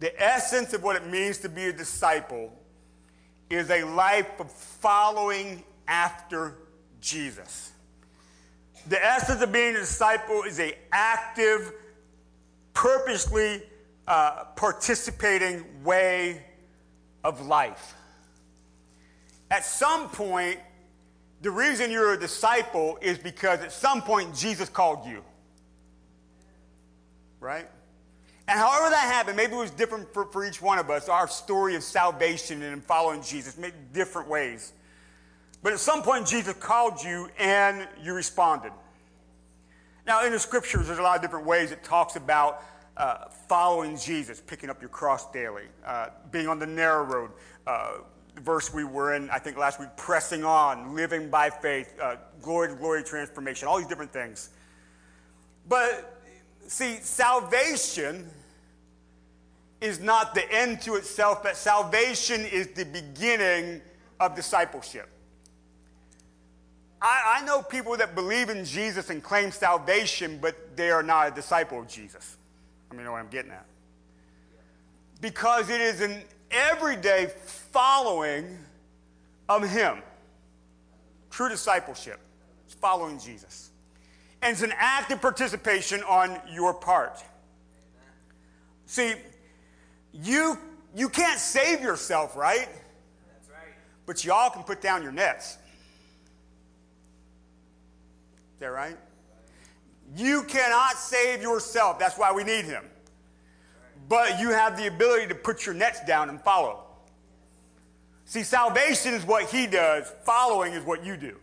The 0.00 0.22
essence 0.22 0.72
of 0.74 0.82
what 0.82 0.96
it 0.96 1.06
means 1.06 1.38
to 1.38 1.48
be 1.48 1.64
a 1.64 1.72
disciple 1.72 2.52
is 3.50 3.70
a 3.70 3.82
life 3.82 4.28
of 4.38 4.50
following 4.50 5.64
after 5.88 6.54
Jesus. 7.00 7.72
The 8.86 9.04
essence 9.04 9.42
of 9.42 9.52
being 9.52 9.74
a 9.74 9.80
disciple 9.80 10.44
is 10.44 10.60
a 10.60 10.74
active, 10.92 11.72
purposely 12.74 13.62
uh, 14.08 14.44
participating 14.56 15.84
way 15.84 16.42
of 17.22 17.46
life. 17.46 17.94
At 19.50 19.66
some 19.66 20.08
point, 20.08 20.58
the 21.42 21.50
reason 21.50 21.90
you're 21.90 22.14
a 22.14 22.18
disciple 22.18 22.98
is 23.02 23.18
because 23.18 23.60
at 23.60 23.70
some 23.70 24.00
point 24.00 24.34
Jesus 24.34 24.70
called 24.70 25.06
you. 25.06 25.22
Right? 27.38 27.68
And 28.48 28.58
however 28.58 28.88
that 28.88 29.12
happened, 29.12 29.36
maybe 29.36 29.52
it 29.52 29.58
was 29.58 29.70
different 29.70 30.12
for, 30.14 30.24
for 30.24 30.42
each 30.42 30.62
one 30.62 30.78
of 30.78 30.88
us, 30.88 31.10
our 31.10 31.28
story 31.28 31.76
of 31.76 31.82
salvation 31.82 32.62
and 32.62 32.82
following 32.82 33.22
Jesus, 33.22 33.58
maybe 33.58 33.76
different 33.92 34.26
ways. 34.26 34.72
But 35.62 35.74
at 35.74 35.80
some 35.80 36.02
point, 36.02 36.26
Jesus 36.26 36.54
called 36.54 37.02
you 37.02 37.28
and 37.38 37.86
you 38.02 38.14
responded. 38.14 38.72
Now, 40.06 40.24
in 40.24 40.32
the 40.32 40.38
scriptures, 40.38 40.86
there's 40.86 40.98
a 40.98 41.02
lot 41.02 41.16
of 41.16 41.22
different 41.22 41.44
ways 41.44 41.72
it 41.72 41.84
talks 41.84 42.16
about 42.16 42.62
uh, 42.98 43.28
following 43.48 43.96
Jesus, 43.96 44.42
picking 44.44 44.68
up 44.68 44.80
your 44.80 44.90
cross 44.90 45.30
daily, 45.30 45.64
uh, 45.86 46.08
being 46.30 46.48
on 46.48 46.58
the 46.58 46.66
narrow 46.66 47.04
road. 47.04 47.30
Uh, 47.66 47.98
verse 48.36 48.72
we 48.74 48.84
were 48.84 49.14
in, 49.14 49.30
I 49.30 49.38
think 49.38 49.56
last 49.56 49.80
week, 49.80 49.88
pressing 49.96 50.44
on, 50.44 50.94
living 50.94 51.30
by 51.30 51.50
faith, 51.50 51.94
uh, 52.02 52.16
glory 52.42 52.68
to 52.68 52.74
glory 52.74 53.02
transformation, 53.02 53.68
all 53.68 53.78
these 53.78 53.86
different 53.86 54.12
things. 54.12 54.50
But 55.68 56.20
see, 56.66 56.96
salvation 56.96 58.28
is 59.80 60.00
not 60.00 60.34
the 60.34 60.50
end 60.52 60.80
to 60.82 60.96
itself, 60.96 61.42
but 61.42 61.56
salvation 61.56 62.44
is 62.44 62.68
the 62.68 62.84
beginning 62.84 63.80
of 64.18 64.34
discipleship. 64.34 65.08
I, 67.00 67.38
I 67.38 67.44
know 67.44 67.62
people 67.62 67.96
that 67.98 68.16
believe 68.16 68.48
in 68.48 68.64
Jesus 68.64 69.10
and 69.10 69.22
claim 69.22 69.52
salvation, 69.52 70.38
but 70.42 70.76
they 70.76 70.90
are 70.90 71.04
not 71.04 71.28
a 71.28 71.30
disciple 71.30 71.78
of 71.78 71.88
Jesus. 71.88 72.37
I 72.90 72.94
mean, 72.94 73.00
you 73.00 73.04
know 73.04 73.12
what 73.12 73.20
I'm 73.20 73.28
getting 73.28 73.50
at. 73.50 73.66
Because 75.20 75.68
it 75.68 75.80
is 75.80 76.00
an 76.00 76.22
everyday 76.50 77.26
following 77.26 78.58
of 79.48 79.68
Him. 79.68 79.98
True 81.30 81.48
discipleship. 81.48 82.20
It's 82.66 82.74
following 82.74 83.18
Jesus. 83.18 83.70
And 84.42 84.52
it's 84.52 84.62
an 84.62 84.72
active 84.76 85.20
participation 85.20 86.02
on 86.04 86.40
your 86.50 86.72
part. 86.72 87.22
See, 88.86 89.14
you, 90.12 90.58
you 90.94 91.08
can't 91.08 91.38
save 91.38 91.80
yourself, 91.82 92.36
right? 92.36 92.68
That's 93.28 93.48
right. 93.50 93.74
But 94.06 94.24
y'all 94.24 94.50
can 94.50 94.62
put 94.62 94.80
down 94.80 95.02
your 95.02 95.12
nets. 95.12 95.58
Is 98.54 98.60
that 98.60 98.68
right? 98.68 98.96
You 100.16 100.42
cannot 100.44 100.96
save 100.96 101.42
yourself. 101.42 101.98
That's 101.98 102.16
why 102.16 102.32
we 102.32 102.44
need 102.44 102.64
him. 102.64 102.84
But 104.08 104.40
you 104.40 104.50
have 104.50 104.76
the 104.76 104.86
ability 104.86 105.28
to 105.28 105.34
put 105.34 105.66
your 105.66 105.74
nets 105.74 106.00
down 106.06 106.28
and 106.30 106.40
follow. 106.40 106.84
See, 108.24 108.42
salvation 108.42 109.14
is 109.14 109.24
what 109.24 109.50
he 109.50 109.66
does, 109.66 110.12
following 110.24 110.74
is 110.74 110.84
what 110.84 111.04
you 111.04 111.16
do. 111.16 111.36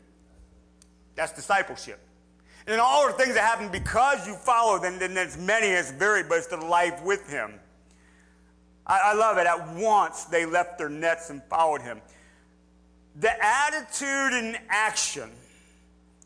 That's 1.15 1.31
discipleship. 1.31 1.99
And 2.65 2.73
then 2.73 2.79
all 2.79 3.07
the 3.07 3.13
things 3.13 3.35
that 3.35 3.43
happen 3.43 3.69
because 3.69 4.27
you 4.27 4.35
follow, 4.35 4.79
then, 4.79 4.97
then 4.97 5.13
there's 5.13 5.37
many 5.37 5.67
as 5.67 5.91
varied, 5.91 6.27
but 6.27 6.39
it's 6.39 6.47
the 6.47 6.57
life 6.57 7.03
with 7.03 7.29
him. 7.29 7.53
I, 8.87 9.01
I 9.05 9.13
love 9.13 9.37
it. 9.37 9.45
At 9.47 9.75
once 9.75 10.25
they 10.25 10.45
left 10.45 10.77
their 10.77 10.89
nets 10.89 11.29
and 11.29 11.43
followed 11.43 11.81
him. 11.81 12.01
The 13.19 13.31
attitude 13.43 14.33
and 14.33 14.57
action 14.69 15.29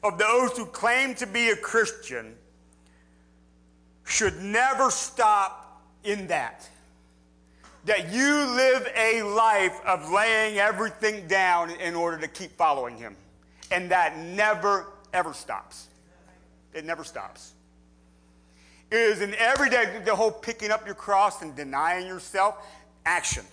of 0.03 0.17
those 0.17 0.57
who 0.57 0.65
claim 0.65 1.15
to 1.15 1.27
be 1.27 1.49
a 1.49 1.55
Christian 1.55 2.35
should 4.05 4.41
never 4.41 4.89
stop 4.89 5.83
in 6.03 6.27
that. 6.27 6.67
That 7.85 8.11
you 8.11 8.23
live 8.23 8.87
a 8.95 9.23
life 9.23 9.79
of 9.85 10.11
laying 10.11 10.57
everything 10.57 11.27
down 11.27 11.71
in 11.71 11.95
order 11.95 12.17
to 12.19 12.27
keep 12.27 12.51
following 12.57 12.97
Him. 12.97 13.15
And 13.71 13.91
that 13.91 14.17
never, 14.17 14.87
ever 15.13 15.33
stops. 15.33 15.87
It 16.73 16.85
never 16.85 17.03
stops. 17.03 17.53
It 18.91 18.97
is 18.97 19.21
an 19.21 19.35
everyday, 19.35 20.01
the 20.03 20.15
whole 20.15 20.31
picking 20.31 20.71
up 20.71 20.85
your 20.85 20.95
cross 20.95 21.41
and 21.41 21.55
denying 21.55 22.07
yourself, 22.07 22.55
action. 23.05 23.45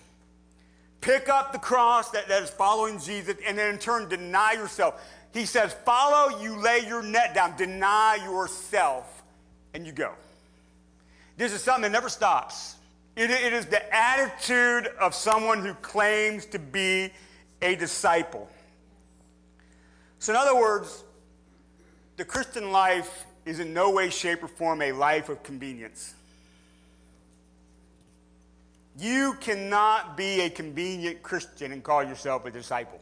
Pick 1.01 1.29
up 1.29 1.53
the 1.53 1.59
cross 1.59 2.09
that, 2.11 2.27
that 2.27 2.43
is 2.43 2.49
following 2.49 2.99
Jesus 2.99 3.35
and 3.45 3.57
then 3.57 3.75
in 3.75 3.79
turn 3.79 4.09
deny 4.09 4.53
yourself. 4.53 5.01
He 5.33 5.45
says, 5.45 5.73
Follow, 5.85 6.39
you 6.41 6.57
lay 6.57 6.85
your 6.87 7.03
net 7.03 7.35
down, 7.35 7.55
deny 7.57 8.17
yourself, 8.23 9.23
and 9.73 9.85
you 9.85 9.91
go. 9.91 10.13
This 11.37 11.53
is 11.53 11.61
something 11.61 11.83
that 11.83 11.91
never 11.91 12.09
stops. 12.09 12.75
It, 13.15 13.29
it 13.29 13.53
is 13.53 13.65
the 13.65 13.81
attitude 13.95 14.87
of 14.99 15.13
someone 15.13 15.63
who 15.63 15.73
claims 15.75 16.45
to 16.47 16.59
be 16.59 17.11
a 17.61 17.75
disciple. 17.75 18.49
So, 20.19 20.33
in 20.33 20.37
other 20.37 20.55
words, 20.55 21.03
the 22.17 22.25
Christian 22.25 22.71
life 22.71 23.25
is 23.45 23.59
in 23.59 23.73
no 23.73 23.91
way, 23.91 24.09
shape, 24.09 24.43
or 24.43 24.47
form 24.47 24.81
a 24.81 24.91
life 24.91 25.29
of 25.29 25.43
convenience. 25.43 26.13
You 28.99 29.35
cannot 29.39 30.17
be 30.17 30.41
a 30.41 30.49
convenient 30.49 31.21
Christian 31.21 31.71
and 31.71 31.83
call 31.83 32.03
yourself 32.03 32.45
a 32.45 32.51
disciple. 32.51 32.99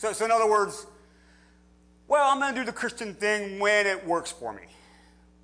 So, 0.00 0.14
so 0.14 0.24
in 0.24 0.30
other 0.30 0.48
words, 0.48 0.86
well, 2.08 2.26
I'm 2.30 2.40
going 2.40 2.54
to 2.54 2.60
do 2.62 2.64
the 2.64 2.72
Christian 2.72 3.12
thing 3.12 3.58
when 3.58 3.86
it 3.86 4.06
works 4.06 4.32
for 4.32 4.50
me, 4.50 4.62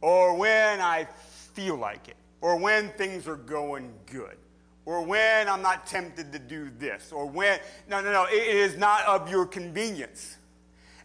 or 0.01 0.35
when 0.35 0.81
I 0.81 1.07
feel 1.53 1.77
like 1.77 2.09
it, 2.09 2.17
or 2.41 2.57
when 2.57 2.89
things 2.93 3.29
are 3.29 3.37
going 3.37 3.93
good, 4.11 4.39
or 4.87 5.03
when 5.05 5.47
I'm 5.47 5.61
not 5.61 5.87
tempted 5.87 6.33
to 6.33 6.39
do 6.39 6.71
this, 6.79 7.13
or 7.13 7.27
when, 7.27 7.61
no, 7.87 8.01
no, 8.01 8.11
no, 8.11 8.25
it 8.25 8.33
is 8.33 8.79
not 8.79 9.05
of 9.05 9.29
your 9.29 9.45
convenience. 9.45 10.39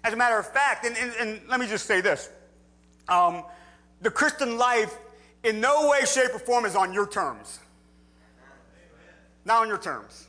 As 0.06 0.14
a 0.14 0.16
matter 0.16 0.40
of 0.40 0.48
fact, 0.48 0.86
and, 0.86 0.96
and, 0.96 1.14
and 1.20 1.42
let 1.50 1.60
me 1.60 1.68
just 1.68 1.86
say 1.86 2.00
this 2.00 2.30
um, 3.10 3.44
the 4.00 4.12
Christian 4.12 4.58
life 4.58 4.98
in 5.44 5.60
no 5.60 5.90
way, 5.90 6.06
shape, 6.06 6.34
or 6.34 6.40
form 6.40 6.64
is 6.64 6.78
on 6.78 6.94
your 6.94 7.06
terms. 7.06 7.60
Not 9.44 9.64
on 9.64 9.68
your 9.68 9.78
terms. 9.78 10.26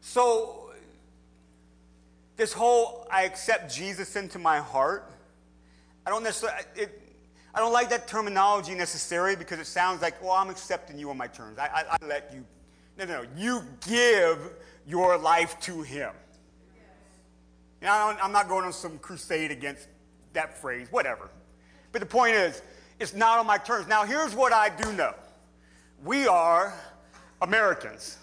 So, 0.00 0.57
this 2.38 2.52
whole 2.52 3.06
I 3.10 3.24
accept 3.24 3.74
Jesus 3.74 4.16
into 4.16 4.38
my 4.38 4.58
heart, 4.58 5.12
I 6.06 6.10
don't 6.10 6.22
necessarily, 6.22 6.62
it, 6.76 7.02
I 7.54 7.58
don't 7.58 7.72
like 7.72 7.90
that 7.90 8.06
terminology 8.06 8.74
necessarily 8.74 9.36
because 9.36 9.58
it 9.58 9.66
sounds 9.66 10.00
like, 10.00 10.22
well, 10.22 10.32
I'm 10.32 10.48
accepting 10.48 10.98
you 10.98 11.10
on 11.10 11.18
my 11.18 11.26
terms. 11.26 11.58
I, 11.58 11.66
I, 11.66 11.96
I 12.00 12.06
let 12.06 12.32
you. 12.32 12.44
No, 12.96 13.04
no, 13.04 13.22
no. 13.22 13.28
You 13.36 13.62
give 13.86 14.38
your 14.86 15.18
life 15.18 15.58
to 15.60 15.82
Him. 15.82 16.12
Don't- 17.82 18.24
I'm 18.24 18.32
not 18.32 18.48
going 18.48 18.64
on 18.64 18.72
some 18.72 18.98
crusade 18.98 19.50
against 19.50 19.88
that 20.32 20.56
phrase, 20.56 20.88
whatever. 20.90 21.30
But 21.90 22.00
the 22.00 22.06
point 22.06 22.36
is, 22.36 22.62
it's 23.00 23.14
not 23.14 23.38
on 23.38 23.46
my 23.46 23.58
terms. 23.58 23.88
Now, 23.88 24.04
here's 24.04 24.34
what 24.34 24.52
I 24.52 24.68
do 24.68 24.92
know 24.92 25.14
we 26.04 26.28
are 26.28 26.72
Americans. 27.42 28.16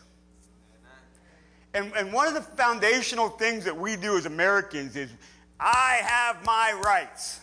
And, 1.76 1.92
and 1.98 2.14
one 2.14 2.26
of 2.26 2.34
the 2.34 2.42
foundational 2.42 3.28
things 3.28 3.66
that 3.66 3.78
we 3.78 3.98
do 3.98 4.18
as 4.18 4.26
Americans 4.26 4.96
is 4.96 5.12
I 5.60 6.00
have 6.04 6.44
my 6.46 6.74
rights. 6.86 7.42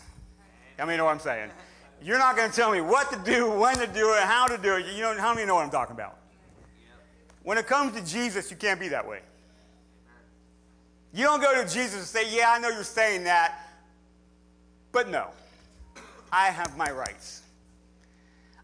How 0.79 0.87
many 0.87 0.97
know 0.97 1.05
what 1.05 1.11
I'm 1.11 1.19
saying? 1.19 1.51
You're 2.01 2.17
not 2.17 2.35
going 2.35 2.49
to 2.49 2.55
tell 2.55 2.71
me 2.71 2.81
what 2.81 3.11
to 3.11 3.19
do, 3.23 3.49
when 3.51 3.75
to 3.75 3.85
do 3.85 4.15
it, 4.15 4.23
how 4.23 4.47
to 4.47 4.57
do 4.57 4.75
it. 4.77 4.87
You 4.95 5.03
know, 5.03 5.15
how 5.19 5.35
many 5.35 5.45
know 5.45 5.53
what 5.53 5.63
I'm 5.63 5.69
talking 5.69 5.95
about? 5.95 6.17
When 7.43 7.59
it 7.59 7.67
comes 7.67 7.95
to 7.95 8.03
Jesus, 8.03 8.49
you 8.49 8.57
can't 8.57 8.79
be 8.79 8.87
that 8.87 9.07
way. 9.07 9.19
You 11.13 11.25
don't 11.25 11.39
go 11.39 11.53
to 11.53 11.71
Jesus 11.71 11.93
and 11.93 12.07
say, 12.07 12.35
Yeah, 12.35 12.49
I 12.49 12.59
know 12.59 12.69
you're 12.69 12.83
saying 12.83 13.25
that, 13.25 13.59
but 14.91 15.09
no, 15.09 15.27
I 16.31 16.47
have 16.47 16.75
my 16.75 16.89
rights. 16.89 17.43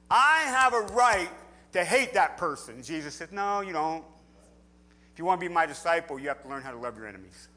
I 0.10 0.40
have 0.48 0.74
a 0.74 0.82
right 0.94 1.30
to 1.74 1.86
hate 1.86 2.16
that 2.16 2.38
person. 2.38 2.82
Jesus 2.82 3.14
said, 3.14 3.32
No, 3.32 3.62
you 3.62 3.72
don't. 3.72 4.04
If 5.20 5.22
you 5.22 5.26
want 5.26 5.42
to 5.42 5.50
be 5.50 5.54
my 5.54 5.66
disciple, 5.66 6.18
you 6.18 6.30
have 6.30 6.42
to 6.44 6.48
learn 6.48 6.62
how 6.62 6.72
to 6.72 6.78
love 6.78 6.96
your 6.96 7.06
enemies. 7.06 7.50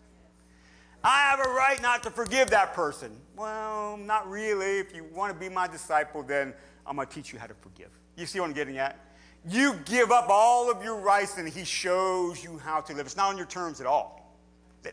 I 1.05 1.19
have 1.31 1.39
a 1.39 1.49
right 1.49 1.81
not 1.81 2.03
to 2.03 2.11
forgive 2.11 2.51
that 2.51 2.75
person. 2.75 3.17
Well, 3.37 3.97
not 3.99 4.29
really. 4.29 4.81
If 4.81 4.93
you 4.93 5.05
want 5.05 5.33
to 5.33 5.39
be 5.39 5.49
my 5.49 5.69
disciple, 5.69 6.25
then 6.25 6.55
I'm 6.85 6.97
going 6.97 7.07
to 7.07 7.15
teach 7.15 7.33
you 7.33 7.39
how 7.39 7.47
to 7.47 7.55
forgive. 7.55 7.91
You 8.17 8.27
see 8.27 8.41
what 8.41 8.47
I'm 8.47 8.53
getting 8.53 8.79
at? 8.79 8.99
You 9.49 9.75
give 9.85 10.11
up 10.11 10.27
all 10.29 10.73
of 10.73 10.83
your 10.83 10.97
rights 10.97 11.39
and 11.39 11.49
he 11.49 11.63
shows 11.63 12.43
you 12.43 12.59
how 12.59 12.81
to 12.81 12.95
live. 12.95 13.07
It's 13.07 13.17
not 13.17 13.29
on 13.29 13.37
your 13.37 13.47
terms 13.47 13.81
at 13.81 13.87
all. 13.87 14.37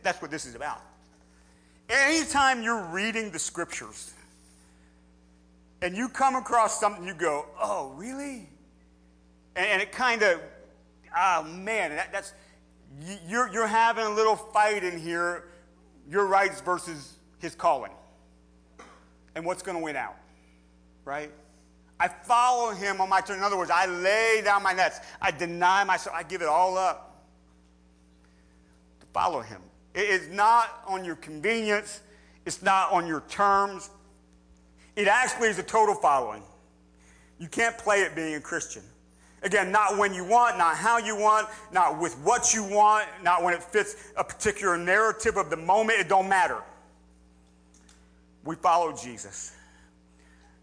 That's 0.03 0.21
what 0.21 0.29
this 0.29 0.45
is 0.45 0.53
about. 0.53 0.81
Anytime 1.89 2.61
you're 2.61 2.83
reading 2.83 3.31
the 3.31 3.39
scriptures 3.39 4.13
and 5.81 5.97
you 5.97 6.07
come 6.07 6.35
across 6.35 6.79
something, 6.79 7.03
you 7.03 7.15
go, 7.15 7.47
oh, 7.59 7.93
really? 7.95 8.47
And, 9.55 9.81
it 9.81 9.91
kind 9.91 10.21
of, 10.21 10.39
oh 11.17 11.41
man, 11.45 11.95
that, 11.95 12.11
that's, 12.11 12.33
you're, 13.27 13.51
you're 13.51 13.67
having 13.67 14.05
a 14.05 14.09
little 14.09 14.35
fight 14.35 14.83
in 14.83 14.99
here, 14.99 15.45
your 16.09 16.25
rights 16.25 16.61
versus 16.61 17.17
his 17.39 17.55
calling. 17.55 17.91
And 19.35 19.45
what's 19.45 19.61
going 19.61 19.77
to 19.77 19.83
win 19.83 19.95
out, 19.95 20.15
right? 21.05 21.31
I 21.99 22.07
follow 22.07 22.71
him 22.71 23.01
on 23.01 23.09
my 23.09 23.21
turn. 23.21 23.37
In 23.37 23.43
other 23.43 23.57
words, 23.57 23.71
I 23.71 23.85
lay 23.85 24.41
down 24.43 24.63
my 24.63 24.73
nets. 24.73 24.99
I 25.21 25.31
deny 25.31 25.83
myself. 25.83 26.15
I 26.15 26.23
give 26.23 26.41
it 26.41 26.47
all 26.47 26.77
up 26.77 27.25
to 29.01 29.05
follow 29.13 29.41
him. 29.41 29.61
It 29.93 30.09
is 30.09 30.29
not 30.29 30.83
on 30.87 31.03
your 31.03 31.15
convenience. 31.17 32.01
It's 32.45 32.61
not 32.61 32.91
on 32.91 33.05
your 33.05 33.21
terms. 33.29 33.89
It 34.95 35.07
actually 35.07 35.49
is 35.49 35.59
a 35.59 35.63
total 35.63 35.95
following. 35.95 36.43
You 37.37 37.47
can't 37.47 37.77
play 37.77 38.01
it 38.01 38.15
being 38.15 38.35
a 38.35 38.41
Christian. 38.41 38.83
Again, 39.41 39.71
not 39.71 39.97
when 39.97 40.13
you 40.13 40.25
want, 40.25 40.57
not 40.57 40.75
how 40.75 40.97
you 40.97 41.15
want, 41.15 41.47
not 41.71 41.99
with 41.99 42.17
what 42.19 42.53
you 42.53 42.63
want, 42.63 43.07
not 43.23 43.41
when 43.41 43.53
it 43.53 43.63
fits 43.63 44.11
a 44.17 44.23
particular 44.23 44.77
narrative 44.77 45.37
of 45.37 45.49
the 45.49 45.57
moment. 45.57 45.99
It 45.99 46.09
don't 46.09 46.27
matter. 46.27 46.61
We 48.43 48.55
follow 48.55 48.93
Jesus. 48.95 49.53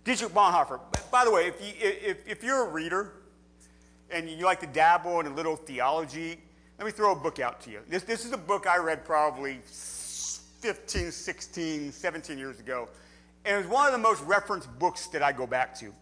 Dietrich 0.04 0.32
Bonhoeffer. 0.32 0.80
By 1.10 1.24
the 1.24 1.30
way, 1.30 1.46
if, 1.46 1.60
you, 1.60 1.72
if, 1.80 2.28
if 2.28 2.44
you're 2.44 2.66
a 2.66 2.70
reader 2.70 3.12
and 4.10 4.28
you 4.28 4.44
like 4.44 4.60
to 4.60 4.66
dabble 4.66 5.20
in 5.20 5.26
a 5.26 5.34
little 5.34 5.56
theology, 5.56 6.38
let 6.78 6.84
me 6.84 6.92
throw 6.92 7.12
a 7.12 7.16
book 7.16 7.40
out 7.40 7.60
to 7.62 7.70
you. 7.70 7.80
This, 7.88 8.02
this 8.02 8.24
is 8.24 8.32
a 8.32 8.36
book 8.36 8.66
I 8.66 8.76
read 8.76 9.04
probably 9.04 9.60
15, 9.64 11.10
16, 11.10 11.92
17 11.92 12.38
years 12.38 12.60
ago. 12.60 12.88
And 13.44 13.54
it 13.54 13.58
was 13.58 13.66
one 13.68 13.86
of 13.86 13.92
the 13.92 13.98
most 13.98 14.22
referenced 14.24 14.68
books 14.78 15.06
that 15.08 15.22
I 15.22 15.32
go 15.32 15.46
back 15.46 15.78
to. 15.80 15.92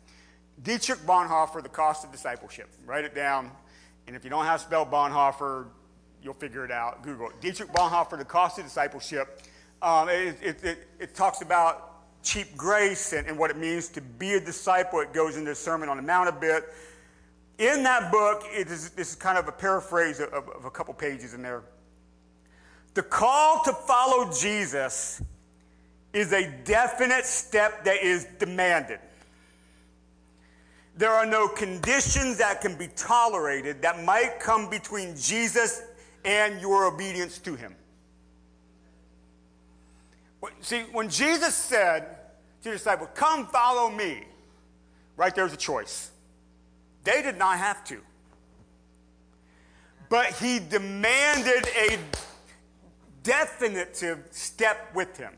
Dietrich 0.63 1.01
Bonhoeffer, 1.01 1.63
The 1.63 1.69
Cost 1.69 2.05
of 2.05 2.13
Discipleship. 2.13 2.69
Write 2.87 3.05
it 3.05 3.15
down. 3.15 3.51
And 4.07 4.15
if 4.15 4.25
you 4.25 4.31
don't 4.31 4.45
how 4.45 4.55
to 4.55 4.59
spell 4.59 4.87
Bonhoeffer, 4.87 5.67
you'll 6.23 6.35
figure 6.35 6.65
it 6.65 6.71
out. 6.71 7.03
Google 7.03 7.31
it. 7.31 7.41
Dietrich 7.41 7.71
Bonhoeffer, 7.73 8.19
The 8.19 8.25
Cost 8.25 8.59
of 8.59 8.65
Discipleship. 8.65 9.43
Um, 9.83 10.09
it, 10.09 10.37
it, 10.43 10.65
it, 10.65 10.89
it 10.99 11.15
talks 11.15 11.43
about 11.43 12.23
cheap 12.23 12.57
grace 12.57 13.13
and, 13.13 13.27
and 13.27 13.39
what 13.39 13.51
it 13.51 13.59
means 13.59 13.89
to 13.89 14.01
be 14.01 14.35
a 14.35 14.41
disciple. 14.41 15.01
It 15.01 15.13
goes 15.13 15.37
into 15.37 15.51
the 15.51 15.55
Sermon 15.55 15.89
on 15.89 15.97
the 15.97 16.03
Mount 16.03 16.29
a 16.29 16.33
bit. 16.33 16.65
In 17.59 17.83
that 17.85 18.11
book, 18.11 18.43
it 18.51 18.69
is, 18.69 18.91
this 18.91 19.11
is 19.11 19.15
kind 19.15 19.39
of 19.39 19.47
a 19.47 19.53
paraphrase 19.53 20.21
of, 20.21 20.33
of 20.33 20.65
a 20.65 20.71
couple 20.71 20.95
pages 20.95 21.35
in 21.35 21.43
there. 21.43 21.63
The 22.95 23.03
call 23.03 23.63
to 23.65 23.73
follow 23.73 24.33
Jesus 24.33 25.23
is 26.13 26.33
a 26.33 26.49
definite 26.65 27.27
step 27.27 27.85
that 27.85 28.03
is 28.03 28.27
demanded. 28.39 29.01
There 30.97 31.11
are 31.11 31.27
no 31.27 31.49
conditions 31.49 32.39
that 32.39 32.61
can 32.61 32.77
be 32.77 32.89
tolerated 32.89 33.83
that 33.83 34.05
might 34.05 34.39
come 34.39 34.71
between 34.71 35.17
Jesus 35.17 35.83
and 36.25 36.61
your 36.61 36.87
obedience 36.87 37.39
to 37.39 37.55
him. 37.55 37.75
See, 40.61 40.83
when 40.93 41.09
Jesus 41.09 41.55
said 41.55 42.17
to 42.63 42.71
the 42.71 42.77
disciples, 42.77 43.11
Come 43.15 43.47
follow 43.47 43.91
me, 43.91 44.25
right 45.17 45.35
there's 45.35 45.53
a 45.53 45.59
choice. 45.59 46.11
They 47.03 47.23
did 47.23 47.39
not 47.39 47.59
have 47.59 47.85
to. 47.85 48.01
But 50.09 50.33
he 50.35 50.59
demanded 50.59 51.67
a 51.77 51.99
definitive 53.23 54.29
step 54.31 54.95
with 54.95 55.17
him. 55.17 55.33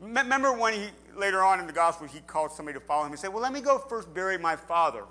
Remember 0.00 0.52
when 0.52 0.72
he, 0.72 0.88
later 1.20 1.42
on 1.42 1.60
in 1.60 1.66
the 1.66 1.72
gospel, 1.72 2.06
he 2.06 2.20
called 2.20 2.50
somebody 2.50 2.78
to 2.78 2.84
follow 2.84 3.04
him 3.04 3.12
and 3.12 3.20
said, 3.20 3.32
Well, 3.32 3.42
let 3.42 3.52
me 3.52 3.60
go 3.60 3.78
first 3.78 4.12
bury 4.12 4.38
my 4.38 4.56
father. 4.56 5.04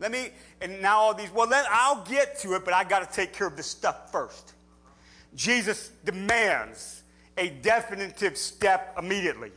Let 0.00 0.12
me, 0.12 0.30
and 0.60 0.80
now 0.80 0.98
all 0.98 1.14
these, 1.14 1.30
well, 1.30 1.48
let, 1.48 1.66
I'll 1.70 2.04
get 2.04 2.38
to 2.40 2.54
it, 2.54 2.64
but 2.64 2.72
I 2.72 2.84
got 2.84 3.08
to 3.08 3.14
take 3.14 3.32
care 3.32 3.46
of 3.46 3.56
this 3.56 3.66
stuff 3.66 4.10
first. 4.10 4.54
Jesus 5.34 5.90
demands 6.04 7.02
a 7.36 7.50
definitive 7.50 8.36
step 8.36 8.94
immediately 8.98 9.52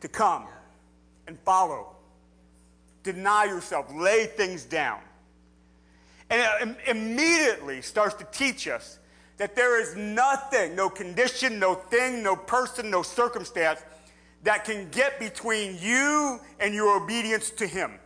to 0.00 0.08
come 0.08 0.46
and 1.26 1.38
follow. 1.40 1.88
Deny 3.02 3.44
yourself, 3.44 3.86
lay 3.94 4.26
things 4.26 4.64
down. 4.64 5.00
And 6.30 6.40
it 6.40 6.76
immediately 6.88 7.82
starts 7.82 8.14
to 8.14 8.26
teach 8.32 8.66
us 8.66 8.98
that 9.36 9.54
there 9.54 9.80
is 9.80 9.94
nothing, 9.94 10.74
no 10.74 10.88
condition, 10.88 11.58
no 11.58 11.74
thing, 11.74 12.22
no 12.22 12.34
person, 12.34 12.90
no 12.90 13.02
circumstance 13.02 13.82
that 14.44 14.64
can 14.64 14.88
get 14.90 15.18
between 15.18 15.78
you 15.80 16.38
and 16.60 16.74
your 16.74 17.02
obedience 17.02 17.50
to 17.50 17.66
Him. 17.66 17.98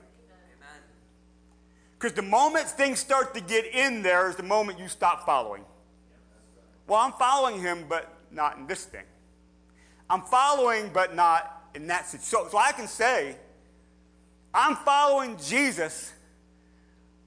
Because 1.99 2.14
the 2.14 2.22
moment 2.22 2.66
things 2.66 3.01
start 3.01 3.34
to 3.34 3.41
get 3.41 3.66
in 3.66 4.03
there 4.03 4.30
is 4.30 4.36
the 4.36 4.45
moment 4.45 4.78
you 4.78 4.89
stop 4.89 5.26
following. 5.26 5.64
Well, 6.86 7.01
I'm 7.01 7.12
following 7.12 7.61
Him, 7.61 7.86
but 7.89 8.12
not 8.30 8.57
in 8.57 8.66
this 8.68 8.84
thing. 8.84 9.05
I'm 10.09 10.22
following, 10.22 10.91
but 10.95 11.14
not 11.14 11.70
in 11.74 11.89
that 11.89 12.07
situation. 12.07 12.47
So, 12.47 12.49
so 12.53 12.59
I 12.59 12.70
can 12.70 12.86
say, 12.86 13.36
I'm 14.55 14.76
following 14.76 15.36
Jesus, 15.39 16.12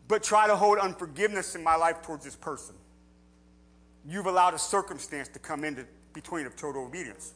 but 0.08 0.24
try 0.24 0.48
to 0.48 0.56
hold 0.56 0.80
unforgiveness 0.80 1.54
in 1.56 1.64
my 1.64 1.76
life 1.76 2.02
towards 2.02 2.24
this 2.24 2.36
person. 2.36 2.76
You've 4.08 4.26
allowed 4.26 4.54
a 4.54 4.60
circumstance 4.60 5.28
to 5.30 5.40
come 5.40 5.64
into 5.66 5.86
between 6.14 6.46
of 6.46 6.56
total 6.56 6.86
obedience. 6.86 7.34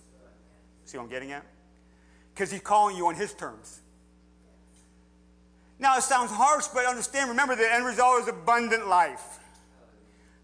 See 0.86 0.98
what 0.98 1.04
I'm 1.04 1.10
getting 1.10 1.32
at? 1.32 1.46
Because 2.36 2.52
he's 2.52 2.60
calling 2.60 2.98
you 2.98 3.08
on 3.08 3.16
his 3.16 3.34
terms. 3.34 3.80
Now, 5.80 5.96
it 5.98 6.04
sounds 6.04 6.32
harsh, 6.32 6.68
but 6.68 6.86
understand, 6.86 7.30
remember, 7.30 7.56
the 7.56 7.74
end 7.74 7.86
result 7.86 8.24
is 8.24 8.28
abundant 8.28 8.88
life, 8.88 9.40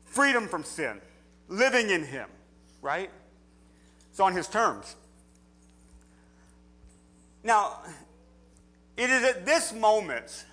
freedom 0.05 0.47
from 0.47 0.63
sin, 0.63 1.01
living 1.49 1.89
in 1.89 2.05
him, 2.05 2.29
right? 2.81 3.09
It's 4.09 4.21
on 4.21 4.33
his 4.33 4.47
terms. 4.47 4.95
Now, 7.43 7.81
it 8.95 9.09
is 9.09 9.23
at 9.23 9.45
this 9.45 9.73
moment 9.73 10.45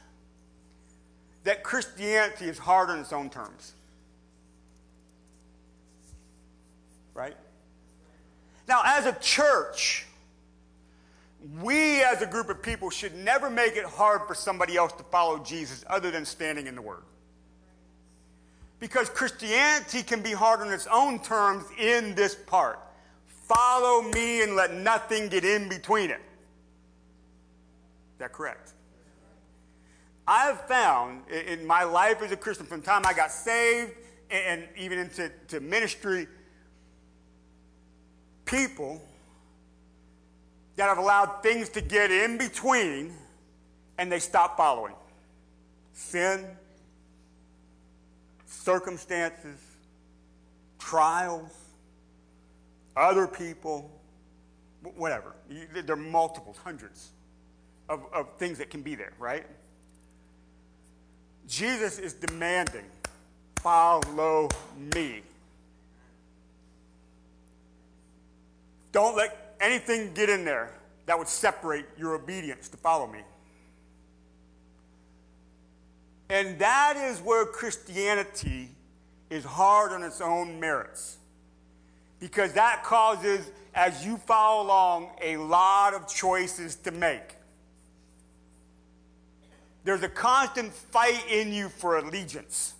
that 1.45 1.62
Christianity 1.62 2.47
is 2.47 2.59
hard 2.59 2.91
on 2.91 2.99
its 2.99 3.12
own 3.12 3.30
terms. 3.30 3.74
Right? 7.14 7.36
Now, 8.66 8.82
as 8.84 9.07
a 9.07 9.12
church, 9.20 10.07
we 11.61 12.03
as 12.03 12.20
a 12.20 12.26
group 12.26 12.49
of 12.49 12.62
people 12.62 12.91
should 12.91 13.14
never 13.14 13.49
make 13.49 13.76
it 13.76 13.84
hard 13.84 14.22
for 14.26 14.34
somebody 14.34 14.76
else 14.76 14.93
to 14.95 15.05
follow 15.05 15.39
Jesus 15.39 15.84
other 15.89 16.11
than 16.11 16.24
standing 16.24 16.66
in 16.66 16.74
the 16.74 16.82
Word. 16.82 17.03
Because 18.80 19.09
Christianity 19.09 20.03
can 20.03 20.20
be 20.20 20.32
hard 20.32 20.61
on 20.61 20.72
its 20.72 20.86
own 20.91 21.20
terms 21.20 21.64
in 21.78 22.14
this 22.14 22.34
part. 22.34 22.80
Follow 23.26 24.03
me 24.03 24.43
and 24.43 24.57
let 24.57 24.74
nothing 24.74 25.28
get 25.28 25.45
in 25.45 25.68
between 25.68 26.11
it. 26.11 26.20
Is 28.14 28.18
that 28.18 28.32
correct? 28.32 28.72
I've 30.26 30.61
found 30.62 31.22
in 31.30 31.66
my 31.66 31.84
life 31.84 32.20
as 32.20 32.32
a 32.32 32.36
Christian, 32.36 32.66
from 32.66 32.80
the 32.80 32.86
time 32.86 33.03
I 33.07 33.14
got 33.14 33.30
saved 33.30 33.93
and 34.30 34.64
even 34.76 34.99
into 34.99 35.30
to 35.49 35.61
ministry, 35.61 36.26
people 38.45 39.01
that 40.79 40.89
have 40.89 40.99
allowed 40.99 41.43
things 41.43 41.68
to 41.70 41.81
get 41.81 42.12
in 42.12 42.39
between 42.39 43.12
and 43.99 44.12
they 44.12 44.20
stop 44.20 44.57
following. 44.57 44.95
Sin, 45.93 46.47
circumstances, 48.47 49.59
trials, 50.79 51.51
other 52.97 53.26
people, 53.26 53.91
whatever. 54.97 55.35
There 55.49 55.95
are 55.95 55.97
multiples, 55.97 56.57
hundreds 56.59 57.09
of, 57.89 58.05
of 58.12 58.29
things 58.39 58.59
that 58.59 58.70
can 58.70 58.83
be 58.83 58.95
there, 58.95 59.12
right? 59.18 59.47
Jesus 61.49 61.99
is 61.99 62.12
demanding, 62.12 62.85
follow 63.57 64.49
me. 64.95 65.22
Don't 68.93 69.16
let 69.16 69.47
anything 69.61 70.12
get 70.14 70.28
in 70.28 70.44
there 70.44 70.72
that 71.06 71.18
would 71.18 71.28
separate 71.28 71.86
your 71.98 72.14
obedience 72.14 72.68
to 72.68 72.76
follow 72.76 73.06
me. 73.06 73.20
And 76.30 76.59
that 76.59 76.96
is 76.96 77.20
where 77.20 77.46
Christianity 77.46 78.70
is 79.30 79.44
hard 79.44 79.92
on 79.92 80.02
its 80.02 80.20
own 80.20 80.61
merits. 80.61 81.16
Because 82.20 82.52
that 82.54 82.82
causes, 82.84 83.50
as 83.74 84.04
you 84.04 84.16
follow 84.16 84.66
along, 84.66 85.11
a 85.22 85.36
lot 85.36 85.94
of 85.94 86.09
choices 86.09 86.76
to 86.76 86.90
make. 86.90 87.36
There's 89.84 90.02
a 90.02 90.09
constant 90.09 90.72
fight 90.72 91.24
in 91.30 91.52
you 91.52 91.68
for 91.68 91.96
allegiance. 91.96 92.74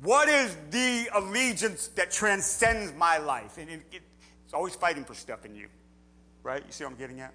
What 0.00 0.28
is 0.28 0.56
the 0.70 1.08
allegiance 1.14 1.88
that 1.88 2.12
transcends 2.12 2.92
my 2.94 3.18
life? 3.18 3.58
And 3.58 3.70
it, 3.70 3.82
it, 3.90 4.02
always 4.54 4.74
fighting 4.74 5.04
for 5.04 5.14
stuff 5.14 5.44
in 5.44 5.54
you, 5.54 5.68
right? 6.42 6.62
You 6.64 6.72
see 6.72 6.84
what 6.84 6.92
I'm 6.92 6.98
getting 6.98 7.20
at? 7.20 7.34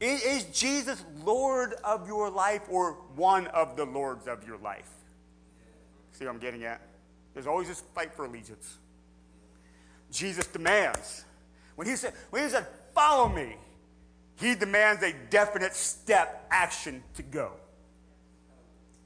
Is, 0.00 0.22
is 0.22 0.44
Jesus 0.46 1.04
Lord 1.24 1.74
of 1.84 2.08
your 2.08 2.28
life 2.28 2.62
or 2.68 2.94
one 3.14 3.46
of 3.48 3.76
the 3.76 3.84
Lords 3.84 4.26
of 4.26 4.46
your 4.46 4.58
life? 4.58 4.90
See 6.12 6.24
what 6.24 6.34
I'm 6.34 6.40
getting 6.40 6.64
at? 6.64 6.80
There's 7.34 7.46
always 7.46 7.68
this 7.68 7.82
fight 7.94 8.12
for 8.14 8.24
allegiance. 8.24 8.78
Jesus 10.10 10.46
demands. 10.46 11.24
When 11.76 11.86
he 11.86 11.96
said, 11.96 12.12
when 12.30 12.42
he 12.42 12.50
said, 12.50 12.66
follow 12.94 13.28
me, 13.28 13.56
he 14.36 14.54
demands 14.54 15.02
a 15.02 15.14
definite 15.30 15.74
step 15.74 16.46
action 16.50 17.02
to 17.14 17.22
go. 17.22 17.52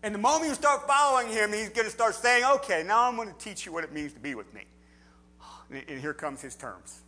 And 0.02 0.14
the 0.14 0.18
moment 0.18 0.48
you 0.48 0.54
start 0.54 0.86
following 0.86 1.28
him, 1.28 1.52
he's 1.52 1.68
going 1.68 1.84
to 1.84 1.90
start 1.90 2.14
saying, 2.14 2.44
okay, 2.56 2.82
now 2.86 3.08
I'm 3.08 3.16
going 3.16 3.28
to 3.28 3.38
teach 3.38 3.66
you 3.66 3.72
what 3.72 3.84
it 3.84 3.92
means 3.92 4.12
to 4.14 4.20
be 4.20 4.34
with 4.34 4.52
me. 4.54 4.62
And 5.70 6.00
here 6.00 6.14
comes 6.14 6.40
his 6.40 6.54
terms. 6.54 7.00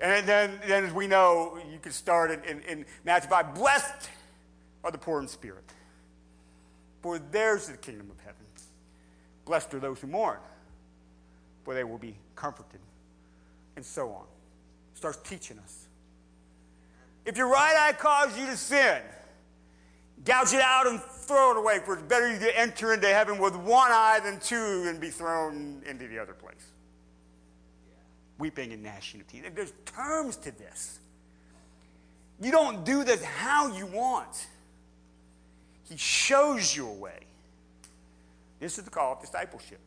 And 0.00 0.26
then, 0.26 0.60
then 0.66 0.84
as 0.84 0.92
we 0.92 1.06
know, 1.06 1.58
you 1.72 1.78
can 1.78 1.92
start 1.92 2.30
in, 2.30 2.42
in, 2.44 2.60
in 2.62 2.86
Matthew 3.04 3.30
5 3.30 3.54
Blessed 3.54 4.10
are 4.82 4.90
the 4.90 4.98
poor 4.98 5.20
in 5.20 5.28
spirit, 5.28 5.64
for 7.02 7.18
theirs 7.18 7.62
is 7.62 7.68
the 7.70 7.76
kingdom 7.76 8.10
of 8.10 8.18
heaven. 8.18 8.42
Blessed 9.44 9.74
are 9.74 9.80
those 9.80 10.00
who 10.00 10.06
mourn, 10.06 10.38
for 11.64 11.74
they 11.74 11.84
will 11.84 11.98
be 11.98 12.16
comforted. 12.34 12.80
And 13.76 13.84
so 13.84 14.10
on. 14.10 14.24
Starts 14.94 15.18
teaching 15.28 15.58
us. 15.58 15.86
If 17.24 17.36
your 17.36 17.48
right 17.48 17.88
eye 17.88 17.92
causes 17.92 18.38
you 18.38 18.46
to 18.46 18.56
sin, 18.56 19.00
gouge 20.24 20.52
it 20.52 20.60
out 20.60 20.86
and 20.86 21.00
throw 21.00 21.52
it 21.52 21.56
away, 21.56 21.78
for 21.84 21.94
it's 21.94 22.02
better 22.02 22.32
you 22.32 22.38
to 22.38 22.58
enter 22.58 22.92
into 22.92 23.06
heaven 23.06 23.38
with 23.38 23.56
one 23.56 23.90
eye 23.90 24.20
than 24.22 24.38
two 24.40 24.84
and 24.86 25.00
be 25.00 25.08
thrown 25.08 25.82
into 25.86 26.06
the 26.06 26.18
other 26.18 26.34
place. 26.34 26.71
Weeping 28.42 28.72
and 28.72 28.82
gnashing 28.82 29.20
of 29.20 29.28
teeth. 29.28 29.44
There's 29.54 29.72
terms 29.86 30.34
to 30.38 30.50
this. 30.50 30.98
You 32.40 32.50
don't 32.50 32.84
do 32.84 33.04
this 33.04 33.22
how 33.22 33.72
you 33.72 33.86
want. 33.86 34.48
He 35.88 35.96
shows 35.96 36.76
you 36.76 36.88
a 36.88 36.92
way. 36.92 37.20
This 38.58 38.78
is 38.78 38.84
the 38.84 38.90
call 38.90 39.12
of 39.12 39.20
discipleship. 39.20 39.78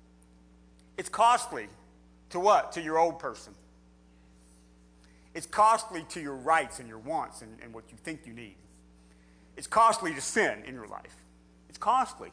It's 0.98 1.10
costly 1.10 1.68
to 2.30 2.40
what? 2.40 2.72
To 2.72 2.82
your 2.82 2.98
old 2.98 3.20
person. 3.20 3.54
It's 5.34 5.48
costly 5.48 6.06
to 6.12 6.22
your 6.22 6.36
rights 6.36 6.80
and 6.80 6.88
your 6.88 7.00
wants 7.00 7.42
and, 7.42 7.58
and 7.62 7.74
what 7.74 7.84
you 7.92 7.98
think 8.06 8.22
you 8.26 8.32
need. 8.32 8.56
It's 9.58 9.68
costly 9.68 10.14
to 10.14 10.22
sin 10.22 10.64
in 10.66 10.76
your 10.76 10.88
life. 10.88 11.18
It's 11.68 11.78
costly. 11.78 12.32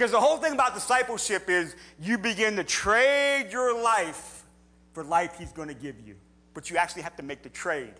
Because 0.00 0.12
the 0.12 0.20
whole 0.20 0.38
thing 0.38 0.54
about 0.54 0.72
discipleship 0.72 1.50
is 1.50 1.76
you 2.00 2.16
begin 2.16 2.56
to 2.56 2.64
trade 2.64 3.50
your 3.52 3.78
life 3.82 4.44
for 4.94 5.04
life 5.04 5.36
he's 5.38 5.52
going 5.52 5.68
to 5.68 5.74
give 5.74 6.00
you. 6.00 6.16
But 6.54 6.70
you 6.70 6.78
actually 6.78 7.02
have 7.02 7.16
to 7.16 7.22
make 7.22 7.42
the 7.42 7.50
trade. 7.50 7.92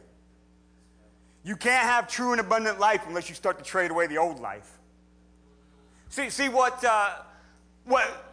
You 1.45 1.57
can't 1.57 1.87
have 1.87 2.09
true 2.09 2.33
and 2.33 2.41
abundant 2.41 2.81
life 2.81 3.03
unless 3.07 3.29
you 3.29 3.35
start 3.35 3.59
to 3.59 3.65
trade 3.65 3.91
away 3.91 4.07
the 4.07 4.17
old 4.17 4.41
life. 4.41 4.79
See, 6.09 6.31
see 6.31 6.49
what, 6.49 6.83
uh, 6.83 7.17
what 7.85 8.33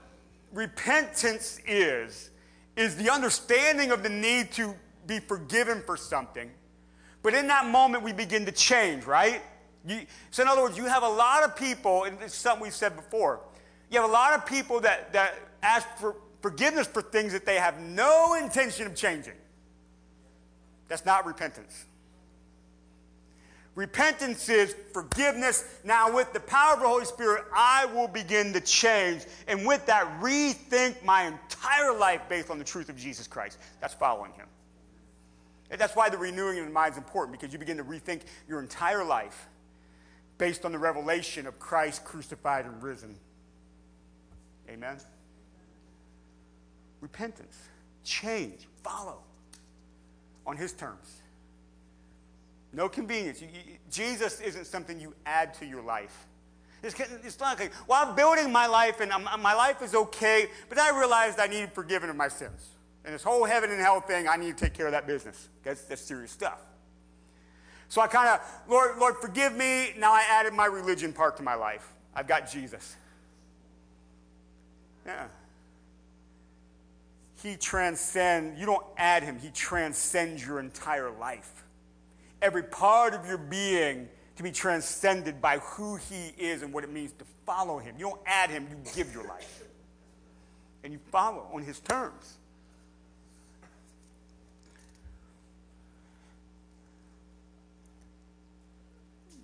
repentance 0.53 1.59
is, 1.67 2.29
is 2.77 2.95
the 2.95 3.11
understanding 3.11 3.91
of 3.91 4.01
the 4.01 4.07
need 4.09 4.53
to 4.53 4.75
be 5.07 5.19
forgiven 5.19 5.83
for 5.85 5.97
something. 5.97 6.49
But 7.21 7.33
in 7.33 7.47
that 7.47 7.65
moment, 7.65 8.01
we 8.01 8.13
begin 8.13 8.45
to 8.45 8.53
change, 8.53 9.03
right? 9.03 9.41
You, 9.85 10.05
so, 10.31 10.43
in 10.43 10.47
other 10.47 10.61
words, 10.61 10.77
you 10.77 10.85
have 10.85 11.03
a 11.03 11.09
lot 11.09 11.43
of 11.43 11.57
people, 11.57 12.05
and 12.05 12.17
it's 12.21 12.33
something 12.33 12.63
we've 12.63 12.73
said 12.73 12.95
before, 12.95 13.41
you 13.89 13.99
have 13.99 14.09
a 14.09 14.13
lot 14.13 14.33
of 14.33 14.45
people 14.45 14.81
that, 14.81 15.13
that 15.13 15.35
ask 15.63 15.87
for 15.97 16.15
forgiveness 16.41 16.87
for 16.87 17.01
things 17.01 17.33
that 17.33 17.45
they 17.45 17.55
have 17.55 17.79
no 17.79 18.35
intention 18.35 18.87
of 18.87 18.95
changing. 18.95 19.33
That's 20.87 21.05
not 21.05 21.25
repentance. 21.25 21.85
Repentance 23.75 24.49
is 24.49 24.75
forgiveness. 24.91 25.63
Now, 25.83 26.13
with 26.13 26.33
the 26.33 26.39
power 26.39 26.73
of 26.73 26.79
the 26.79 26.87
Holy 26.87 27.05
Spirit, 27.05 27.45
I 27.53 27.85
will 27.85 28.07
begin 28.07 28.51
to 28.53 28.61
change. 28.61 29.25
And 29.47 29.67
with 29.67 29.85
that, 29.85 30.19
rethink 30.19 31.03
my 31.03 31.27
entire 31.27 31.95
life 31.95 32.21
based 32.27 32.49
on 32.49 32.57
the 32.57 32.65
truth 32.65 32.89
of 32.89 32.97
Jesus 32.97 33.27
Christ. 33.27 33.59
That's 33.79 33.93
following 33.93 34.31
Him. 34.31 34.47
And 35.69 35.79
that's 35.79 35.95
why 35.95 36.09
the 36.09 36.17
renewing 36.17 36.57
of 36.57 36.65
the 36.65 36.71
mind 36.71 36.93
is 36.93 36.97
important, 36.97 37.39
because 37.39 37.53
you 37.53 37.59
begin 37.59 37.77
to 37.77 37.83
rethink 37.83 38.21
your 38.47 38.59
entire 38.61 39.03
life 39.03 39.47
based 40.37 40.65
on 40.65 40.71
the 40.71 40.79
revelation 40.79 41.45
of 41.45 41.59
Christ 41.59 42.03
crucified 42.03 42.65
and 42.65 42.81
risen. 42.81 43.15
Amen? 44.69 44.97
Repentance, 47.01 47.57
change, 48.03 48.67
follow 48.83 49.19
on 50.45 50.57
His 50.57 50.73
terms. 50.73 51.21
No 52.73 52.89
convenience. 52.89 53.41
You, 53.41 53.47
you, 53.47 53.77
Jesus 53.89 54.41
isn't 54.41 54.65
something 54.65 54.99
you 54.99 55.13
add 55.25 55.53
to 55.55 55.65
your 55.65 55.81
life. 55.81 56.27
It's, 56.83 56.99
it's 56.99 57.39
not 57.39 57.59
like, 57.59 57.71
well, 57.87 58.07
I'm 58.07 58.15
building 58.15 58.51
my 58.51 58.67
life 58.67 58.99
and 58.99 59.11
I'm, 59.11 59.23
my 59.41 59.53
life 59.53 59.81
is 59.81 59.95
okay, 59.95 60.47
but 60.69 60.77
I 60.77 60.97
realized 60.97 61.39
I 61.39 61.47
needed 61.47 61.71
forgiven 61.73 62.09
of 62.09 62.15
my 62.15 62.27
sins. 62.27 62.67
And 63.03 63.13
this 63.15 63.23
whole 63.23 63.45
heaven 63.45 63.71
and 63.71 63.79
hell 63.79 64.01
thing, 64.01 64.27
I 64.27 64.35
need 64.35 64.57
to 64.57 64.65
take 64.65 64.73
care 64.73 64.85
of 64.85 64.91
that 64.91 65.07
business. 65.07 65.49
That's, 65.63 65.81
that's 65.83 66.01
serious 66.01 66.31
stuff. 66.31 66.61
So 67.89 68.01
I 68.01 68.07
kind 68.07 68.27
of, 68.27 68.41
Lord, 68.67 68.97
Lord, 68.97 69.15
forgive 69.21 69.55
me. 69.55 69.93
Now 69.97 70.11
I 70.11 70.23
added 70.29 70.53
my 70.53 70.65
religion 70.65 71.13
part 71.13 71.37
to 71.37 71.43
my 71.43 71.55
life. 71.55 71.93
I've 72.13 72.27
got 72.27 72.51
Jesus. 72.51 72.97
Yeah. 75.07 75.27
He 77.41 77.55
transcends, 77.55 78.59
you 78.59 78.65
don't 78.65 78.85
add 78.97 79.23
him, 79.23 79.39
he 79.39 79.49
transcends 79.49 80.45
your 80.45 80.59
entire 80.59 81.09
life. 81.09 81.63
Every 82.41 82.63
part 82.63 83.13
of 83.13 83.25
your 83.25 83.37
being 83.37 84.09
to 84.35 84.43
be 84.43 84.51
transcended 84.51 85.41
by 85.41 85.59
who 85.59 85.95
he 85.95 86.33
is 86.37 86.61
and 86.61 86.73
what 86.73 86.83
it 86.83 86.91
means 86.91 87.13
to 87.13 87.25
follow 87.45 87.79
him. 87.79 87.95
You 87.97 88.09
don't 88.09 88.21
add 88.25 88.49
him, 88.49 88.67
you 88.69 88.77
give 88.93 89.13
your 89.13 89.25
life. 89.27 89.63
And 90.83 90.91
you 90.93 90.99
follow 91.11 91.47
on 91.53 91.63
his 91.63 91.79
terms. 91.79 92.37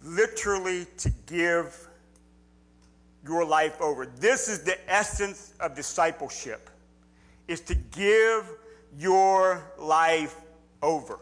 literally 0.04 0.86
to 0.98 1.10
give 1.26 1.88
your 3.24 3.46
life 3.46 3.80
over. 3.82 4.06
This 4.06 4.48
is 4.48 4.64
the 4.64 4.78
essence 4.92 5.54
of 5.60 5.76
discipleship. 5.76 6.70
Is 7.48 7.62
to 7.62 7.76
give 7.76 8.50
your 8.98 9.64
life 9.78 10.36
over. 10.82 11.20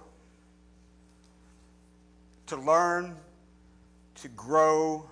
To 2.47 2.57
learn, 2.57 3.15
to 4.15 4.27
grow, 4.29 5.09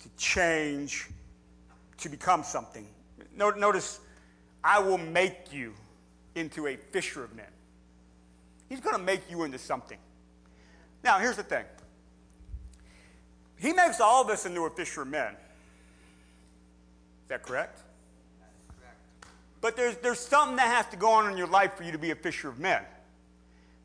to 0.00 0.08
change, 0.16 1.08
to 1.98 2.08
become 2.08 2.42
something. 2.42 2.86
Notice, 3.36 4.00
I 4.62 4.78
will 4.78 4.98
make 4.98 5.52
you 5.52 5.74
into 6.34 6.68
a 6.68 6.76
fisher 6.76 7.24
of 7.24 7.34
men. 7.34 7.46
He's 8.68 8.80
going 8.80 8.96
to 8.96 9.02
make 9.02 9.22
you 9.30 9.42
into 9.42 9.58
something. 9.58 9.98
Now, 11.02 11.18
here's 11.18 11.36
the 11.36 11.42
thing 11.42 11.64
He 13.58 13.72
makes 13.72 14.00
all 14.00 14.22
of 14.22 14.30
us 14.30 14.46
into 14.46 14.64
a 14.64 14.70
fisher 14.70 15.02
of 15.02 15.08
men. 15.08 15.34
Is 17.30 17.38
that 17.38 17.44
correct? 17.44 17.78
But 19.60 19.76
there's, 19.76 19.96
there's 19.98 20.18
something 20.18 20.56
that 20.56 20.66
has 20.66 20.86
to 20.86 20.96
go 20.96 21.10
on 21.12 21.30
in 21.30 21.38
your 21.38 21.46
life 21.46 21.74
for 21.76 21.84
you 21.84 21.92
to 21.92 21.98
be 21.98 22.10
a 22.10 22.16
fisher 22.16 22.48
of 22.48 22.58
men. 22.58 22.82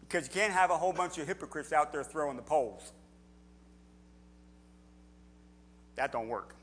Because 0.02 0.26
you 0.26 0.34
can't 0.34 0.52
have 0.52 0.72
a 0.72 0.78
whole 0.80 0.94
bunch 0.94 1.20
of 1.20 1.28
hypocrites 1.28 1.72
out 1.72 1.92
there 1.92 2.04
throwing 2.04 2.38
the 2.38 2.42
poles. 2.42 2.92
That 5.96 6.12
don't 6.12 6.28
work. 6.28 6.56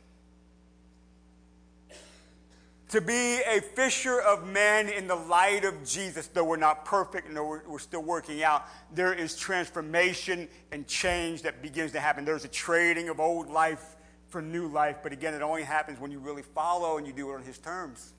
To 2.89 3.01
be 3.01 3.41
a 3.43 3.61
fisher 3.61 4.21
of 4.21 4.45
men 4.49 4.89
in 4.89 5.07
the 5.07 5.15
light 5.15 5.65
of 5.65 5.85
Jesus, 5.85 6.27
though 6.27 6.43
we're 6.43 6.57
not 6.57 6.85
perfect 6.85 7.29
and 7.29 7.37
though 7.37 7.61
we're 7.65 7.79
still 7.79 8.03
working 8.03 8.43
out, 8.43 8.67
there 8.93 9.15
is 9.15 9.37
transformation 9.37 10.49
and 10.73 10.89
change 10.89 11.43
that 11.43 11.63
begins 11.63 11.93
to 11.93 12.01
happen. 12.01 12.25
There's 12.25 12.45
a 12.45 12.49
trading 12.49 13.09
of 13.09 13.21
old 13.21 13.49
life 13.49 13.95
for 14.33 14.43
new 14.43 14.67
life, 14.67 14.97
but 15.03 15.13
again, 15.13 15.35
it 15.35 15.43
only 15.43 15.63
happens 15.63 16.01
when 16.01 16.11
you 16.11 16.19
really 16.19 16.43
follow 16.43 16.97
and 16.97 17.07
you 17.07 17.13
do 17.13 17.31
it 17.31 17.35
on 17.35 17.43
His 17.43 17.59
terms. 17.59 18.15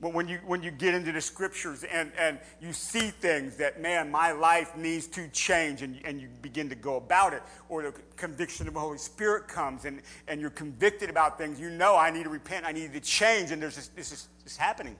But 0.00 0.14
when 0.14 0.28
you, 0.28 0.38
when 0.46 0.62
you 0.62 0.70
get 0.70 0.94
into 0.94 1.12
the 1.12 1.20
scriptures 1.20 1.84
and, 1.84 2.10
and 2.18 2.38
you 2.58 2.72
see 2.72 3.10
things 3.10 3.56
that, 3.56 3.82
man, 3.82 4.10
my 4.10 4.32
life 4.32 4.74
needs 4.74 5.06
to 5.08 5.28
change, 5.28 5.82
and, 5.82 6.00
and 6.06 6.18
you 6.18 6.28
begin 6.40 6.70
to 6.70 6.74
go 6.74 6.96
about 6.96 7.34
it, 7.34 7.42
or 7.68 7.82
the 7.82 7.92
conviction 8.16 8.66
of 8.66 8.72
the 8.72 8.80
Holy 8.80 8.96
Spirit 8.96 9.46
comes 9.46 9.84
and, 9.84 10.00
and 10.26 10.40
you're 10.40 10.48
convicted 10.48 11.10
about 11.10 11.36
things, 11.36 11.60
you 11.60 11.68
know, 11.68 11.96
I 11.96 12.10
need 12.10 12.22
to 12.24 12.30
repent, 12.30 12.64
I 12.64 12.72
need 12.72 12.94
to 12.94 13.00
change, 13.00 13.50
and 13.50 13.60
there's 13.60 13.76
this, 13.76 13.88
this 13.88 14.10
is 14.10 14.28
this 14.42 14.54
is 14.54 14.58
happening. 14.58 14.96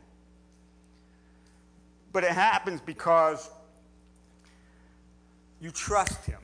But 2.13 2.25
it 2.25 2.33
happens 2.33 2.83
because 2.83 3.49
you 5.61 5.71
trust 5.71 6.27
Him. 6.27 6.41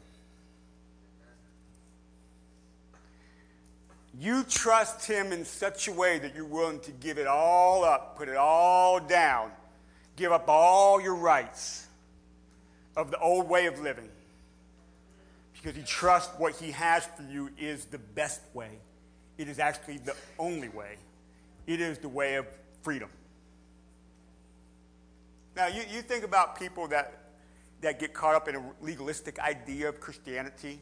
You 4.19 4.45
trust 4.45 5.07
Him 5.07 5.33
in 5.33 5.45
such 5.45 5.89
a 5.89 5.93
way 5.93 6.19
that 6.19 6.35
you're 6.35 6.45
willing 6.47 6.81
to 6.81 6.93
give 6.93 7.19
it 7.19 7.27
all 7.27 7.85
up, 7.85 8.17
put 8.17 8.29
it 8.29 8.37
all 8.37 8.99
down, 8.99 9.51
give 10.17 10.33
up 10.33 10.49
all 10.49 11.01
your 11.01 11.17
rights 11.17 11.87
of 12.97 13.11
the 13.11 13.19
old 13.19 13.49
way 13.49 13.67
of 13.67 13.79
living. 13.81 14.09
Because 15.53 15.77
you 15.77 15.85
trust 15.85 16.31
what 16.39 16.55
He 16.55 16.71
has 16.71 17.05
for 17.05 17.25
you 17.25 17.51
is 17.59 17.85
the 17.87 17.99
best 17.99 18.41
way. 18.55 18.79
It 19.37 19.49
is 19.49 19.59
actually 19.59 19.99
the 19.99 20.17
only 20.39 20.71
way. 20.71 20.97
It 21.67 21.81
is 21.81 21.99
the 21.99 22.09
way 22.09 22.37
of 22.37 22.47
freedom. 22.83 23.11
Now, 25.57 25.67
you, 25.67 25.83
you 25.91 26.01
think 26.01 26.25
about 26.25 26.59
people 26.59 26.89
that, 26.89 27.33
that 27.81 27.99
get 27.99 28.15
caught 28.15 28.35
up 28.35 28.49
in 28.49 28.57
a 28.57 28.63
legalistic 28.81 29.39
idea 29.39 29.89
of 29.89 30.01
Christianity. 30.01 30.81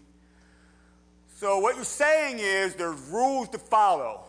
So, 1.34 1.58
what 1.58 1.74
you're 1.74 1.84
saying 1.84 2.38
is 2.38 2.74
there's 2.76 3.00
rules 3.10 3.48
to 3.50 3.58
follow. 3.58 4.24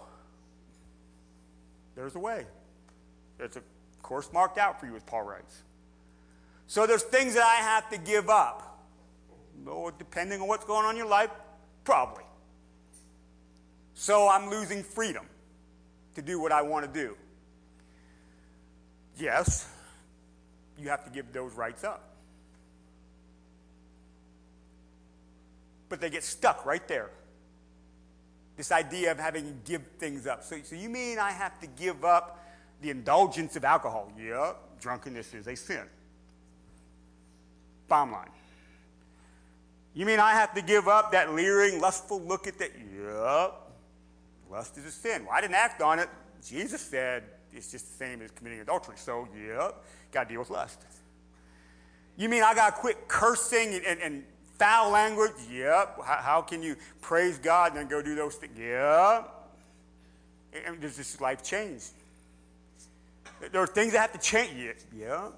There's 1.96 2.16
a 2.16 2.20
way. 2.20 2.46
There's 3.38 3.56
a 3.56 3.62
course 4.02 4.34
marked 4.34 4.58
out 4.58 4.80
for 4.80 4.88
you, 4.88 4.96
as 4.96 5.04
Paul 5.04 5.24
writes. 5.24 5.62
So, 6.66 6.88
there's 6.88 7.04
things 7.04 7.36
that 7.36 7.44
I 7.44 7.56
have 7.62 7.90
to 7.92 8.00
give 8.00 8.30
up. 8.30 8.84
No, 9.64 9.92
depending 9.96 10.42
on 10.42 10.48
what's 10.48 10.66
going 10.66 10.84
on 10.86 10.92
in 10.92 10.98
your 10.98 11.08
life, 11.08 11.30
probably. 11.84 12.24
So, 13.94 14.28
I'm 14.28 14.50
losing 14.50 14.82
freedom 14.82 15.28
to 16.16 16.24
do 16.24 16.40
what 16.40 16.52
I 16.52 16.64
want 16.64 16.92
to 16.92 16.92
do. 16.92 17.16
Yes, 19.20 19.70
you 20.80 20.90
have 20.90 21.06
to 21.06 21.12
give 21.12 21.32
those 21.32 21.54
rights 21.54 21.84
up. 21.84 22.15
But 25.90 26.02
they 26.02 26.10
get 26.10 26.24
stuck 26.24 26.66
right 26.66 26.88
there. 26.88 27.10
This 28.58 28.72
idea 28.72 29.12
of 29.12 29.20
having 29.20 29.46
to 29.46 29.54
give 29.70 29.82
things 30.00 30.28
up. 30.28 30.44
So, 30.44 30.58
so 30.64 30.76
you 30.76 30.90
mean 30.90 31.20
I 31.20 31.32
have 31.32 31.60
to 31.60 31.68
give 31.68 32.06
up 32.06 32.44
the 32.82 32.90
indulgence 32.90 33.56
of 33.56 33.66
alcohol? 33.66 34.12
Yeah, 34.18 34.54
drunkenness 34.80 35.34
is 35.34 35.48
a 35.48 35.56
sin. 35.56 35.84
Bottom 37.88 38.14
line. 38.14 38.30
You 39.94 40.06
mean 40.06 40.20
I 40.20 40.32
have 40.32 40.54
to 40.56 40.62
give 40.62 40.88
up 40.88 41.12
that 41.14 41.34
leering, 41.34 41.80
lustful 41.80 42.22
look 42.22 42.48
at 42.48 42.58
that? 42.60 42.72
Yep. 42.76 43.66
Lust 44.52 44.78
is 44.78 44.86
a 44.86 44.92
sin. 44.92 45.26
Well, 45.26 45.36
I 45.36 45.42
didn't 45.42 45.56
act 45.56 45.82
on 45.82 46.00
it. 46.00 46.10
Jesus 46.46 46.82
said 46.82 47.24
it's 47.54 47.72
just 47.72 47.88
the 47.90 47.98
same 47.98 48.22
as 48.22 48.32
committing 48.32 48.60
adultery. 48.60 48.96
So, 48.98 49.28
yep, 49.36 49.84
got 50.12 50.24
to 50.24 50.30
deal 50.30 50.40
with 50.40 50.50
lust. 50.50 50.82
You 52.18 52.30
mean 52.30 52.44
I 52.44 52.54
got 52.54 52.76
to 52.76 52.82
quit 52.82 53.08
cursing 53.08 53.74
and, 53.74 53.86
and, 53.86 54.02
and 54.02 54.24
foul 54.58 54.92
language? 54.92 55.34
Yep. 55.52 56.00
How, 56.06 56.16
how, 56.22 56.42
can 56.42 56.62
you 56.64 56.76
praise 57.02 57.38
God 57.38 57.72
and 57.72 57.80
then 57.80 57.88
go 57.88 58.02
do 58.02 58.16
those 58.16 58.36
things? 58.36 58.58
Yep. 58.58 59.32
And 60.66 60.80
does 60.82 60.96
this 60.98 61.20
life 61.20 61.44
change? 61.44 61.84
There 63.52 63.62
are 63.62 63.68
things 63.68 63.94
that 63.94 64.00
have 64.00 64.14
to 64.14 64.20
change. 64.20 64.54
Yeah. 64.96 65.24
Yep. 65.24 65.34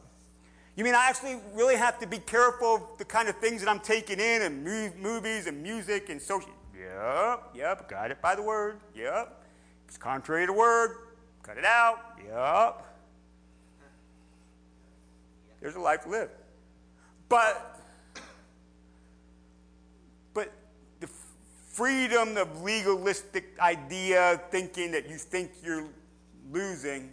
You 0.75 0.83
mean 0.83 0.93
I 0.93 1.07
actually 1.09 1.39
really 1.55 1.75
have 1.75 1.97
to 1.99 2.07
be 2.07 2.19
careful 2.19 2.75
of 2.75 2.81
the 2.99 3.05
kind 3.05 3.27
of 3.27 3.37
things 3.37 3.61
that 3.63 3.69
I'm 3.69 3.79
taking 3.79 4.19
in 4.19 4.43
and 4.43 4.63
movies 5.01 5.47
and 5.47 5.63
music 5.63 6.09
and 6.09 6.21
social? 6.21 6.51
Yep. 6.79 7.43
Yep. 7.55 7.89
Got 7.89 8.11
it 8.11 8.21
by 8.21 8.35
the 8.35 8.43
word. 8.43 8.79
Yep. 8.95 9.43
It's 9.87 9.97
contrary 9.97 10.45
to 10.45 10.53
word. 10.53 10.97
Cut 11.41 11.57
it 11.57 11.65
out. 11.65 11.97
Yep. 12.27 12.83
There's 15.61 15.75
a 15.75 15.79
life 15.79 16.03
to 16.03 16.09
live. 16.09 16.29
But 17.29 17.81
but 20.33 20.51
the 20.99 21.09
freedom 21.77 22.37
of 22.37 22.63
legalistic 22.63 23.55
idea, 23.59 24.41
thinking 24.49 24.89
that 24.89 25.07
you 25.07 25.15
think 25.15 25.51
you're 25.63 25.85
losing, 26.51 27.11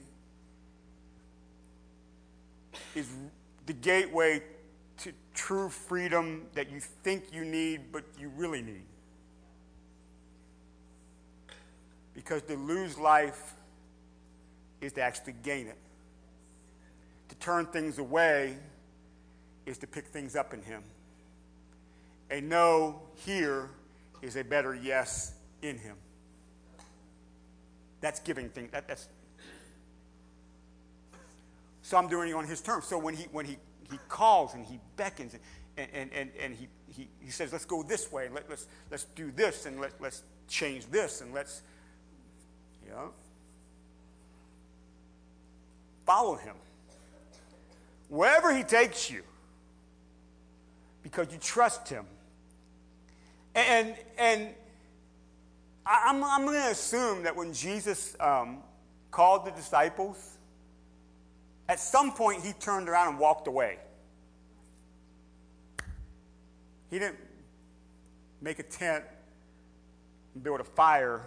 is 2.94 3.06
the 3.66 3.74
gateway 3.74 4.42
to 4.96 5.12
true 5.34 5.68
freedom 5.68 6.46
that 6.54 6.70
you 6.70 6.80
think 6.80 7.24
you 7.30 7.44
need, 7.44 7.92
but 7.92 8.04
you 8.18 8.30
really 8.36 8.62
need. 8.62 8.86
Because 12.14 12.40
to 12.44 12.56
lose 12.56 12.96
life 12.96 13.52
is 14.80 14.94
to 14.94 15.02
actually 15.02 15.34
gain 15.42 15.66
it. 15.66 15.78
To 17.28 17.34
turn 17.34 17.66
things 17.66 17.98
away 17.98 18.56
is 19.66 19.76
to 19.78 19.86
pick 19.86 20.06
things 20.06 20.34
up 20.34 20.54
in 20.54 20.62
Him. 20.62 20.82
A 22.30 22.40
no 22.40 23.02
here 23.26 23.68
is 24.24 24.36
a 24.36 24.44
better 24.44 24.74
yes 24.74 25.34
in 25.62 25.78
Him. 25.78 25.96
That's 28.00 28.20
giving 28.20 28.48
things. 28.48 28.70
That, 28.72 28.88
that's 28.88 29.08
so 31.82 31.96
I'm 31.98 32.08
doing 32.08 32.30
it 32.30 32.34
on 32.34 32.46
His 32.46 32.60
terms. 32.60 32.86
So 32.86 32.98
when 32.98 33.14
He 33.14 33.24
when 33.24 33.44
He 33.44 33.56
He 33.90 33.98
calls 34.08 34.54
and 34.54 34.64
He 34.64 34.80
beckons 34.96 35.34
and 35.76 35.88
and 35.94 36.10
and, 36.12 36.30
and 36.40 36.54
he, 36.54 36.68
he 36.88 37.08
He 37.20 37.30
says, 37.30 37.52
let's 37.52 37.64
go 37.64 37.82
this 37.82 38.10
way 38.10 38.28
let, 38.28 38.48
let's 38.48 38.66
let's 38.90 39.04
do 39.16 39.30
this 39.30 39.66
and 39.66 39.80
let, 39.80 39.92
let's 40.00 40.22
change 40.48 40.86
this 40.86 41.20
and 41.20 41.32
let's 41.32 41.62
you 42.84 42.90
know 42.90 43.10
follow 46.06 46.36
Him 46.36 46.54
wherever 48.08 48.54
He 48.54 48.62
takes 48.62 49.10
you 49.10 49.22
because 51.04 51.30
you 51.30 51.38
trust 51.38 51.88
him. 51.88 52.04
And, 53.54 53.94
and 54.18 54.48
I'm, 55.86 56.24
I'm 56.24 56.44
going 56.44 56.60
to 56.60 56.70
assume 56.70 57.22
that 57.22 57.36
when 57.36 57.52
Jesus 57.52 58.16
um, 58.18 58.62
called 59.10 59.46
the 59.46 59.52
disciples, 59.52 60.38
at 61.68 61.78
some 61.78 62.12
point 62.12 62.42
he 62.42 62.52
turned 62.52 62.88
around 62.88 63.08
and 63.08 63.18
walked 63.18 63.46
away. 63.46 63.78
He 66.90 66.98
didn't 66.98 67.18
make 68.40 68.58
a 68.58 68.62
tent 68.62 69.04
and 70.34 70.42
build 70.42 70.60
a 70.60 70.64
fire 70.64 71.22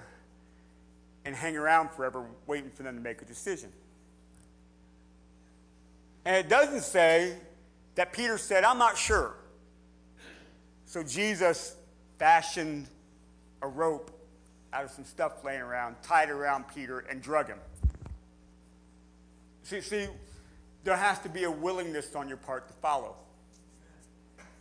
and 1.25 1.35
hang 1.35 1.57
around 1.57 1.91
forever 1.91 2.25
waiting 2.45 2.69
for 2.71 2.83
them 2.83 2.95
to 2.95 3.01
make 3.01 3.21
a 3.21 3.25
decision. 3.25 3.69
And 6.25 6.35
it 6.35 6.49
doesn't 6.49 6.81
say 6.81 7.35
that 7.95 8.13
Peter 8.13 8.37
said, 8.37 8.63
I'm 8.63 8.77
not 8.77 8.97
sure. 8.97 9.33
So 10.85 11.03
Jesus 11.03 11.75
fashioned 12.17 12.87
a 13.61 13.67
rope 13.67 14.11
out 14.73 14.83
of 14.83 14.91
some 14.91 15.05
stuff 15.05 15.43
laying 15.43 15.61
around, 15.61 15.95
tied 16.03 16.29
around 16.29 16.65
Peter, 16.73 16.99
and 16.99 17.21
drug 17.21 17.47
him. 17.47 17.59
See, 19.63 19.81
see, 19.81 20.07
there 20.83 20.95
has 20.95 21.19
to 21.19 21.29
be 21.29 21.43
a 21.43 21.51
willingness 21.51 22.15
on 22.15 22.27
your 22.27 22.37
part 22.37 22.67
to 22.67 22.73
follow. 22.75 23.15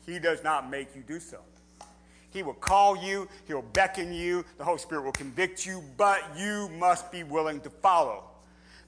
He 0.05 0.19
does 0.19 0.43
not 0.43 0.71
make 0.71 0.95
you 0.95 1.03
do 1.03 1.21
so. 1.21 1.39
He 2.31 2.43
will 2.43 2.55
call 2.55 2.97
you, 2.97 3.29
he'll 3.47 3.63
beckon 3.63 4.13
you, 4.13 4.45
the 4.59 4.65
Holy 4.65 4.79
Spirit 4.79 5.05
will 5.05 5.13
convict 5.13 5.65
you, 5.65 5.83
but 5.97 6.23
you 6.37 6.69
must 6.79 7.11
be 7.11 7.23
willing 7.25 7.61
to 7.61 7.71
follow. 7.71 8.25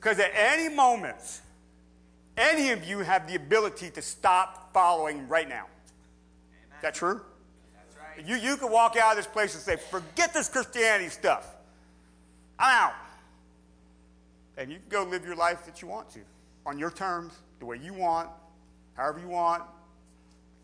Because 0.01 0.19
at 0.19 0.31
any 0.35 0.75
moment, 0.75 1.41
any 2.37 2.71
of 2.71 2.85
you 2.85 2.99
have 2.99 3.27
the 3.27 3.35
ability 3.35 3.91
to 3.91 4.03
stop 4.03 4.73
following 4.73 5.27
right 5.29 5.49
now. 5.49 5.66
Is 6.77 6.83
that 6.83 6.95
true? 6.95 7.21
You, 8.27 8.37
you 8.37 8.57
could 8.57 8.71
walk 8.71 8.97
out 8.97 9.12
of 9.12 9.16
this 9.16 9.27
place 9.27 9.55
and 9.55 9.62
say, 9.62 9.77
forget 9.77 10.33
this 10.35 10.49
Christianity 10.49 11.09
stuff. 11.09 11.47
I'm 12.59 12.87
out. 12.87 12.95
And 14.57 14.73
you 14.73 14.79
can 14.79 14.89
go 14.89 15.05
live 15.05 15.25
your 15.25 15.37
life 15.37 15.64
that 15.66 15.81
you 15.81 15.89
want 15.89 16.11
to, 16.11 16.21
on 16.66 16.79
your 16.79 16.91
terms, 16.91 17.35
the 17.61 17.66
way 17.66 17.79
you 17.81 17.95
want, 17.95 18.29
however 18.95 19.21
you 19.21 19.29
want, 19.29 19.62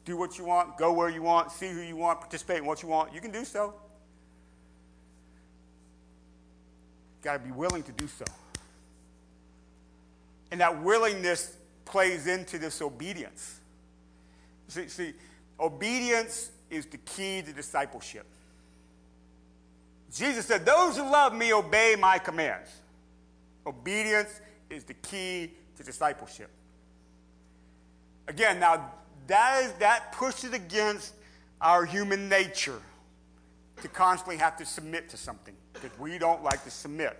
do 0.05 0.17
what 0.17 0.37
you 0.37 0.45
want, 0.45 0.77
go 0.77 0.93
where 0.93 1.09
you 1.09 1.23
want, 1.23 1.51
see 1.53 1.71
who 1.71 1.81
you 1.81 1.97
want, 1.97 2.21
participate 2.21 2.59
in 2.59 2.67
what 2.67 2.83
you 2.83 2.89
want. 2.89 3.15
You 3.15 3.21
can 3.21 3.31
do 3.31 3.45
so. 3.45 3.75
Got 7.23 7.35
to 7.35 7.39
be 7.39 7.53
willing 7.53 7.83
to 7.85 7.93
do 7.93 8.07
so. 8.07 8.25
And 10.51 10.61
that 10.61 10.83
willingness 10.83 11.57
plays 11.85 12.27
into 12.27 12.59
this 12.59 12.83
obedience. 12.83 13.61
See, 14.69 14.89
see, 14.89 15.15
obedience 15.59 16.51
is 16.75 16.87
the 16.87 16.99
key 16.99 17.43
to 17.43 17.53
discipleship. 17.53 18.27
Jesus 20.13 20.47
said, 20.47 20.65
Those 20.65 20.97
who 20.97 21.03
love 21.03 21.35
me 21.35 21.53
obey 21.53 21.97
my 21.99 22.19
commands. 22.19 22.71
Obedience 23.67 24.41
is 24.71 24.85
the 24.85 24.95
key 24.95 25.53
to 25.77 25.83
discipleship. 25.83 26.51
Again, 28.29 28.61
now 28.61 28.93
that 29.27 29.65
is 29.65 29.73
that 29.75 30.13
pushes 30.13 30.53
against 30.53 31.15
our 31.61 31.85
human 31.85 32.29
nature 32.29 32.81
to 33.83 33.89
constantly 33.89 34.37
have 34.37 34.57
to 34.59 34.67
submit 34.67 35.09
to 35.11 35.17
something 35.17 35.55
because 35.73 35.91
we 35.99 36.19
don't 36.19 36.43
like 36.43 36.63
to 36.65 36.71
submit. 36.71 37.19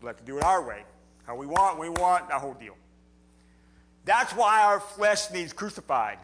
We 0.00 0.06
like 0.06 0.18
to 0.18 0.24
do 0.24 0.38
it 0.38 0.44
our 0.44 0.62
way, 0.66 0.84
how 1.26 1.34
we 1.34 1.46
want, 1.46 1.78
we 1.78 1.88
want, 1.88 2.28
that 2.28 2.40
whole 2.40 2.54
deal. 2.54 2.76
That's 4.04 4.32
why 4.32 4.62
our 4.62 4.80
flesh 4.80 5.30
needs 5.30 5.52
crucified. 5.52 6.18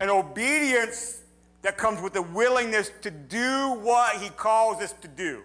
An 0.00 0.08
obedience 0.08 1.22
that 1.62 1.76
comes 1.76 2.00
with 2.00 2.14
the 2.14 2.22
willingness 2.22 2.90
to 3.02 3.10
do 3.10 3.78
what 3.82 4.16
he 4.16 4.30
calls 4.30 4.82
us 4.82 4.92
to 4.94 5.08
do, 5.08 5.42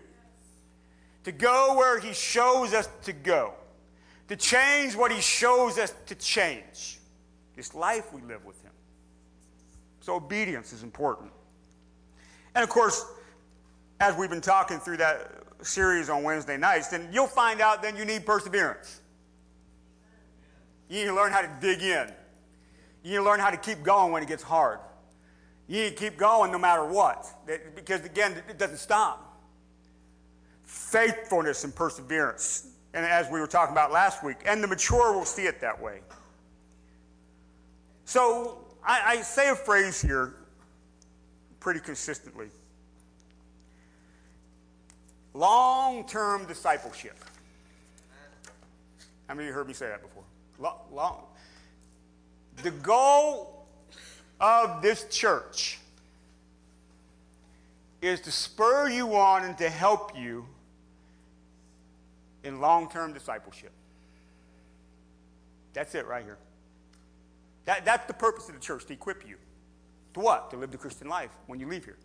to 1.26 1.32
go 1.32 1.76
where 1.78 2.00
he 2.00 2.14
shows 2.14 2.74
us 2.74 2.88
to 3.04 3.14
go, 3.14 3.54
to 4.30 4.36
change 4.36 4.96
what 4.96 5.12
he 5.12 5.22
shows 5.22 5.78
us 5.78 5.94
to 6.08 6.16
change. 6.16 7.00
This 7.56 7.76
life 7.76 8.14
we 8.14 8.22
live 8.22 8.46
with 8.46 8.62
him. 8.64 8.72
So 10.00 10.16
obedience 10.16 10.72
is 10.72 10.84
important. 10.84 11.32
And 12.54 12.64
of 12.64 12.70
course, 12.70 13.06
as 14.00 14.16
we've 14.16 14.30
been 14.30 14.42
talking 14.42 14.80
through 14.80 14.98
that 14.98 15.32
series 15.62 16.10
on 16.10 16.24
Wednesday 16.24 16.58
nights, 16.58 16.88
then 16.90 17.10
you'll 17.12 17.28
find 17.28 17.60
out 17.60 17.82
then 17.82 17.98
you 17.98 18.06
need 18.06 18.26
perseverance. 18.26 19.02
You 20.90 21.00
need 21.00 21.06
to 21.08 21.16
learn 21.16 21.32
how 21.32 21.42
to 21.42 21.52
dig 21.60 21.82
in. 21.82 22.12
You 23.06 23.12
need 23.12 23.18
to 23.18 23.24
learn 23.24 23.40
how 23.40 23.52
to 23.52 23.58
keep 23.58 23.84
going 23.84 24.12
when 24.12 24.24
it 24.24 24.28
gets 24.28 24.42
hard. 24.42 24.80
You 25.68 25.84
need 25.84 25.90
to 25.92 25.96
keep 25.96 26.18
going 26.18 26.52
no 26.52 26.58
matter 26.58 26.84
what. 26.84 27.28
Because 27.76 28.04
again, 28.04 28.42
it 28.50 28.58
doesn't 28.58 28.80
stop. 28.80 29.40
Faithfulness 30.64 31.64
and 31.66 31.76
perseverance. 31.76 32.70
And 32.96 33.06
as 33.06 33.30
we 33.30 33.40
were 33.40 33.46
talking 33.46 33.74
about 33.74 33.92
last 33.92 34.24
week, 34.24 34.38
and 34.48 34.64
the 34.64 34.68
mature 34.68 35.14
will 35.14 35.24
see 35.24 35.44
it 35.44 35.62
that 35.62 35.80
way. 35.80 36.00
So 38.06 38.66
I, 38.84 39.02
I 39.06 39.22
say 39.22 39.50
a 39.50 39.56
phrase 39.56 40.02
here 40.02 40.34
pretty 41.60 41.82
consistently 41.82 42.48
long 45.36 46.08
term 46.08 46.48
discipleship. 46.48 47.18
How 49.28 49.36
many 49.36 49.48
of 49.48 49.50
you 49.50 49.54
heard 49.54 49.68
me 49.68 49.74
say 49.74 49.88
that 49.90 50.02
before? 50.02 50.24
Long, 50.58 50.80
long. 50.92 51.24
The 52.64 52.72
goal 52.72 53.66
of 54.40 54.82
this 54.82 55.06
church 55.10 55.80
is 58.02 58.20
to 58.22 58.32
spur 58.32 58.90
you 58.90 59.16
on 59.16 59.44
and 59.44 59.58
to 59.58 59.70
help 59.70 60.18
you 60.18 60.46
in 62.44 62.60
long 62.62 62.90
term 62.90 63.14
discipleship. 63.14 63.72
That's 65.74 65.96
it 65.96 66.08
right 66.08 66.24
here. 66.24 66.38
That, 67.66 67.84
that's 67.84 68.06
the 68.06 68.14
purpose 68.14 68.48
of 68.48 68.54
the 68.54 68.62
church, 68.62 68.86
to 68.86 68.94
equip 68.94 69.28
you. 69.28 69.38
To 70.14 70.20
what? 70.20 70.52
To 70.52 70.58
live 70.58 70.72
the 70.72 70.78
Christian 70.78 71.10
life 71.10 71.32
when 71.48 71.60
you 71.60 71.68
leave 71.68 71.84
here. 71.84 71.98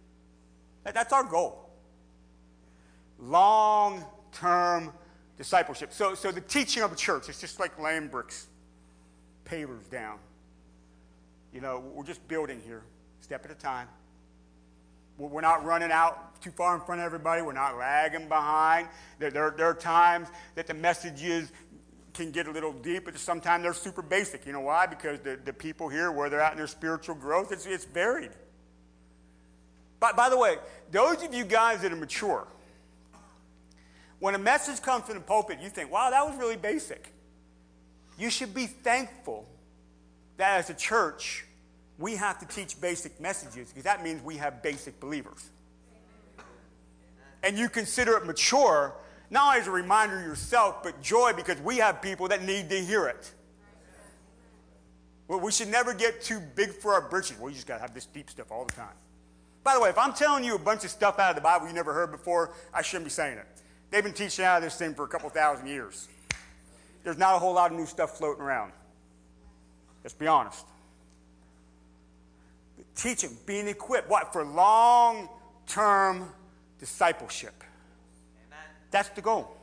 That, 0.85 0.95
that's 0.95 1.13
our 1.13 1.23
goal. 1.23 1.71
Long 3.19 4.05
term 4.33 4.93
discipleship. 5.37 5.93
So, 5.93 6.15
so 6.15 6.33
the 6.33 6.41
teaching 6.41 6.83
of 6.83 6.93
a 6.93 6.97
church 6.97 7.29
is 7.29 7.41
just 7.41 7.61
like 7.61 7.79
laying 7.79 8.09
bricks, 8.09 8.49
pavers 9.45 9.89
down. 9.91 10.19
You 11.53 11.61
know, 11.61 11.83
we're 11.95 12.05
just 12.05 12.27
building 12.29 12.61
here, 12.65 12.83
step 13.21 13.45
at 13.45 13.51
a 13.51 13.55
time. 13.55 13.89
We're 15.19 15.43
not 15.43 15.65
running 15.65 15.91
out 15.91 16.41
too 16.41 16.51
far 16.51 16.75
in 16.75 16.81
front 16.81 17.03
of 17.03 17.05
everybody. 17.05 17.43
We're 17.43 17.53
not 17.53 17.77
lagging 17.77 18.29
behind. 18.29 18.89
There, 19.19 19.31
there, 19.31 19.53
there 19.55 19.67
are 19.67 19.75
times 19.75 20.29
that 20.55 20.67
the 20.67 20.73
messages 20.73 21.53
can 22.15 22.31
get 22.31 22.47
a 22.47 22.51
little 22.51 22.73
deep, 22.73 23.05
but 23.05 23.19
sometimes 23.19 23.63
they're 23.63 23.75
super 23.75 24.03
basic. 24.03 24.47
You 24.47 24.53
know 24.53 24.61
why? 24.61 24.87
Because 24.87 25.21
the, 25.21 25.39
the 25.45 25.53
people 25.53 25.89
here, 25.89 26.11
where 26.11 26.31
they're 26.31 26.41
at 26.41 26.53
in 26.53 26.59
their 26.59 26.67
spiritual 26.67 27.15
growth, 27.17 27.53
it's, 27.53 27.67
it's 27.67 27.85
varied. 27.85 28.31
By, 29.99 30.13
by 30.13 30.31
the 30.31 30.39
way, 30.39 30.57
those 30.91 31.23
of 31.23 31.35
you 31.35 31.45
guys 31.45 31.83
that 31.83 31.93
are 31.93 31.97
mature, 31.97 32.47
when 34.19 34.35
a 34.35 34.39
message 34.39 34.81
comes 34.81 35.05
from 35.05 35.15
the 35.15 35.21
pulpit, 35.21 35.59
you 35.63 35.69
think, 35.69 35.93
wow, 35.93 36.11
that 36.11 36.27
was 36.27 36.37
really 36.39 36.57
basic. 36.57 37.13
You 38.19 38.31
should 38.31 38.55
be 38.55 38.67
thankful 38.67 39.47
that 40.41 40.59
as 40.59 40.71
a 40.71 40.75
church, 40.75 41.45
we 41.99 42.17
have 42.17 42.39
to 42.41 42.47
teach 42.47 42.81
basic 42.81 43.21
messages 43.21 43.69
because 43.69 43.85
that 43.85 44.03
means 44.03 44.23
we 44.23 44.37
have 44.37 44.63
basic 44.63 44.99
believers. 45.01 45.51
And 47.43 47.59
you 47.59 47.69
consider 47.69 48.17
it 48.17 48.27
mature, 48.27 48.95
not 49.31 49.49
only 49.49 49.61
as 49.61 49.67
a 49.67 49.71
reminder 49.71 50.21
yourself, 50.21 50.83
but 50.83 51.01
joy 51.01 51.33
because 51.35 51.59
we 51.61 51.79
have 51.79 52.03
people 52.03 52.29
that 52.29 52.43
need 52.43 52.69
to 52.71 52.81
hear 52.81 53.07
it. 53.07 53.33
Well, 55.29 55.41
we 55.41 55.53
should 55.53 55.69
never 55.69 55.95
get 55.95 56.23
too 56.23 56.41
big 56.41 56.73
for 56.73 56.93
our 56.93 57.09
britches. 57.09 57.39
Well, 57.39 57.51
you 57.51 57.55
just 57.55 57.67
got 57.67 57.77
to 57.77 57.83
have 57.83 57.95
this 57.95 58.07
deep 58.07 58.29
stuff 58.29 58.51
all 58.51 58.65
the 58.65 58.73
time. 58.73 58.89
By 59.63 59.75
the 59.75 59.81
way, 59.81 59.91
if 59.91 59.99
I'm 59.99 60.13
telling 60.13 60.43
you 60.43 60.55
a 60.55 60.59
bunch 60.59 60.85
of 60.85 60.91
stuff 60.91 61.19
out 61.19 61.31
of 61.31 61.37
the 61.37 61.43
Bible 61.43 61.69
you 61.69 61.73
never 61.73 61.93
heard 61.93 62.11
before, 62.11 62.53
I 62.75 62.83
shouldn't 62.83 63.05
be 63.05 63.11
saying 63.11 63.39
it. 63.39 63.47
They've 63.91 64.03
been 64.03 64.13
teaching 64.13 64.45
out 64.45 64.57
of 64.57 64.63
this 64.63 64.77
thing 64.77 64.95
for 64.95 65.05
a 65.05 65.09
couple 65.09 65.29
thousand 65.31 65.67
years. 65.67 66.09
There's 67.05 67.19
not 67.19 67.37
a 67.37 67.39
whole 67.39 67.55
lot 67.55 67.71
of 67.71 67.79
new 67.79 67.87
stuff 67.87 68.19
floating 68.19 68.43
around. 68.43 68.73
Let's 70.03 70.15
be 70.15 70.27
honest. 70.27 70.67
Teaching, 72.97 73.37
being 73.47 73.69
equipped, 73.69 74.09
what? 74.09 74.33
For 74.33 74.45
long 74.45 75.29
term 75.67 76.29
discipleship. 76.79 77.55
Amen. 78.47 78.59
That's 78.91 79.09
the 79.11 79.23
goal. 79.23 79.57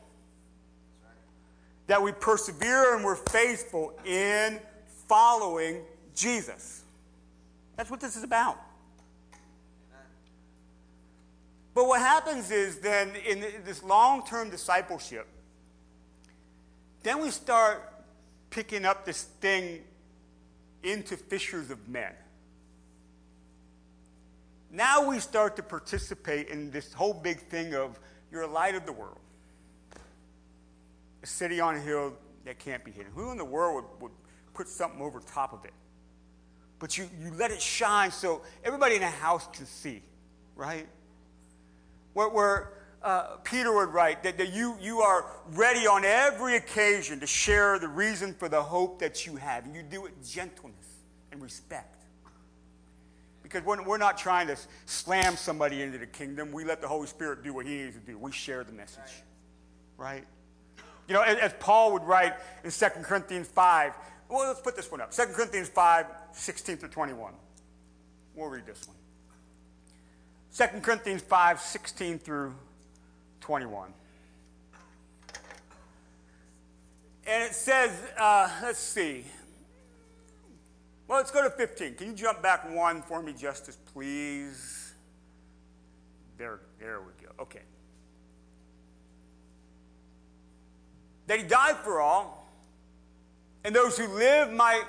That 1.88 2.02
we 2.02 2.12
persevere 2.12 2.96
and 2.96 3.04
we're 3.04 3.16
faithful 3.16 3.94
in 4.06 4.60
following 5.08 5.82
Jesus. 6.16 6.84
That's 7.76 7.90
what 7.90 8.00
this 8.00 8.16
is 8.16 8.24
about. 8.24 8.58
But 11.78 11.88
what 11.88 12.00
happens 12.02 12.50
is 12.50 12.80
then 12.80 13.12
in 13.30 13.40
this 13.64 13.84
long 13.84 14.26
term 14.26 14.50
discipleship, 14.50 15.28
then 17.04 17.22
we 17.22 17.30
start 17.30 17.84
picking 18.50 18.84
up 18.84 19.06
this 19.06 19.24
thing 19.42 19.84
into 20.84 21.18
fishers 21.18 21.72
of 21.72 21.88
men. 21.88 22.14
Now 24.72 25.08
we 25.08 25.20
start 25.20 25.56
to 25.56 25.64
participate 25.64 26.50
in 26.50 26.72
this 26.72 26.94
whole 26.94 27.14
big 27.14 27.40
thing 27.40 27.74
of 27.74 28.00
you're 28.32 28.42
a 28.42 28.48
light 28.48 28.76
of 28.76 28.86
the 28.86 28.92
world, 28.92 29.20
a 31.24 31.28
city 31.28 31.60
on 31.60 31.76
a 31.76 31.80
hill 31.80 32.14
that 32.46 32.60
can't 32.60 32.84
be 32.84 32.92
hidden. 32.92 33.12
Who 33.16 33.32
in 33.32 33.38
the 33.38 33.46
world 33.46 33.86
would, 34.00 34.02
would 34.02 34.12
put 34.54 34.68
something 34.68 35.02
over 35.02 35.20
top 35.20 35.54
of 35.54 35.64
it? 35.66 35.74
But 36.80 36.98
you, 36.98 37.10
you 37.22 37.32
let 37.36 37.52
it 37.52 37.62
shine 37.62 38.12
so 38.12 38.42
everybody 38.64 38.96
in 38.96 39.02
the 39.02 39.08
house 39.08 39.48
can 39.52 39.66
see, 39.66 40.04
right? 40.56 40.88
Where, 42.14 42.30
where 42.30 42.74
uh, 43.08 43.38
Peter 43.46 43.74
would 43.74 43.94
write 43.94 44.22
that, 44.24 44.38
that 44.38 44.52
you, 44.54 44.76
you 44.82 45.00
are 45.00 45.26
ready 45.52 45.88
on 45.88 46.04
every 46.04 46.58
occasion 46.58 47.22
to 47.22 47.26
share 47.26 47.80
the 47.80 47.88
reason 47.88 48.34
for 48.34 48.50
the 48.50 48.62
hope 48.62 49.00
that 49.00 49.26
you 49.26 49.38
have. 49.38 49.66
And 49.66 49.74
you 49.74 49.82
do 49.82 50.06
it 50.06 50.14
gentleness 50.26 50.86
and 51.32 51.42
respect. 51.42 52.04
Because 53.44 53.64
we're, 53.64 53.82
we're 53.82 53.98
not 53.98 54.18
trying 54.18 54.48
to 54.48 54.58
slam 54.86 55.38
somebody 55.38 55.82
into 55.82 55.98
the 55.98 56.06
kingdom. 56.06 56.52
We 56.52 56.66
let 56.66 56.82
the 56.82 56.90
Holy 56.90 57.08
Spirit 57.08 57.44
do 57.44 57.54
what 57.54 57.66
he 57.66 57.78
needs 57.78 57.96
to 57.96 58.02
do. 58.02 58.18
We 58.18 58.34
share 58.34 58.66
the 58.66 58.74
message. 58.74 59.24
Right? 59.96 60.26
You 61.08 61.14
know, 61.14 61.22
as, 61.22 61.38
as 61.38 61.54
Paul 61.62 61.94
would 61.94 62.04
write 62.04 62.34
in 62.66 62.72
2 62.72 62.86
Corinthians 63.04 63.48
5, 63.48 63.94
well, 64.28 64.50
let's 64.50 64.60
put 64.60 64.76
this 64.76 64.92
one 64.92 65.00
up 65.00 65.12
2 65.12 65.28
Corinthians 65.28 65.70
5, 65.70 66.08
16 66.34 66.76
through 66.76 66.90
21. 66.90 67.32
We'll 68.36 68.50
read 68.50 68.66
this 68.66 68.86
one. 68.86 68.98
2 70.70 70.82
Corinthians 70.82 71.22
5, 71.22 71.62
16 71.62 72.20
through 72.20 72.54
21. 73.42 73.94
And 77.26 77.44
it 77.44 77.54
says, 77.54 77.92
uh, 78.18 78.50
let's 78.64 78.80
see. 78.80 79.26
Well, 81.08 81.18
let's 81.18 81.32
go 81.32 81.44
to 81.44 81.50
15. 81.50 81.96
Can 81.96 82.08
you 82.08 82.14
jump 82.14 82.42
back 82.42 82.70
one 82.74 83.02
for 83.02 83.22
me, 83.22 83.34
Justice, 83.34 83.78
please? 83.94 84.94
There, 86.38 86.60
there 86.80 87.00
we 87.02 87.26
go. 87.26 87.32
Okay. 87.42 87.62
That 91.28 91.40
he 91.40 91.46
died 91.46 91.78
for 91.78 92.00
all, 92.00 92.50
and 93.64 93.76
those 93.76 93.98
who 93.98 94.08
live 94.08 94.52
might 94.52 94.86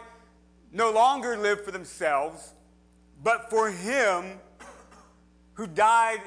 no 0.73 0.93
longer 0.93 1.37
live 1.37 1.65
for 1.65 1.71
themselves, 1.71 2.53
but 3.23 3.51
for 3.51 3.71
him 3.71 4.39
who 5.55 5.67
died 5.67 6.21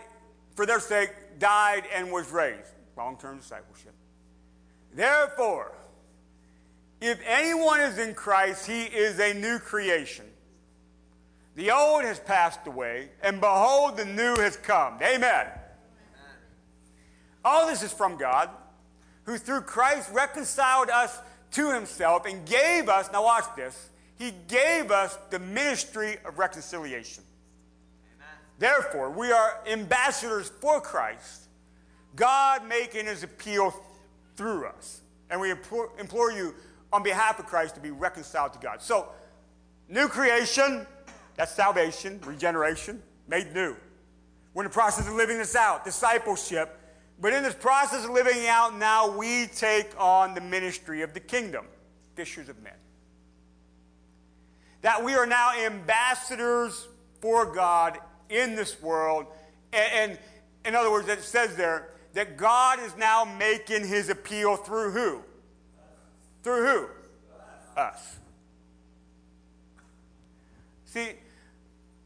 for 0.55 0.65
their 0.65 0.79
sake, 0.79 1.11
died 1.39 1.83
and 1.93 2.11
was 2.11 2.31
raised. 2.31 2.73
Long 2.97 3.17
term 3.17 3.37
discipleship. 3.37 3.93
Therefore, 4.93 5.71
if 6.99 7.19
anyone 7.25 7.81
is 7.81 7.97
in 7.97 8.13
Christ, 8.13 8.67
he 8.67 8.83
is 8.83 9.19
a 9.19 9.33
new 9.33 9.57
creation. 9.59 10.25
The 11.55 11.71
old 11.71 12.03
has 12.03 12.19
passed 12.19 12.65
away, 12.67 13.09
and 13.21 13.41
behold, 13.41 13.97
the 13.97 14.05
new 14.05 14.35
has 14.37 14.55
come. 14.57 14.97
Amen. 15.01 15.47
All 17.43 17.67
this 17.67 17.81
is 17.81 17.91
from 17.91 18.17
God, 18.17 18.49
who 19.23 19.37
through 19.37 19.61
Christ 19.61 20.09
reconciled 20.13 20.89
us 20.89 21.17
to 21.51 21.73
himself 21.73 22.25
and 22.25 22.45
gave 22.45 22.87
us, 22.87 23.09
now 23.11 23.23
watch 23.23 23.45
this, 23.55 23.89
he 24.17 24.31
gave 24.47 24.91
us 24.91 25.17
the 25.29 25.39
ministry 25.39 26.17
of 26.23 26.37
reconciliation. 26.37 27.23
Therefore, 28.61 29.09
we 29.09 29.31
are 29.31 29.59
ambassadors 29.65 30.47
for 30.47 30.79
Christ, 30.79 31.47
God 32.15 32.63
making 32.67 33.07
his 33.07 33.23
appeal 33.23 33.73
through 34.35 34.67
us. 34.67 35.01
And 35.31 35.41
we 35.41 35.49
implore, 35.49 35.89
implore, 35.97 36.31
you 36.31 36.53
on 36.93 37.01
behalf 37.01 37.39
of 37.39 37.47
Christ 37.47 37.73
to 37.73 37.81
be 37.81 37.89
reconciled 37.89 38.53
to 38.53 38.59
God. 38.59 38.83
So, 38.83 39.09
new 39.89 40.07
creation, 40.07 40.85
that's 41.37 41.55
salvation, 41.55 42.19
regeneration, 42.23 43.01
made 43.27 43.51
new. 43.51 43.75
We're 44.53 44.61
in 44.61 44.69
the 44.69 44.73
process 44.73 45.07
of 45.07 45.15
living 45.15 45.39
this 45.39 45.55
out, 45.55 45.83
discipleship. 45.83 46.77
But 47.19 47.33
in 47.33 47.41
this 47.41 47.55
process 47.55 48.05
of 48.05 48.11
living 48.11 48.45
out 48.45 48.75
now, 48.75 49.17
we 49.17 49.47
take 49.47 49.89
on 49.99 50.35
the 50.35 50.41
ministry 50.41 51.01
of 51.01 51.15
the 51.15 51.19
kingdom, 51.19 51.65
fishers 52.13 52.47
of 52.47 52.61
men. 52.61 52.77
That 54.83 55.03
we 55.03 55.15
are 55.15 55.25
now 55.25 55.51
ambassadors 55.59 56.87
for 57.21 57.51
God 57.51 57.97
in 58.31 58.55
this 58.55 58.81
world. 58.81 59.27
And, 59.73 60.11
and 60.11 60.19
in 60.65 60.75
other 60.75 60.91
words, 60.91 61.07
it 61.07 61.21
says 61.23 61.55
there 61.55 61.89
that 62.13 62.37
God 62.37 62.79
is 62.79 62.95
now 62.97 63.25
making 63.25 63.87
his 63.87 64.09
appeal 64.09 64.55
through 64.55 64.91
who? 64.91 65.21
Through 66.43 66.65
who? 66.65 66.87
Us. 67.79 68.17
See, 70.85 71.11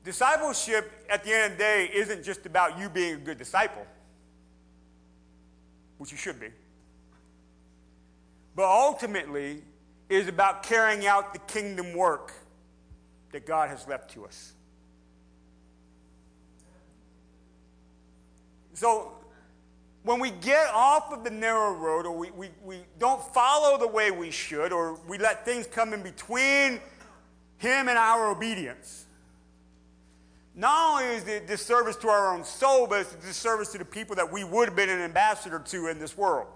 discipleship 0.04 0.92
at 1.10 1.24
the 1.24 1.34
end 1.34 1.54
of 1.54 1.58
the 1.58 1.64
day 1.64 1.90
isn't 1.92 2.24
just 2.24 2.46
about 2.46 2.78
you 2.78 2.88
being 2.88 3.16
a 3.16 3.18
good 3.18 3.40
disciple, 3.40 3.86
which 5.98 6.12
you 6.12 6.18
should 6.18 6.40
be, 6.40 6.50
but 8.56 8.66
ultimately 8.66 9.64
is 10.08 10.28
about 10.28 10.62
carrying 10.62 11.08
out 11.08 11.34
the 11.34 11.40
kingdom 11.40 11.96
work 11.96 12.34
that 13.32 13.48
God 13.48 13.70
has 13.70 13.88
left 13.88 14.12
to 14.12 14.26
us. 14.26 14.54
So 18.76 19.14
when 20.04 20.20
we 20.20 20.30
get 20.30 20.68
off 20.74 21.12
of 21.12 21.24
the 21.24 21.32
narrow 21.32 21.74
road 21.74 22.06
or 22.06 22.16
we, 22.16 22.30
we, 22.32 22.50
we 22.64 22.78
don't 23.00 23.22
follow 23.34 23.78
the 23.78 23.88
way 23.88 24.12
we 24.12 24.30
should 24.30 24.72
or 24.72 25.00
we 25.08 25.18
let 25.18 25.46
things 25.46 25.66
come 25.66 25.94
in 25.94 26.04
between 26.04 26.82
him 27.58 27.88
and 27.88 27.98
our 27.98 28.30
obedience, 28.30 29.06
not 30.54 31.02
only 31.02 31.16
is 31.16 31.28
it 31.28 31.44
a 31.44 31.48
disservice 31.48 31.96
to 31.98 32.10
our 32.10 32.36
own 32.36 32.44
soul, 32.44 32.86
but 32.86 33.02
it's 33.02 33.14
a 33.14 33.28
disservice 33.28 33.72
to 33.72 33.78
the 33.78 33.86
people 33.86 34.16
that 34.18 34.32
we 34.32 34.44
would 34.44 34.68
have 34.68 34.76
been 34.76 34.90
an 34.90 35.02
ambassador 35.02 35.60
to 35.60 35.88
in 35.88 35.98
this 35.98 36.18
world. 36.18 36.48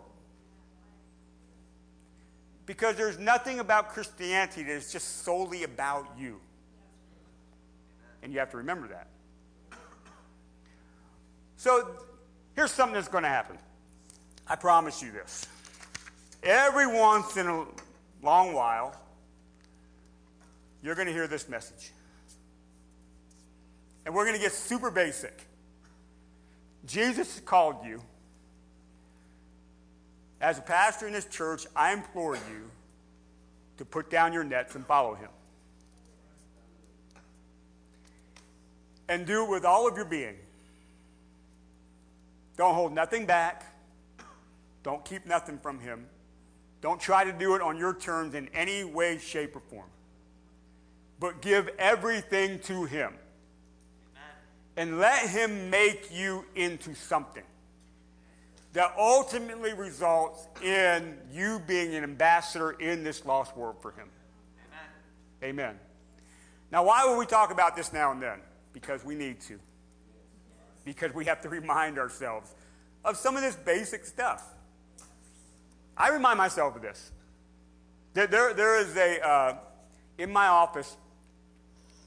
Because 2.66 2.96
there's 2.98 3.18
nothing 3.18 3.60
about 3.60 3.90
Christianity 3.90 4.64
that 4.64 4.74
is 4.74 4.92
just 4.92 5.24
solely 5.24 5.64
about 5.64 6.06
you. 6.20 6.40
And 8.22 8.34
you 8.34 8.40
have 8.40 8.52
to 8.52 8.58
remember 8.58 8.90
that. 8.90 9.08
So 11.60 11.90
Here's 12.60 12.72
something 12.72 12.96
that's 12.96 13.08
going 13.08 13.24
to 13.24 13.30
happen. 13.30 13.58
I 14.46 14.58
promise 14.58 15.02
you 15.02 15.14
this. 15.14 15.48
Every 16.44 16.88
once 16.88 17.38
in 17.38 17.48
a 17.48 17.64
long 18.22 18.52
while, 18.52 18.94
you're 20.84 20.96
going 20.96 21.08
to 21.08 21.14
hear 21.14 21.26
this 21.26 21.48
message. 21.48 21.94
And 24.06 24.14
we're 24.14 24.26
going 24.26 24.36
to 24.36 24.42
get 24.42 24.52
super 24.52 24.92
basic. 24.92 25.48
Jesus 26.86 27.40
called 27.46 27.86
you. 27.86 28.02
As 30.42 30.58
a 30.58 30.62
pastor 30.62 31.08
in 31.08 31.14
this 31.14 31.28
church, 31.28 31.66
I 31.78 31.94
implore 31.94 32.36
you 32.36 32.70
to 33.78 33.86
put 33.86 34.10
down 34.10 34.34
your 34.34 34.44
nets 34.44 34.76
and 34.76 34.86
follow 34.86 35.16
him. 35.16 35.30
And 39.08 39.26
do 39.26 39.46
it 39.46 39.50
with 39.50 39.64
all 39.64 39.88
of 39.88 39.96
your 39.96 40.04
being. 40.04 40.36
Don't 42.60 42.76
hold 42.76 42.92
nothing 42.94 43.26
back. 43.26 43.64
Don't 44.84 45.06
keep 45.06 45.26
nothing 45.26 45.60
from 45.60 45.80
Him. 45.80 46.08
Don't 46.82 47.00
try 47.00 47.24
to 47.24 47.32
do 47.32 47.56
it 47.56 47.62
on 47.62 47.78
your 47.78 47.94
terms 47.94 48.36
in 48.36 48.50
any 48.50 48.84
way, 48.84 49.18
shape, 49.18 49.56
or 49.56 49.62
form. 49.62 49.88
But 51.22 51.42
give 51.42 51.70
everything 51.80 52.60
to 52.64 52.84
Him. 52.84 53.14
And 54.76 55.00
let 55.00 55.30
Him 55.30 55.70
make 55.70 56.10
you 56.12 56.44
into 56.54 56.96
something 56.96 57.44
that 58.74 58.94
ultimately 59.00 59.72
results 59.72 60.46
in 60.62 61.18
you 61.32 61.62
being 61.66 61.96
an 61.96 62.04
ambassador 62.04 62.72
in 62.72 63.06
this 63.06 63.24
lost 63.24 63.56
world 63.56 63.78
for 63.82 63.92
Him. 63.92 64.10
Amen. 65.42 65.50
Amen. 65.50 65.80
Now, 66.74 66.84
why 66.84 67.06
would 67.06 67.18
we 67.18 67.26
talk 67.26 67.52
about 67.52 67.78
this 67.78 67.94
now 67.94 68.12
and 68.12 68.22
then? 68.22 68.40
Because 68.74 69.06
we 69.06 69.16
need 69.16 69.40
to 69.44 69.60
because 70.90 71.14
we 71.14 71.26
have 71.26 71.40
to 71.40 71.50
remind 71.50 72.00
ourselves 72.00 72.50
of 73.06 73.16
some 73.16 73.36
of 73.36 73.44
this 73.44 73.56
basic 73.56 74.04
stuff. 74.08 74.44
I 75.96 76.10
remind 76.10 76.40
myself 76.40 76.76
of 76.76 76.82
this. 76.82 77.12
There, 78.16 78.26
there, 78.26 78.56
there 78.56 78.80
is 78.80 78.98
a, 78.98 79.24
uh, 79.24 79.58
in 80.18 80.32
my 80.32 80.48
office, 80.48 80.98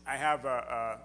I 0.05 0.17
have 0.17 0.45
a, 0.47 0.99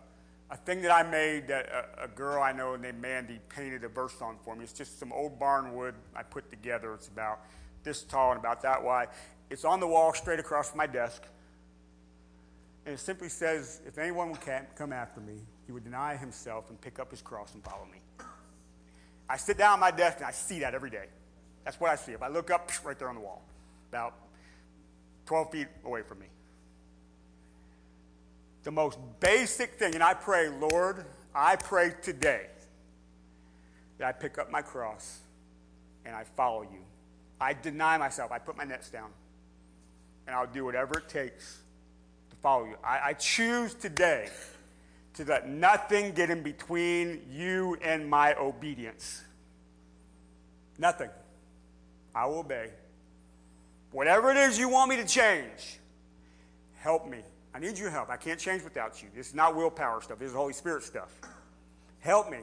a, 0.50 0.54
a 0.56 0.58
thing 0.58 0.82
that 0.82 0.92
I 0.92 1.04
made 1.04 1.50
that 1.50 1.68
a, 1.68 2.06
a, 2.06 2.08
girl 2.08 2.42
I 2.42 2.52
know 2.52 2.76
named 2.76 3.00
Mandy 3.00 3.40
painted 3.48 3.84
a 3.84 3.90
verse 3.90 4.24
on 4.24 4.38
for 4.44 4.56
me. 4.56 4.64
It's 4.64 4.74
just 4.74 5.00
some 5.00 5.14
old 5.14 5.38
barn 5.38 5.76
wood 5.76 5.94
I 6.16 6.24
put 6.24 6.50
together. 6.50 6.96
It's 6.96 7.10
about 7.10 7.42
this 7.84 8.02
tall 8.02 8.32
and 8.32 8.40
about 8.40 8.64
that 8.64 8.84
wide. 8.84 9.10
It's 9.52 9.66
on 9.66 9.80
the 9.80 9.88
wall 9.88 10.16
straight 10.16 10.40
across 10.40 10.72
from 10.72 10.80
my 10.80 10.88
desk. 10.88 11.22
And 12.88 12.96
it 12.96 13.00
simply 13.00 13.30
says, 13.30 13.82
If 13.86 14.00
anyone 14.00 14.30
will 14.30 14.40
come 14.76 14.92
after 14.92 15.22
me, 15.22 15.42
he 15.68 15.74
would 15.74 15.84
deny 15.84 16.16
himself 16.16 16.70
and 16.70 16.80
pick 16.80 16.98
up 16.98 17.12
his 17.12 17.22
cross 17.22 17.54
and 17.54 17.62
follow 17.62 17.86
me. 17.92 18.00
I 19.30 19.36
sit 19.36 19.58
down 19.58 19.74
at 19.74 19.80
my 19.80 19.92
desk 19.92 20.18
and 20.20 20.26
I 20.26 20.32
see 20.32 20.62
that 20.62 20.74
every 20.74 20.90
day. 20.90 21.08
That's 21.66 21.78
what 21.78 21.92
I 21.92 21.98
see. 21.98 22.14
If 22.14 22.24
I 22.24 22.30
look 22.30 22.50
up, 22.50 22.72
right 22.86 22.98
there 22.98 23.10
on 23.10 23.16
the 23.16 23.22
wall, 23.22 23.44
about 23.90 24.16
12 25.26 25.52
feet 25.52 25.68
away 25.84 26.02
from 26.04 26.20
me. 26.20 26.28
The 28.64 28.72
most 28.72 28.98
basic 29.20 29.74
thing, 29.74 29.94
and 29.94 30.02
I 30.02 30.14
pray, 30.14 30.48
Lord, 30.48 31.06
I 31.36 31.58
pray 31.58 31.94
today 32.02 32.48
that 33.98 34.08
I 34.08 34.14
pick 34.14 34.38
up 34.38 34.50
my 34.50 34.62
cross 34.62 35.20
and 36.06 36.16
I 36.16 36.24
follow 36.24 36.62
you. 36.62 36.80
I 37.42 37.52
deny 37.54 37.98
myself. 37.98 38.32
I 38.32 38.40
put 38.40 38.56
my 38.56 38.64
nets 38.64 38.90
down. 38.90 39.10
And 40.26 40.36
I'll 40.36 40.48
do 40.48 40.64
whatever 40.64 41.00
it 41.00 41.10
takes 41.10 41.60
to 42.30 42.36
follow 42.38 42.66
you. 42.66 42.76
I, 42.84 43.00
I 43.08 43.14
choose 43.14 43.74
today 43.74 44.30
to 45.18 45.26
let 45.26 45.50
nothing 45.50 46.12
get 46.14 46.30
in 46.30 46.44
between 46.44 47.22
you 47.32 47.76
and 47.82 48.08
my 48.08 48.36
obedience. 48.36 49.24
Nothing. 50.78 51.10
I 52.14 52.28
will 52.28 52.40
obey. 52.40 52.70
Whatever 53.92 54.32
it 54.32 54.38
is 54.38 54.60
you 54.60 54.70
want 54.70 54.90
me 54.92 54.98
to 54.98 55.06
change, 55.06 55.80
help 56.76 57.08
me. 57.08 57.20
I 57.54 57.60
need 57.60 57.80
your 57.80 57.90
help. 57.90 58.10
I 58.10 58.18
can't 58.18 58.40
change 58.40 58.64
without 58.64 59.02
you. 59.02 59.10
This 59.16 59.30
is 59.30 59.34
not 59.34 59.56
willpower 59.56 60.02
stuff, 60.02 60.20
this 60.20 60.30
is 60.30 60.36
Holy 60.36 60.54
Spirit 60.54 60.84
stuff. 60.84 61.10
Help 62.00 62.30
me. 62.30 62.40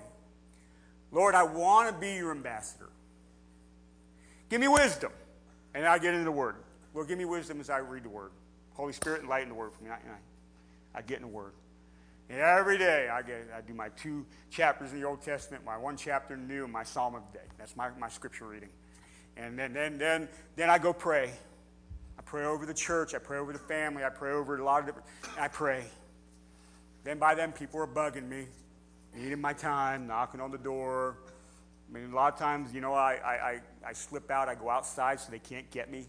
Lord, 1.13 1.37
I 1.37 1.45
want 1.45 1.95
to 1.95 2.01
be 2.01 2.15
your 2.15 2.33
ambassador. 2.33 2.89
Give 4.49 4.61
me 4.61 4.67
wisdom. 4.67 5.13
And 5.75 5.87
I 5.87 5.99
get 5.99 6.13
into 6.13 6.25
the 6.25 6.33
Word. 6.33 6.57
Lord, 6.93 7.07
give 7.07 7.19
me 7.19 7.25
wisdom 7.25 7.61
as 7.61 7.71
I 7.71 7.79
read 7.79 8.03
the 8.03 8.09
Word. 8.09 8.31
Holy 8.75 8.93
Spirit, 8.93 9.23
enlighten 9.23 9.49
the 9.49 9.55
Word 9.55 9.73
for 9.73 9.85
me. 9.85 9.91
I, 9.91 9.95
I, 9.95 10.99
I 10.99 11.03
get 11.03 11.17
in 11.17 11.23
the 11.23 11.29
Word. 11.29 11.53
And 12.31 12.41
every 12.41 12.79
day 12.79 13.09
I, 13.09 13.23
get, 13.23 13.49
I 13.57 13.61
do 13.61 13.75
my 13.75 13.91
two 13.91 14.25
chapters 14.51 14.93
in 14.93 15.01
the 15.01 15.07
Old 15.07 15.23
Testament, 15.23 15.65
my 15.65 15.77
one 15.77 15.97
chapter 15.97 16.37
New, 16.37 16.67
my 16.67 16.83
Psalm 16.83 17.15
of 17.15 17.23
the 17.31 17.39
day. 17.39 17.45
That's 17.59 17.77
my, 17.77 17.91
my 17.99 18.09
scripture 18.09 18.47
reading. 18.47 18.71
And 19.37 19.59
then, 19.59 19.73
then, 19.73 19.99
then, 19.99 20.29
then 20.57 20.71
I 20.71 20.79
go 20.79 20.93
pray. 20.93 21.33
I 22.19 22.23
pray 22.23 22.45
over 22.45 22.65
the 22.65 22.75
church. 22.75 23.15
I 23.15 23.19
pray 23.19 23.39
over 23.39 23.53
the 23.53 23.59
family. 23.59 24.05
I 24.05 24.09
pray 24.09 24.33
over 24.33 24.57
a 24.57 24.65
lot 24.65 24.81
of 24.81 24.87
different. 24.87 25.07
I 25.39 25.49
pray. 25.49 25.85
Then 27.03 27.19
by 27.19 27.35
then, 27.35 27.53
people 27.53 27.81
are 27.81 27.87
bugging 27.87 28.29
me, 28.29 28.47
needing 29.15 29.41
my 29.41 29.53
time, 29.53 30.07
knocking 30.07 30.41
on 30.41 30.51
the 30.51 30.59
door. 30.59 31.19
I 31.89 31.93
mean, 31.93 32.13
a 32.13 32.15
lot 32.15 32.33
of 32.33 32.39
times, 32.39 32.73
you 32.73 32.81
know, 32.81 32.95
I, 32.95 33.19
I, 33.25 33.33
I, 33.33 33.61
I 33.89 33.93
slip 33.93 34.31
out. 34.31 34.49
I 34.49 34.55
go 34.55 34.71
outside 34.71 35.21
so 35.21 35.31
they 35.31 35.39
can't 35.39 35.71
get 35.71 35.91
me. 35.91 36.07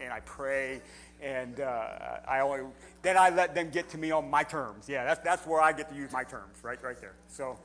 And 0.00 0.12
I 0.12 0.20
pray. 0.20 0.80
And 1.22 1.60
uh, 1.60 1.88
I 2.28 2.40
only, 2.40 2.60
then 3.02 3.16
I 3.16 3.30
let 3.30 3.54
them 3.54 3.70
get 3.70 3.88
to 3.90 3.98
me 3.98 4.10
on 4.10 4.28
my 4.28 4.42
terms. 4.42 4.88
Yeah, 4.88 5.04
that's, 5.04 5.20
that's 5.24 5.46
where 5.46 5.60
I 5.60 5.72
get 5.72 5.88
to 5.88 5.94
use 5.94 6.12
my 6.12 6.24
terms, 6.24 6.58
right, 6.62 6.82
right 6.82 7.00
there. 7.00 7.14
So 7.28 7.58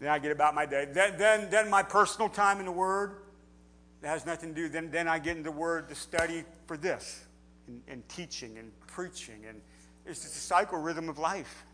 then 0.00 0.10
I 0.10 0.18
get 0.18 0.32
about 0.32 0.56
my 0.56 0.66
day. 0.66 0.88
Then, 0.90 1.16
then, 1.16 1.48
then 1.50 1.70
my 1.70 1.84
personal 1.84 2.28
time 2.28 2.58
in 2.58 2.66
the 2.66 2.72
Word, 2.72 3.14
that 4.00 4.08
has 4.08 4.26
nothing 4.26 4.48
to 4.48 4.54
do. 4.54 4.68
Then, 4.68 4.90
then 4.90 5.06
I 5.06 5.20
get 5.20 5.36
into 5.36 5.50
the 5.50 5.56
Word 5.56 5.88
to 5.90 5.94
study 5.94 6.42
for 6.66 6.76
this, 6.76 7.24
and, 7.68 7.80
and 7.86 8.08
teaching 8.08 8.58
and 8.58 8.72
preaching, 8.88 9.44
and 9.48 9.60
it's 10.04 10.22
just 10.22 10.34
a 10.34 10.40
cycle 10.40 10.78
rhythm 10.78 11.08
of 11.08 11.20
life. 11.20 11.64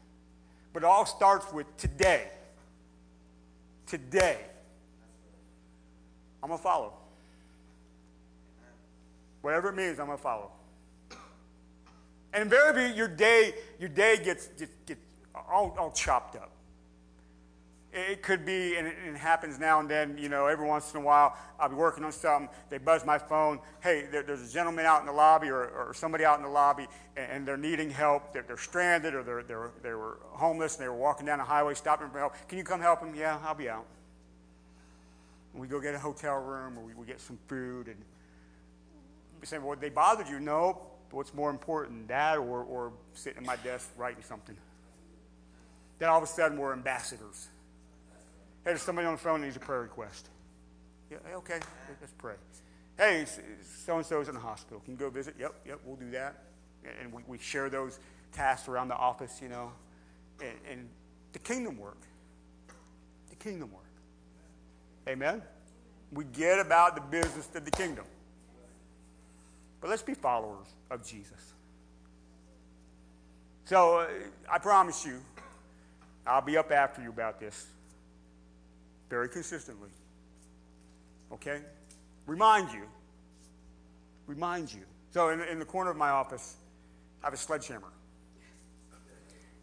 But 0.75 0.83
it 0.83 0.87
all 0.87 1.07
starts 1.07 1.51
with 1.55 1.75
today. 1.79 2.29
Today, 3.87 4.41
I'm 6.43 6.51
gonna 6.51 6.61
follow. 6.61 6.98
Whatever 9.43 9.71
it 9.71 9.77
means, 9.77 9.99
I'm 9.99 10.07
gonna 10.07 10.19
follow. 10.19 10.51
And 12.33 12.43
invariably, 12.43 12.97
your 12.97 13.09
day, 13.09 13.55
your 13.79 13.89
day 13.89 14.23
gets, 14.23 14.49
gets, 14.49 14.73
gets 14.87 15.01
all, 15.35 15.75
all 15.79 15.91
chopped 15.91 16.37
up. 16.37 16.51
It 17.91 18.23
could 18.23 18.45
be, 18.45 18.77
and 18.77 18.87
it, 18.87 19.17
happens 19.17 19.59
now 19.59 19.81
and 19.81 19.89
then, 19.89 20.19
you 20.19 20.29
know, 20.29 20.47
every 20.47 20.67
once 20.67 20.93
in 20.93 21.01
a 21.01 21.03
while, 21.03 21.37
I'll 21.59 21.71
be 21.71 21.75
working 21.75 22.05
on 22.05 22.13
something, 22.13 22.51
they 22.69 22.77
buzz 22.77 23.05
my 23.07 23.17
phone, 23.17 23.61
hey, 23.81 24.07
there, 24.13 24.23
there's 24.23 24.49
a 24.49 24.53
gentleman 24.53 24.85
out 24.85 25.01
in 25.01 25.07
the 25.07 25.13
lobby 25.13 25.49
or, 25.49 25.69
or 25.69 25.95
somebody 25.95 26.25
out 26.25 26.37
in 26.37 26.45
the 26.45 26.51
lobby, 26.51 26.87
and, 27.17 27.33
and 27.33 27.49
they're 27.49 27.57
needing 27.57 27.89
help, 27.89 28.35
they're, 28.35 28.45
they're 28.47 28.59
stranded 28.59 29.15
or 29.15 29.23
they're, 29.23 29.43
they're, 29.43 29.71
they 29.83 29.95
were 29.95 30.19
homeless 30.23 30.77
and 30.77 30.85
they 30.85 30.89
were 30.89 30.97
walking 30.97 31.25
down 31.25 31.39
the 31.39 31.45
highway 31.45 31.73
stopping 31.73 32.11
for 32.11 32.19
help. 32.19 32.35
Can 32.47 32.59
you 32.59 32.65
come 32.65 32.81
help 32.81 33.01
them? 33.01 33.15
Yeah, 33.15 33.39
I'll 33.43 33.55
be 33.55 33.71
out. 33.71 33.87
And 35.55 35.63
we 35.63 35.67
go 35.67 35.81
get 35.81 35.95
a 35.95 35.99
hotel 35.99 36.37
room 36.37 36.79
or 36.79 36.83
we, 36.83 36.93
we 36.93 37.07
get 37.07 37.21
some 37.21 37.39
food 37.49 37.89
and 37.89 37.97
we 39.41 39.47
say, 39.47 39.59
well, 39.59 39.77
they 39.79 39.91
bothered 39.91 40.29
you? 40.29 40.41
No. 40.41 40.83
What's 41.11 41.33
more 41.33 41.49
important, 41.49 42.09
that 42.09 42.37
or, 42.37 42.63
or 42.63 42.93
sitting 43.15 43.39
at 43.39 43.45
my 43.45 43.57
desk 43.57 43.89
writing 43.97 44.23
something? 44.23 44.57
Then 45.99 46.11
all 46.11 46.19
of 46.19 46.25
a 46.25 46.27
sudden, 46.27 46.59
we're 46.59 46.75
ambassadors. 46.75 47.49
Hey, 48.63 48.73
there's 48.73 48.83
somebody 48.83 49.07
on 49.07 49.15
the 49.15 49.19
phone 49.19 49.41
needs 49.41 49.57
a 49.57 49.61
prayer 49.61 49.81
request. 49.81 50.29
Yeah, 51.11 51.17
okay, 51.37 51.61
let's 52.01 52.13
pray. 52.19 52.35
Hey, 52.99 53.25
so 53.87 53.97
and 53.97 54.05
so's 54.05 54.29
in 54.29 54.35
the 54.35 54.41
hospital. 54.41 54.81
Can 54.81 54.95
you 54.95 54.99
go 54.99 55.09
visit? 55.09 55.37
Yep, 55.39 55.55
yep, 55.67 55.81
we'll 55.85 55.97
do 55.97 56.11
that. 56.11 56.43
And 57.01 57.11
we, 57.11 57.23
we 57.27 57.39
share 57.39 57.71
those 57.71 57.99
tasks 58.33 58.69
around 58.69 58.89
the 58.89 58.97
office, 58.97 59.41
you 59.41 59.49
know. 59.49 59.73
And, 60.41 60.59
and 60.71 60.89
the 61.33 61.39
kingdom 61.39 61.79
work. 61.79 62.03
The 63.31 63.37
kingdom 63.37 63.73
work. 63.73 63.83
Amen? 65.09 65.43
We 66.13 66.25
get 66.25 66.59
about 66.59 66.95
the 66.95 67.01
business 67.01 67.49
of 67.55 67.65
the 67.65 67.71
kingdom. 67.71 68.05
But 69.81 69.91
let's 69.91 70.03
be 70.03 70.15
followers 70.15 70.67
of 70.91 71.07
Jesus. 71.07 71.53
So 73.65 73.99
uh, 73.99 74.09
I 74.51 74.59
promise 74.59 75.05
you, 75.05 75.21
I'll 76.27 76.43
be 76.43 76.57
up 76.57 76.71
after 76.73 77.03
you 77.03 77.11
about 77.11 77.39
this 77.39 77.67
very 79.09 79.29
consistently. 79.29 79.91
Okay? 81.33 81.61
Remind 82.27 82.73
you. 82.73 82.85
Remind 84.27 84.73
you. 84.73 84.83
So 85.11 85.31
in, 85.31 85.41
in 85.41 85.59
the 85.59 85.65
corner 85.65 85.91
of 85.91 85.97
my 85.97 86.11
office, 86.11 86.57
I 87.23 87.27
have 87.27 87.35
a 87.35 87.39
sledgehammer. 87.39 87.93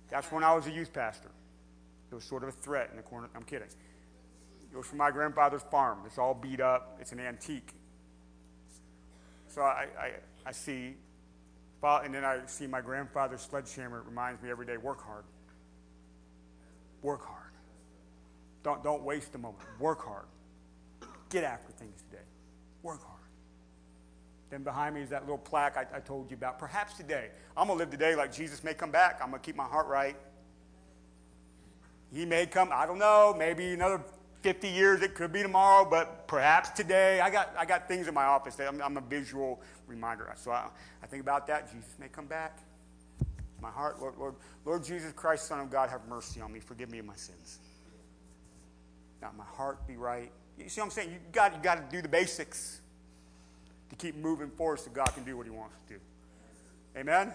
That's 0.09 0.31
when 0.31 0.43
I 0.43 0.53
was 0.53 0.67
a 0.67 0.71
youth 0.71 0.93
pastor. 0.93 1.29
It 2.11 2.15
was 2.15 2.23
sort 2.23 2.43
of 2.43 2.49
a 2.49 2.53
threat 2.53 2.89
in 2.91 2.97
the 2.97 3.03
corner. 3.03 3.29
I'm 3.35 3.43
kidding. 3.43 3.67
It 4.71 4.77
was 4.77 4.85
from 4.85 4.99
my 4.99 5.11
grandfather's 5.11 5.63
farm. 5.63 5.99
It's 6.05 6.17
all 6.17 6.33
beat 6.33 6.59
up. 6.59 6.97
It's 7.01 7.11
an 7.11 7.19
antique. 7.19 7.73
So 9.55 9.61
I, 9.61 9.87
I, 9.97 10.11
I 10.45 10.51
see, 10.51 10.95
and 11.81 12.13
then 12.13 12.25
I 12.25 12.39
see 12.45 12.67
my 12.67 12.81
grandfather's 12.81 13.39
sledgehammer. 13.39 13.99
It 13.99 14.05
reminds 14.05 14.43
me 14.43 14.49
every 14.49 14.65
day 14.65 14.75
work 14.75 15.01
hard. 15.01 15.23
Work 17.01 17.25
hard. 17.25 17.53
Don't, 18.63 18.83
don't 18.83 19.03
waste 19.03 19.33
a 19.33 19.37
moment. 19.37 19.63
Work 19.79 20.03
hard. 20.03 20.25
Get 21.29 21.45
after 21.45 21.71
things 21.71 22.01
today. 22.01 22.23
Work 22.83 23.01
hard. 23.01 23.21
Then 24.49 24.63
behind 24.63 24.93
me 24.93 25.01
is 25.01 25.09
that 25.11 25.21
little 25.21 25.37
plaque 25.37 25.77
I, 25.77 25.85
I 25.95 25.99
told 26.01 26.29
you 26.31 26.35
about. 26.35 26.59
Perhaps 26.59 26.97
today, 26.97 27.29
I'm 27.55 27.67
going 27.67 27.79
to 27.79 27.83
live 27.85 27.91
today 27.91 28.13
like 28.13 28.33
Jesus 28.33 28.61
may 28.61 28.73
come 28.73 28.91
back. 28.91 29.21
I'm 29.23 29.29
going 29.29 29.41
to 29.41 29.45
keep 29.45 29.55
my 29.55 29.63
heart 29.63 29.87
right. 29.87 30.17
He 32.13 32.25
may 32.25 32.45
come, 32.45 32.71
I 32.73 32.85
don't 32.85 32.99
know, 32.99 33.33
maybe 33.37 33.71
another 33.71 34.01
50 34.45 34.67
years, 34.67 35.01
it 35.01 35.15
could 35.15 35.33
be 35.33 35.41
tomorrow, 35.41 35.83
but 35.89 36.27
perhaps 36.27 36.69
today. 36.69 37.19
I 37.19 37.31
got, 37.31 37.51
I 37.57 37.65
got 37.65 37.87
things 37.87 38.07
in 38.07 38.13
my 38.13 38.25
office 38.25 38.53
that 38.57 38.67
I'm, 38.67 38.79
I'm 38.79 38.95
a 38.95 39.01
visual 39.01 39.59
reminder. 39.87 40.31
So 40.35 40.51
I, 40.51 40.67
I 41.01 41.07
think 41.07 41.23
about 41.23 41.47
that. 41.47 41.71
Jesus 41.71 41.95
may 41.99 42.09
come 42.09 42.27
back. 42.27 42.59
My 43.59 43.71
heart, 43.71 43.99
Lord, 43.99 44.13
Lord, 44.19 44.35
Lord 44.63 44.83
Jesus 44.83 45.11
Christ, 45.13 45.47
Son 45.47 45.59
of 45.59 45.71
God, 45.71 45.89
have 45.89 46.07
mercy 46.07 46.41
on 46.41 46.53
me. 46.53 46.59
Forgive 46.59 46.91
me 46.91 46.99
of 46.99 47.05
my 47.05 47.15
sins. 47.15 47.57
Now 49.19 49.31
my 49.35 49.45
heart 49.45 49.87
be 49.87 49.97
right. 49.97 50.29
You 50.59 50.69
see 50.69 50.79
what 50.79 50.85
I'm 50.85 50.91
saying? 50.91 51.09
You 51.09 51.17
got, 51.31 51.55
you 51.55 51.63
got 51.63 51.89
to 51.89 51.95
do 51.95 52.03
the 52.03 52.07
basics 52.07 52.81
to 53.89 53.95
keep 53.95 54.15
moving 54.15 54.51
forward 54.51 54.79
so 54.79 54.91
God 54.91 55.11
can 55.15 55.23
do 55.23 55.35
what 55.37 55.47
He 55.47 55.51
wants 55.51 55.73
to 55.87 55.95
do. 55.95 55.99
Amen? 56.95 57.33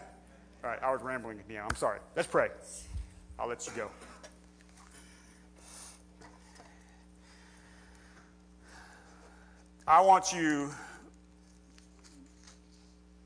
All 0.63 0.71
right, 0.71 0.81
I 0.81 0.93
was 0.93 1.03
rambling 1.03 1.41
again. 1.41 1.65
I'm 1.69 1.75
sorry. 1.75 1.99
Let's 2.15 2.29
pray. 2.29 2.51
I'll 3.37 3.49
let 3.49 3.67
you 3.67 3.73
go. 3.75 3.91
I 9.91 10.01
want 10.03 10.33
you 10.33 10.71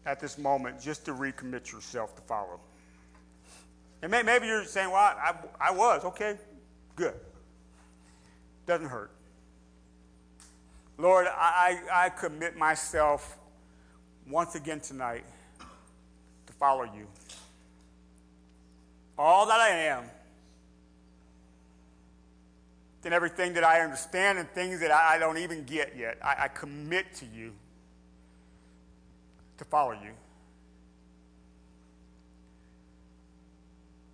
at 0.06 0.18
this 0.18 0.38
moment 0.38 0.80
just 0.80 1.04
to 1.04 1.12
recommit 1.12 1.70
yourself 1.70 2.16
to 2.16 2.22
follow. 2.22 2.58
And 4.00 4.10
maybe 4.10 4.46
you're 4.46 4.64
saying, 4.64 4.90
well, 4.90 4.96
I, 4.96 5.34
I, 5.60 5.68
I 5.68 5.70
was. 5.72 6.06
Okay, 6.06 6.38
good. 6.96 7.12
Doesn't 8.64 8.88
hurt. 8.88 9.10
Lord, 10.96 11.26
I, 11.30 11.80
I 11.92 12.08
commit 12.08 12.56
myself 12.56 13.36
once 14.26 14.54
again 14.54 14.80
tonight 14.80 15.26
to 16.46 16.52
follow 16.54 16.84
you. 16.84 17.06
All 19.18 19.44
that 19.44 19.60
I 19.60 19.68
am, 19.68 20.04
and 23.04 23.14
everything 23.14 23.54
that 23.54 23.64
I 23.64 23.80
understand 23.80 24.38
and 24.38 24.48
things 24.50 24.80
that 24.80 24.90
I 24.90 25.18
don't 25.18 25.38
even 25.38 25.64
get 25.64 25.96
yet, 25.96 26.18
I, 26.22 26.44
I 26.44 26.48
commit 26.48 27.14
to 27.16 27.26
you 27.26 27.52
to 29.58 29.64
follow 29.64 29.92
you. 29.92 30.10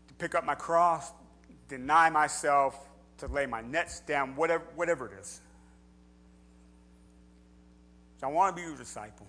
To 0.08 0.14
pick 0.14 0.34
up 0.34 0.44
my 0.44 0.54
cross, 0.54 1.12
deny 1.68 2.10
myself, 2.10 2.88
to 3.18 3.26
lay 3.26 3.46
my 3.46 3.60
nets 3.60 4.00
down, 4.00 4.34
whatever, 4.36 4.64
whatever 4.74 5.06
it 5.06 5.20
is. 5.20 5.40
So 8.20 8.26
I 8.26 8.30
want 8.30 8.54
to 8.54 8.62
be 8.62 8.66
your 8.66 8.76
disciple, 8.76 9.26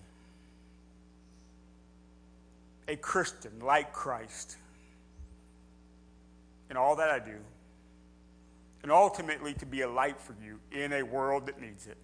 a 2.88 2.96
Christian 2.96 3.52
like 3.62 3.92
Christ 3.92 4.56
in 6.70 6.76
all 6.76 6.96
that 6.96 7.10
I 7.10 7.18
do, 7.18 7.36
and 8.82 8.90
ultimately 8.90 9.54
to 9.54 9.66
be 9.66 9.82
a 9.82 9.88
light 9.88 10.20
for 10.20 10.34
you 10.44 10.58
in 10.70 10.92
a 10.92 11.02
world 11.02 11.46
that 11.46 11.60
needs 11.60 11.86
it. 11.86 11.96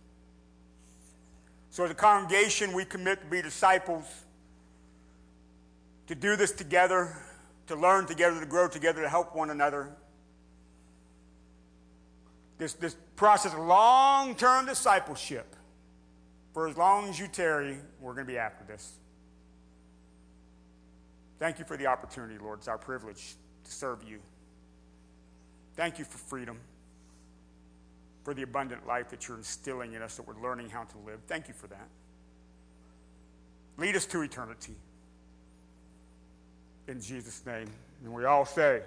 So, 1.70 1.84
as 1.84 1.90
a 1.90 1.94
congregation, 1.94 2.72
we 2.72 2.84
commit 2.84 3.20
to 3.20 3.26
be 3.26 3.42
disciples, 3.42 4.04
to 6.06 6.14
do 6.14 6.36
this 6.36 6.52
together, 6.52 7.16
to 7.66 7.76
learn 7.76 8.06
together, 8.06 8.40
to 8.40 8.46
grow 8.46 8.68
together, 8.68 9.02
to 9.02 9.08
help 9.08 9.34
one 9.34 9.50
another 9.50 9.92
this, 12.58 12.72
this 12.74 12.96
process 13.16 13.52
of 13.52 13.60
long 13.60 14.34
term 14.34 14.66
discipleship. 14.66 15.54
For 16.52 16.66
as 16.66 16.76
long 16.76 17.08
as 17.08 17.18
you 17.18 17.28
tarry, 17.28 17.78
we're 18.00 18.14
going 18.14 18.26
to 18.26 18.32
be 18.32 18.38
after 18.38 18.64
this. 18.64 18.94
Thank 21.38 21.60
you 21.60 21.64
for 21.64 21.76
the 21.76 21.86
opportunity, 21.86 22.36
Lord. 22.36 22.58
It's 22.58 22.68
our 22.68 22.78
privilege 22.78 23.36
to 23.64 23.70
serve 23.70 24.02
you. 24.02 24.18
Thank 25.76 26.00
you 26.00 26.04
for 26.04 26.18
freedom, 26.18 26.58
for 28.28 28.34
the 28.34 28.42
abundant 28.42 28.86
life 28.86 29.08
that 29.08 29.26
you're 29.26 29.38
instilling 29.38 29.94
in 29.94 30.02
us, 30.02 30.16
that 30.16 30.28
we're 30.28 30.38
learning 30.42 30.68
how 30.68 30.82
to 30.82 30.98
live. 31.06 31.18
Thank 31.26 31.48
you 31.48 31.54
for 31.54 31.66
that. 31.68 31.88
Lead 33.78 33.96
us 33.96 34.04
to 34.04 34.20
eternity. 34.20 34.74
In 36.88 37.00
Jesus' 37.00 37.46
name. 37.46 37.70
And 38.04 38.12
we 38.12 38.26
all 38.26 38.44
say, 38.44 38.82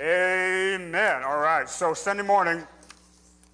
Amen. 0.00 0.80
Amen. 0.80 1.22
All 1.22 1.36
right. 1.36 1.68
So, 1.68 1.92
Sunday 1.92 2.22
morning, 2.22 2.66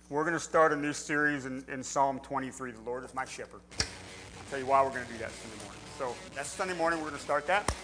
we're 0.08 0.22
going 0.22 0.34
to 0.34 0.38
start 0.38 0.72
a 0.72 0.76
new 0.76 0.92
series 0.92 1.46
in, 1.46 1.64
in 1.66 1.82
Psalm 1.82 2.20
23. 2.20 2.70
The 2.70 2.80
Lord 2.82 3.04
is 3.04 3.12
my 3.12 3.24
shepherd. 3.24 3.60
I'll 3.80 3.86
tell 4.50 4.60
you 4.60 4.66
why 4.66 4.84
we're 4.84 4.90
going 4.90 5.04
to 5.04 5.12
do 5.12 5.18
that 5.18 5.32
Sunday 5.32 5.64
morning. 5.64 5.80
So, 5.98 6.14
that's 6.32 6.48
Sunday 6.48 6.76
morning. 6.76 7.00
We're 7.00 7.08
going 7.08 7.18
to 7.18 7.24
start 7.24 7.48
that. 7.48 7.74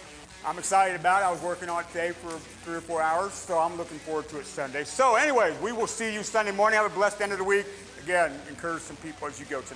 I'm 0.43 0.57
excited 0.57 0.99
about 0.99 1.21
it. 1.21 1.25
I 1.25 1.31
was 1.31 1.41
working 1.41 1.69
on 1.69 1.81
it 1.81 1.87
today 1.89 2.11
for 2.11 2.31
three 2.63 2.75
or 2.75 2.81
four 2.81 3.01
hours, 3.01 3.31
so 3.31 3.59
I'm 3.59 3.77
looking 3.77 3.99
forward 3.99 4.27
to 4.29 4.39
it 4.39 4.45
Sunday. 4.45 4.83
So, 4.83 5.15
anyways, 5.15 5.59
we 5.61 5.71
will 5.71 5.85
see 5.85 6.11
you 6.11 6.23
Sunday 6.23 6.51
morning. 6.51 6.77
Have 6.77 6.91
a 6.91 6.95
blessed 6.95 7.21
end 7.21 7.31
of 7.31 7.37
the 7.37 7.43
week. 7.43 7.67
Again, 8.03 8.31
encourage 8.49 8.81
some 8.81 8.95
people 8.97 9.27
as 9.27 9.39
you 9.39 9.45
go 9.45 9.61
tonight. 9.61 9.67